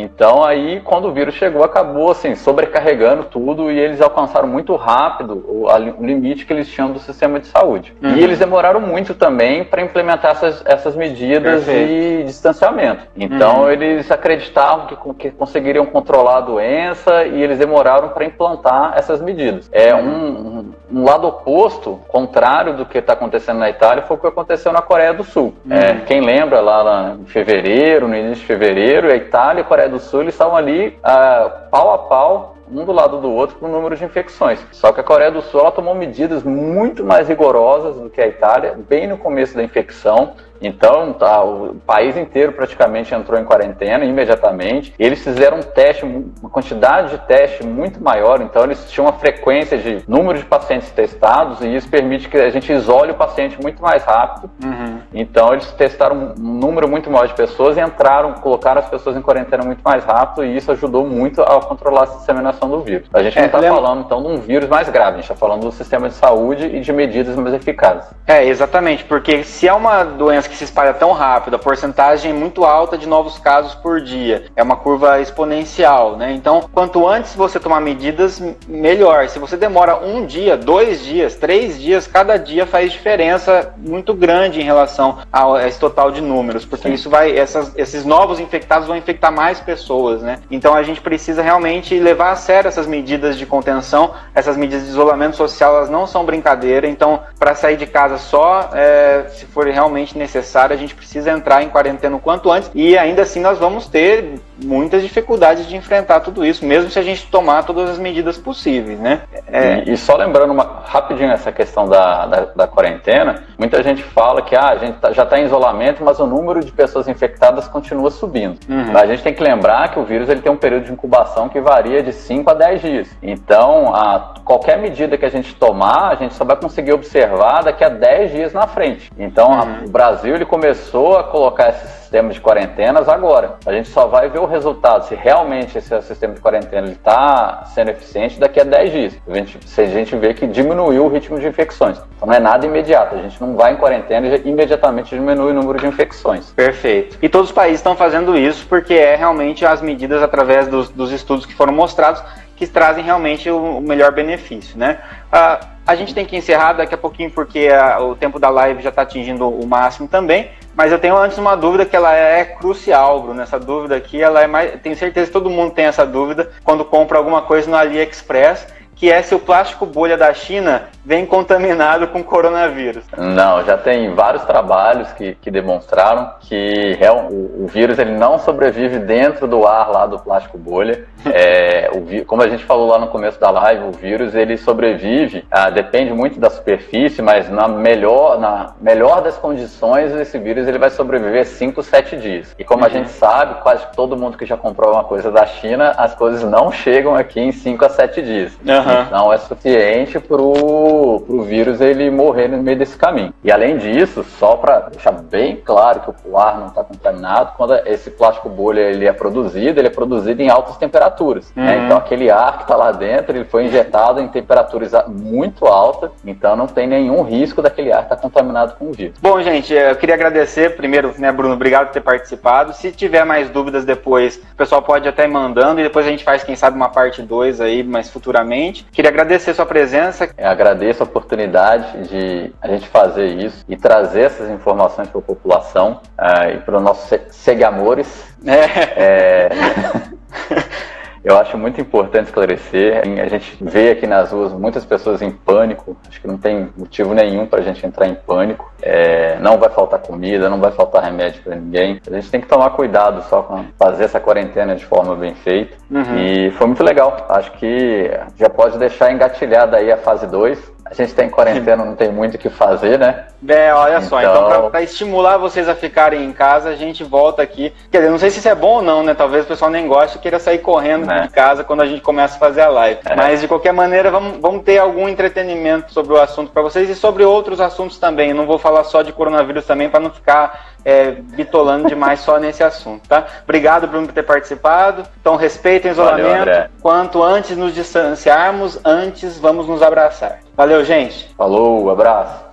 Então 0.03 0.45
aí, 0.45 0.81
quando 0.85 1.09
o 1.09 1.13
vírus 1.13 1.35
chegou, 1.35 1.65
acabou 1.65 2.11
assim, 2.11 2.35
sobrecarregando 2.35 3.25
tudo 3.25 3.71
e 3.71 3.79
eles 3.79 4.01
alcançaram 4.01 4.47
muito 4.47 4.77
rápido 4.77 5.45
o, 5.49 5.67
o 5.67 6.07
limite 6.07 6.47
que 6.47 6.53
eles 6.53 6.69
tinham 6.69 6.93
do 6.93 6.99
sistema 6.99 7.41
de 7.41 7.49
saúde. 7.49 7.95
Uhum. 8.03 8.17
E 8.17 8.23
eles 8.23 8.39
demoraram 8.39 8.81
muito 8.81 9.15
também 9.15 9.65
para 9.65 9.83
implementar 9.83 10.33
essas, 10.33 10.63
essas 10.65 10.95
medidas 10.95 11.65
Perfeito. 11.65 11.89
de 11.89 12.25
distanciamento. 12.25 13.03
Então 13.17 13.63
uhum. 13.63 13.71
eles 13.71 14.11
acreditavam 14.11 14.87
que, 14.87 15.15
que, 15.15 15.31
conseguiriam 15.31 15.85
controlar 15.87 16.39
a 16.39 16.43
doença 16.43 17.25
e 17.25 17.43
eles 17.43 17.59
demoraram 17.59 18.11
para 18.11 18.25
implantar 18.25 18.95
essas 18.97 19.21
medidas. 19.21 19.69
É 19.73 19.95
um, 19.95 20.73
um, 20.93 21.05
lado 21.05 21.27
oposto, 21.27 22.01
contrário 22.09 22.77
do 22.77 22.87
que 22.87 22.99
está 22.99 23.15
acontecendo 23.15 23.59
na 23.59 23.69
Itália, 23.69 24.05
foi 24.05 24.17
o 24.17 24.21
que 24.21 24.27
aconteceu 24.27 24.73
na 24.73 24.81
Coreia 24.83 25.13
do 25.13 25.25
Sul. 25.25 25.55
Uhum. 25.65 25.77
É, 25.77 26.03
quem 26.07 26.21
lembra 26.21 26.61
lá 26.61 27.17
em 27.19 27.25
fevereiro, 27.27 28.07
no 28.07 28.17
início 28.17 28.41
de 28.41 28.47
fevereiro, 28.47 29.11
a 29.11 29.17
Itália 29.17 29.61
e 29.61 29.65
a 29.65 29.67
Coreia 29.67 29.88
do 29.89 29.99
Sul 29.99 30.23
eles 30.23 30.35
estavam 30.35 30.57
ali 30.57 30.99
uh, 30.99 31.71
pau 31.71 31.95
a 31.95 31.99
pau 31.99 32.57
um 32.71 32.85
do 32.85 32.93
lado 32.93 33.21
do 33.21 33.31
outro 33.31 33.57
com 33.57 33.67
o 33.67 33.69
número 33.69 33.97
de 33.97 34.05
infecções. 34.05 34.61
Só 34.73 34.93
que 34.93 35.01
a 35.01 35.03
Coreia 35.03 35.31
do 35.31 35.41
Sul 35.41 35.71
tomou 35.71 35.95
medidas 35.95 36.43
muito 36.43 37.05
mais 37.05 37.29
rigorosas 37.29 37.97
do 37.97 38.11
que 38.11 38.21
a 38.21 38.27
Itália, 38.27 38.79
bem 38.89 39.07
no 39.07 39.17
começo 39.17 39.55
da 39.55 39.63
infecção. 39.63 40.35
Então, 40.61 41.13
tá, 41.13 41.43
o 41.43 41.77
país 41.87 42.17
inteiro 42.17 42.53
praticamente 42.53 43.15
entrou 43.15 43.39
em 43.39 43.45
quarentena 43.45 44.05
imediatamente. 44.05 44.95
Eles 44.99 45.23
fizeram 45.23 45.59
um 45.59 45.63
teste, 45.63 46.05
uma 46.05 46.51
quantidade 46.51 47.11
de 47.11 47.19
teste 47.27 47.65
muito 47.65 48.03
maior, 48.03 48.41
então 48.41 48.65
eles 48.65 48.91
tinham 48.91 49.07
uma 49.07 49.13
frequência 49.13 49.79
de 49.79 50.03
número 50.09 50.39
de 50.39 50.45
pacientes 50.45 50.91
testados 50.91 51.61
e 51.61 51.75
isso 51.75 51.89
permite 51.89 52.29
que 52.29 52.37
a 52.37 52.51
gente 52.51 52.73
isole 52.73 53.13
o 53.13 53.15
paciente 53.15 53.61
muito 53.61 53.83
mais 53.83 54.05
rápido. 54.05 54.51
Uhum. 54.65 54.99
Então, 55.13 55.53
eles 55.53 55.71
testaram 55.73 56.35
um 56.39 56.55
número 56.55 56.89
muito 56.89 57.11
maior 57.11 57.27
de 57.27 57.35
pessoas 57.35 57.77
e 57.77 57.81
entraram, 57.81 58.35
colocaram 58.35 58.81
as 58.81 58.89
pessoas 58.89 59.17
em 59.17 59.23
quarentena 59.23 59.65
muito 59.65 59.81
mais 59.83 60.05
rápido 60.05 60.45
e 60.45 60.57
isso 60.57 60.71
ajudou 60.73 61.07
muito 61.07 61.43
a 61.43 61.61
controlar 61.61 62.03
a 62.03 62.07
disseminação 62.07 62.69
do 62.69 62.81
vírus. 62.81 63.09
A 63.13 63.23
gente 63.23 63.39
não 63.39 63.47
está 63.47 63.59
é, 63.59 63.69
falando, 63.69 64.03
então, 64.05 64.23
de 64.23 64.29
um 64.29 64.37
vírus 64.37 64.69
mais 64.69 64.89
grave, 64.89 65.13
a 65.13 65.15
gente 65.17 65.25
está 65.25 65.35
falando 65.35 65.63
do 65.63 65.73
sistema 65.73 66.09
de 66.09 66.15
saúde 66.15 66.67
e 66.67 66.81
de 66.81 66.93
medidas 66.93 67.37
mais 67.37 67.55
eficazes. 67.55 68.11
É, 68.27 68.45
exatamente, 68.45 69.05
porque 69.05 69.45
se 69.45 69.69
é 69.69 69.73
uma 69.73 70.05
doença 70.05 70.48
que 70.49 70.57
se 70.57 70.65
espalha 70.65 70.95
tão 70.95 71.13
rápido, 71.13 71.55
a 71.55 71.59
porcentagem 71.59 72.31
é 72.31 72.35
muito 72.35 72.65
alta 72.65 72.97
de 72.97 73.07
novos 73.07 73.39
casos 73.39 73.75
por 73.75 74.01
dia. 74.01 74.47
É 74.57 74.63
uma 74.63 74.77
curva 74.77 75.21
exponencial, 75.21 76.17
né? 76.17 76.33
Então, 76.33 76.69
quanto 76.73 77.07
antes 77.07 77.35
você 77.35 77.61
tomar 77.61 77.81
medidas, 77.81 78.43
melhor. 78.67 79.29
Se 79.29 79.39
você 79.39 79.57
demora 79.57 79.97
um 79.97 80.27
dia, 80.27 80.57
dois 80.57 81.05
dias, 81.05 81.37
três 81.37 81.81
dias, 81.81 82.07
cada 82.07 82.37
dia 82.37 82.67
faz 82.67 82.93
diferença 82.93 83.75
muito 83.77 84.15
grande 84.15 84.61
em 84.61 84.65
relação 84.65 85.19
a 85.33 85.67
esse 85.67 85.79
total 85.79 86.11
de 86.11 86.21
números, 86.21 86.65
porque 86.65 86.89
Sim. 86.89 86.95
isso 86.95 87.11
vai, 87.11 87.37
essas, 87.37 87.73
esses 87.77 88.05
novos 88.05 88.41
infectados 88.41 88.89
vão 88.89 88.97
infectar 88.97 89.33
mais 89.33 89.61
pessoas, 89.61 90.23
né? 90.23 90.39
Então 90.51 90.75
a 90.75 90.83
gente 90.83 91.01
precisa 91.01 91.43
realmente 91.43 91.99
levar 91.99 92.31
a 92.31 92.37
sério 92.37 92.69
essas 92.69 92.87
medidas 92.87 93.37
de 93.37 93.47
contenção, 93.47 94.15
essas 94.35 94.57
medidas 94.57 94.85
de 94.85 94.91
isolamento 94.91 95.37
social, 95.37 95.77
elas 95.77 95.91
não 95.91 96.07
são 96.07 96.25
brincadeira. 96.25 96.87
Então, 96.87 97.21
para 97.39 97.55
sair 97.55 97.77
de 97.77 97.87
casa 97.87 98.19
só, 98.19 98.71
é, 98.73 99.27
se 99.31 99.47
for 99.47 99.67
realmente 99.67 100.17
necessário 100.17 100.38
necessário, 100.39 100.75
a 100.75 100.79
gente 100.79 100.95
precisa 100.95 101.31
entrar 101.31 101.63
em 101.63 101.69
quarentena 101.69 102.17
o 102.17 102.21
quanto 102.21 102.51
antes 102.51 102.71
e 102.75 102.97
ainda 102.97 103.23
assim 103.23 103.41
nós 103.41 103.59
vamos 103.59 103.87
ter 103.87 104.41
muitas 104.65 105.03
dificuldades 105.03 105.67
de 105.67 105.77
enfrentar 105.77 106.21
tudo 106.21 106.45
isso, 106.45 106.65
mesmo 106.65 106.91
se 106.91 106.99
a 106.99 107.03
gente 107.03 107.27
tomar 107.27 107.65
todas 107.65 107.91
as 107.91 107.99
medidas 107.99 108.37
possíveis, 108.37 108.99
né? 108.99 109.23
É... 109.47 109.85
E, 109.85 109.93
e, 109.93 109.97
só 109.97 110.17
lembrando 110.17 110.53
uma, 110.53 110.83
rapidinho 110.85 111.31
essa 111.31 111.53
questão 111.53 111.89
da, 111.89 112.27
da, 112.27 112.41
da, 112.57 112.67
quarentena, 112.67 113.45
muita 113.59 113.83
gente 113.83 114.03
fala 114.03 114.43
que 114.43 114.57
ah, 114.57 114.71
a 114.71 114.77
gente 114.77 114.99
tá, 114.99 115.13
já 115.13 115.23
está 115.23 115.39
em 115.39 115.45
isolamento, 115.45 116.05
mas 116.05 116.19
o 116.19 116.27
número 116.27 116.65
de 116.65 116.73
pessoas 116.73 117.09
infectadas 117.09 117.69
continua 117.69 118.11
subindo. 118.11 118.59
Uhum. 118.69 118.97
A 118.97 119.07
gente 119.07 119.23
tem 119.23 119.35
que 119.35 119.43
lembrar 119.43 119.91
que 119.91 119.99
o 119.99 120.05
vírus 120.05 120.29
ele 120.29 120.41
tem 120.41 120.51
um 120.51 120.57
período 120.57 120.85
de 120.85 120.93
incubação 120.93 121.49
que 121.49 121.61
varia 121.61 122.03
de 122.03 122.13
5 122.13 122.51
a 122.51 122.55
10 122.55 122.81
dias. 122.81 123.09
Então, 123.23 123.95
a, 123.95 124.35
qualquer 124.45 124.79
medida 124.79 125.17
que 125.17 125.25
a 125.25 125.31
gente 125.31 125.55
tomar, 125.55 126.13
a 126.13 126.15
gente 126.15 126.35
só 126.35 126.45
vai 126.45 126.57
conseguir 126.57 126.93
observar 126.93 127.65
daqui 127.65 127.85
a 127.85 127.89
10 127.89 128.31
dias 128.31 128.53
na 128.53 128.67
frente. 128.67 129.11
Então, 129.19 129.51
uhum. 129.51 129.61
a, 129.61 129.85
o 129.87 129.91
Brasil 129.91 130.35
ele 130.35 130.47
começou 130.47 131.17
a 131.17 131.25
colocar 131.25 131.71
esses 131.71 132.08
sistemas 132.09 132.35
de 132.35 132.41
quarentenas 132.41 133.07
agora. 133.09 133.57
A 133.67 133.73
gente 133.73 133.89
só 133.91 134.07
vai 134.07 134.31
ver 134.31 134.39
o 134.39 134.47
resultado, 134.47 135.05
se 135.05 135.15
realmente 135.15 135.77
esse 135.77 136.03
sistema 136.03 136.35
de 136.35 136.41
quarentena 136.41 136.89
está 136.89 137.65
sendo 137.67 137.91
eficiente 137.91 138.41
daqui 138.41 138.61
a 138.61 138.65
10 138.65 138.93
dias. 138.93 139.17
A 139.29 139.35
gente, 139.35 139.69
se 139.69 139.81
a 139.83 139.87
gente 139.87 140.17
vê 140.17 140.33
que 140.33 140.47
diminuiu 140.47 141.05
o 141.05 141.09
ritmo 141.09 141.39
de 141.39 141.47
infecções. 141.47 141.99
Então 142.17 142.27
não 142.27 142.35
é 142.35 142.41
nada 142.41 142.67
imediato. 142.67 143.15
A 143.15 143.23
gente 143.23 143.39
não 143.41 143.55
vai 143.55 143.75
em 143.75 143.77
quarentena 143.77 144.27
e 144.27 144.49
imediatamente 144.49 145.15
diminui 145.15 145.53
o 145.53 145.55
número 145.55 145.79
de 145.79 145.87
infecções. 145.87 146.51
Perfeito. 146.53 147.19
E 147.21 147.29
todos 147.29 147.51
os 147.51 147.55
países 147.55 147.79
estão 147.79 147.95
fazendo 147.95 148.37
isso 148.37 148.67
porque 148.67 148.95
é 148.95 149.15
realmente 149.15 149.67
as 149.67 149.83
medidas 149.83 150.23
através 150.23 150.67
dos, 150.67 150.89
dos 150.89 151.13
estudos 151.13 151.45
que 151.45 151.55
foram 151.55 151.73
mostrados 151.73 152.23
que 152.57 152.67
trazem 152.67 153.05
realmente 153.05 153.49
o 153.49 153.81
melhor 153.81 154.11
benefício, 154.11 154.77
né? 154.77 154.99
Ah, 155.31 155.61
a 155.87 155.95
gente 155.95 156.13
tem 156.13 156.27
que 156.27 156.37
encerrar 156.37 156.73
daqui 156.73 156.93
a 156.93 156.99
pouquinho 156.99 157.31
porque 157.31 157.69
a, 157.69 158.01
o 158.03 158.17
tempo 158.17 158.39
da 158.39 158.51
live 158.51 158.83
já 158.83 158.89
está 158.89 159.03
atingindo 159.03 159.49
o 159.49 159.65
máximo 159.65 160.09
também. 160.09 160.51
Mas 160.79 160.93
eu 160.93 160.99
tenho 161.01 161.19
antes 161.19 161.37
uma 161.37 161.57
dúvida 161.57 161.85
que 161.85 161.97
ela 161.97 162.15
é 162.15 162.45
crucial, 162.45 163.21
Bruno. 163.21 163.43
Essa 163.43 163.59
dúvida 163.59 163.97
aqui, 163.97 164.23
ela 164.23 164.45
é 164.45 164.47
mais. 164.47 164.81
Tenho 164.81 164.95
certeza 164.95 165.27
que 165.27 165.33
todo 165.33 165.51
mundo 165.51 165.75
tem 165.75 165.87
essa 165.87 166.07
dúvida 166.07 166.53
quando 166.63 166.85
compra 166.85 167.19
alguma 167.19 167.43
coisa 167.43 167.69
no 167.69 167.77
AliExpress 167.77 168.65
que 168.99 169.11
é 169.11 169.23
se 169.23 169.35
o 169.35 169.39
plástico 169.39 169.87
bolha 169.87 170.17
da 170.17 170.35
China 170.35 170.89
vem 171.05 171.25
contaminado 171.25 172.09
com 172.09 172.23
coronavírus. 172.23 173.05
Não, 173.17 173.65
já 173.65 173.79
tem 173.79 174.13
vários 174.15 174.45
trabalhos 174.45 175.11
que, 175.13 175.37
que 175.41 175.51
demonstraram 175.51 176.33
que 176.41 176.99
o, 177.31 177.65
o, 177.65 177.67
vírus 177.67 177.99
ele 177.99 178.11
não 178.11 178.39
sobrevive 178.39 178.99
dentro 178.99 179.47
do 179.47 179.67
ar 179.67 179.89
lá 179.89 180.05
do 180.05 180.19
plástico 180.19 180.59
bolha. 180.59 181.07
É, 181.31 181.91
o, 181.93 182.25
como 182.25 182.43
a 182.43 182.49
gente 182.49 182.65
falou 182.65 182.89
lá 182.89 182.99
no 182.99 183.09
começo 183.09 183.39
da 183.39 183.51
live, 183.51 183.85
o 183.85 183.93
vírus 183.93 184.35
ele 184.35 184.57
sobrevive, 184.57 185.45
ah, 185.51 185.69
depende 185.69 186.13
muito 186.13 186.41
da 186.41 186.49
superfície, 186.49 187.21
mas 187.21 187.51
na 187.51 187.69
melhor, 187.69 188.41
na 188.41 188.73
melhor 188.81 189.21
das 189.21 189.37
condições, 189.37 190.13
esse 190.15 190.39
vírus 190.39 190.67
ele 190.67 190.79
vai 190.79 190.89
sobreviver 190.91 191.47
5, 191.47 191.83
7 191.83 192.17
dias. 192.17 192.55
E 192.59 192.65
como 192.65 192.81
uhum. 192.81 192.87
a 192.87 192.89
gente 192.89 193.11
sabe, 193.11 193.61
quase 193.63 193.87
todo 193.95 194.17
mundo 194.17 194.39
que 194.39 194.47
já 194.47 194.57
comprou 194.57 194.95
uma 194.95 195.05
coisa 195.05 195.31
da 195.31 195.45
China, 195.45 195.93
as 195.99 196.15
coisas 196.15 196.43
não 196.43 196.73
chegam 196.73 197.15
aqui 197.15 197.41
em 197.41 197.53
5 197.53 197.85
a 197.85 197.89
7 197.91 198.23
dias. 198.23 198.59
Uhum. 198.67 198.88
Uhum. 198.91 199.11
Não 199.11 199.33
é 199.33 199.39
suficiente 199.39 200.19
para 200.19 200.41
o 200.41 201.43
vírus 201.47 201.81
ele 201.81 202.11
morrer 202.11 202.49
no 202.49 202.63
meio 202.63 202.79
desse 202.79 202.97
caminho. 202.97 203.33
E 203.43 203.51
além 203.51 203.77
disso, 203.77 204.25
só 204.25 204.57
para 204.57 204.81
deixar 204.91 205.13
bem 205.13 205.57
claro 205.57 206.01
que 206.01 206.29
o 206.29 206.39
ar 206.39 206.59
não 206.59 206.69
está 206.69 206.83
contaminado, 206.83 207.53
quando 207.57 207.75
esse 207.87 208.11
plástico 208.11 208.49
bolha 208.49 208.81
ele 208.81 209.07
é 209.07 209.13
produzido, 209.13 209.81
ele 209.81 209.89
é 209.89 209.91
produzido 209.91 210.43
em 210.43 210.49
altas 210.49 210.77
temperaturas. 210.77 211.53
Né? 211.55 211.63
Uhum. 211.63 211.69
Né? 211.69 211.85
Então 211.87 211.97
aquele 211.99 212.31
ar 212.31 212.57
que 212.57 212.63
está 212.63 212.77
lá 212.77 212.93
dentro, 212.93 213.37
ele 213.37 213.45
foi 213.45 213.67
injetado 213.67 214.21
em 214.21 214.29
temperaturas 214.29 214.93
muito 215.09 215.67
altas, 215.67 216.11
então 216.25 216.57
não 216.57 216.67
tem 216.67 216.87
nenhum 216.87 217.23
risco 217.23 217.63
daquele 217.63 217.93
ar 217.93 218.03
estar 218.03 218.17
tá 218.17 218.23
contaminado 218.23 218.75
com 218.77 218.87
o 218.87 218.93
vírus. 218.93 219.17
Bom, 219.21 219.41
gente, 219.43 219.73
eu 219.73 219.97
queria 219.97 220.15
agradecer 220.15 220.77
primeiro, 220.77 221.13
né, 221.19 221.31
Bruno, 221.33 221.55
obrigado 221.55 221.87
por 221.87 221.93
ter 221.93 222.01
participado. 222.01 222.73
Se 222.73 222.91
tiver 222.93 223.25
mais 223.25 223.51
dúvidas 223.51 223.85
depois, 223.85 224.37
o 224.37 224.57
pessoal 224.57 224.83
pode 224.83 225.09
até 225.09 225.25
ir 225.25 225.29
mandando 225.29 225.81
e 225.81 225.85
depois 225.85 226.07
a 226.07 226.11
gente 226.11 226.25
faz, 226.25 226.43
quem 226.43 226.57
sabe, 226.57 226.77
uma 226.77 226.89
parte 226.89 227.23
2 227.23 227.61
aí 227.61 227.83
mais 227.83 228.11
futuramente. 228.11 228.78
Queria 228.93 229.11
agradecer 229.11 229.51
a 229.51 229.55
sua 229.55 229.67
presença. 229.67 230.29
Eu 230.37 230.49
agradeço 230.49 231.03
a 231.03 231.07
oportunidade 231.07 232.09
de 232.09 232.53
a 232.61 232.69
gente 232.69 232.89
fazer 232.89 233.27
isso 233.27 233.65
e 233.69 233.77
trazer 233.77 234.23
essas 234.23 234.51
informações 234.51 235.09
para 235.09 235.19
a 235.19 235.23
população 235.23 236.01
uh, 236.19 236.51
e 236.55 236.59
para 236.59 236.77
os 236.77 236.83
nossos 236.83 237.19
segamores. 237.31 238.27
É. 238.47 239.03
é... 239.03 239.49
Eu 241.29 241.37
acho 241.37 241.59
muito 241.59 241.81
importante 241.81 242.27
esclarecer. 242.27 243.03
A 243.23 243.29
gente 243.29 243.59
vê 243.61 243.91
aqui 243.91 244.07
nas 244.07 244.31
ruas 244.33 244.53
muitas 244.53 244.85
pessoas 244.85 245.21
em 245.21 245.31
pânico. 245.31 245.97
Acho 246.09 246.21
que 246.21 246.27
não 246.27 246.39
tem 246.39 246.71
motivo 246.77 247.13
nenhum 247.13 247.47
para 247.47 247.59
a 247.59 247.63
gente 247.63 247.85
entrar 247.85 248.07
em 248.07 248.15
pânico. 248.15 248.73
É, 248.81 249.39
não 249.41 249.59
vai 249.59 249.69
faltar 249.69 249.99
comida, 250.01 250.49
não 250.49 250.59
vai 250.59 250.71
faltar 250.71 251.03
remédio 251.03 251.43
para 251.43 251.57
ninguém. 251.57 252.01
A 252.07 252.15
gente 252.15 252.31
tem 252.31 252.41
que 252.41 252.47
tomar 252.47 252.71
cuidado 252.71 253.23
só 253.29 253.43
com 253.43 253.65
fazer 253.79 254.05
essa 254.05 254.21
quarentena 254.21 254.75
de 254.75 254.87
forma 254.87 255.15
bem 255.17 255.35
feita 255.35 255.77
Uhum. 255.91 256.19
E 256.19 256.51
foi 256.53 256.67
muito 256.67 256.85
legal. 256.85 257.27
Acho 257.29 257.53
que 257.53 258.11
já 258.37 258.49
pode 258.49 258.79
deixar 258.79 259.11
engatilhada 259.13 259.77
aí 259.77 259.91
a 259.91 259.97
fase 259.97 260.27
2 260.27 260.79
a 260.91 260.95
gente 260.95 261.15
tem 261.15 261.29
tá 261.29 261.35
quarentena, 261.35 261.85
não 261.85 261.95
tem 261.95 262.11
muito 262.11 262.37
o 262.37 262.39
que 262.39 262.49
fazer, 262.49 262.99
né? 262.99 263.27
É, 263.47 263.73
olha 263.75 264.01
só, 264.01 264.21
então, 264.21 264.49
então 264.49 264.71
para 264.71 264.83
estimular 264.83 265.37
vocês 265.37 265.69
a 265.69 265.75
ficarem 265.75 266.25
em 266.25 266.33
casa, 266.33 266.71
a 266.71 266.77
gente 266.77 267.05
volta 267.05 267.43
aqui. 267.43 267.73
Quer 267.91 267.99
dizer, 267.99 268.11
não 268.11 268.19
sei 268.19 268.31
se 268.31 268.39
isso 268.39 268.49
é 268.49 268.55
bom 268.55 268.77
ou 268.77 268.83
não, 268.83 269.03
né? 269.03 269.13
Talvez 269.13 269.45
o 269.45 269.49
pessoal 269.49 269.71
nem 269.71 269.87
goste 269.87 270.17
e 270.17 270.21
queira 270.21 270.39
sair 270.39 270.59
correndo 270.59 271.11
é. 271.11 271.23
de 271.23 271.29
casa 271.29 271.63
quando 271.63 271.83
a 271.83 271.87
gente 271.87 272.01
começa 272.01 272.37
a 272.37 272.39
fazer 272.39 272.63
a 272.63 272.69
live. 272.71 273.01
É. 273.05 273.15
Mas 273.15 273.43
de 273.43 273.49
qualquer 273.49 273.73
maneira, 273.73 274.11
vamos, 274.11 274.39
vamos 274.41 274.63
ter 274.63 274.79
algum 274.79 275.09
entretenimento 275.09 275.93
sobre 275.93 276.15
o 276.15 276.21
assunto 276.21 276.51
para 276.51 276.63
vocês 276.63 276.89
e 276.89 276.95
sobre 276.95 277.23
outros 277.23 277.61
assuntos 277.61 277.99
também. 277.99 278.31
Eu 278.31 278.37
não 278.37 278.47
vou 278.47 278.59
falar 278.59 278.85
só 278.85 279.03
de 279.03 279.13
coronavírus 279.13 279.67
também 279.67 279.91
para 279.91 280.01
não 280.01 280.11
ficar 280.11 280.78
é, 280.85 281.11
bitolando 281.11 281.89
demais 281.89 282.21
só 282.21 282.39
nesse 282.39 282.63
assunto, 282.63 283.09
tá? 283.09 283.27
Obrigado, 283.45 283.87
Bruno, 283.87 284.07
por 284.07 284.15
ter 284.15 284.23
participado. 284.23 285.05
Então 285.21 285.37
respeitem 285.37 285.91
o 285.91 285.93
isolamento. 285.93 286.47
Valeu, 286.47 286.69
Quanto 286.81 287.23
antes 287.23 287.57
nos 287.57 287.75
distanciarmos, 287.75 288.79
antes 288.85 289.39
vamos 289.39 289.69
nos 289.69 289.83
abraçar. 289.83 290.41
Valeu, 290.57 290.85
gente. 290.85 291.35
Falou, 291.37 291.91
abraço. 291.91 292.49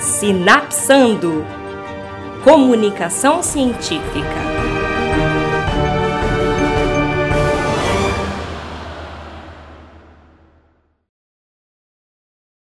Sinapsando 0.00 1.59
Comunicação 2.42 3.42
Científica. 3.42 4.59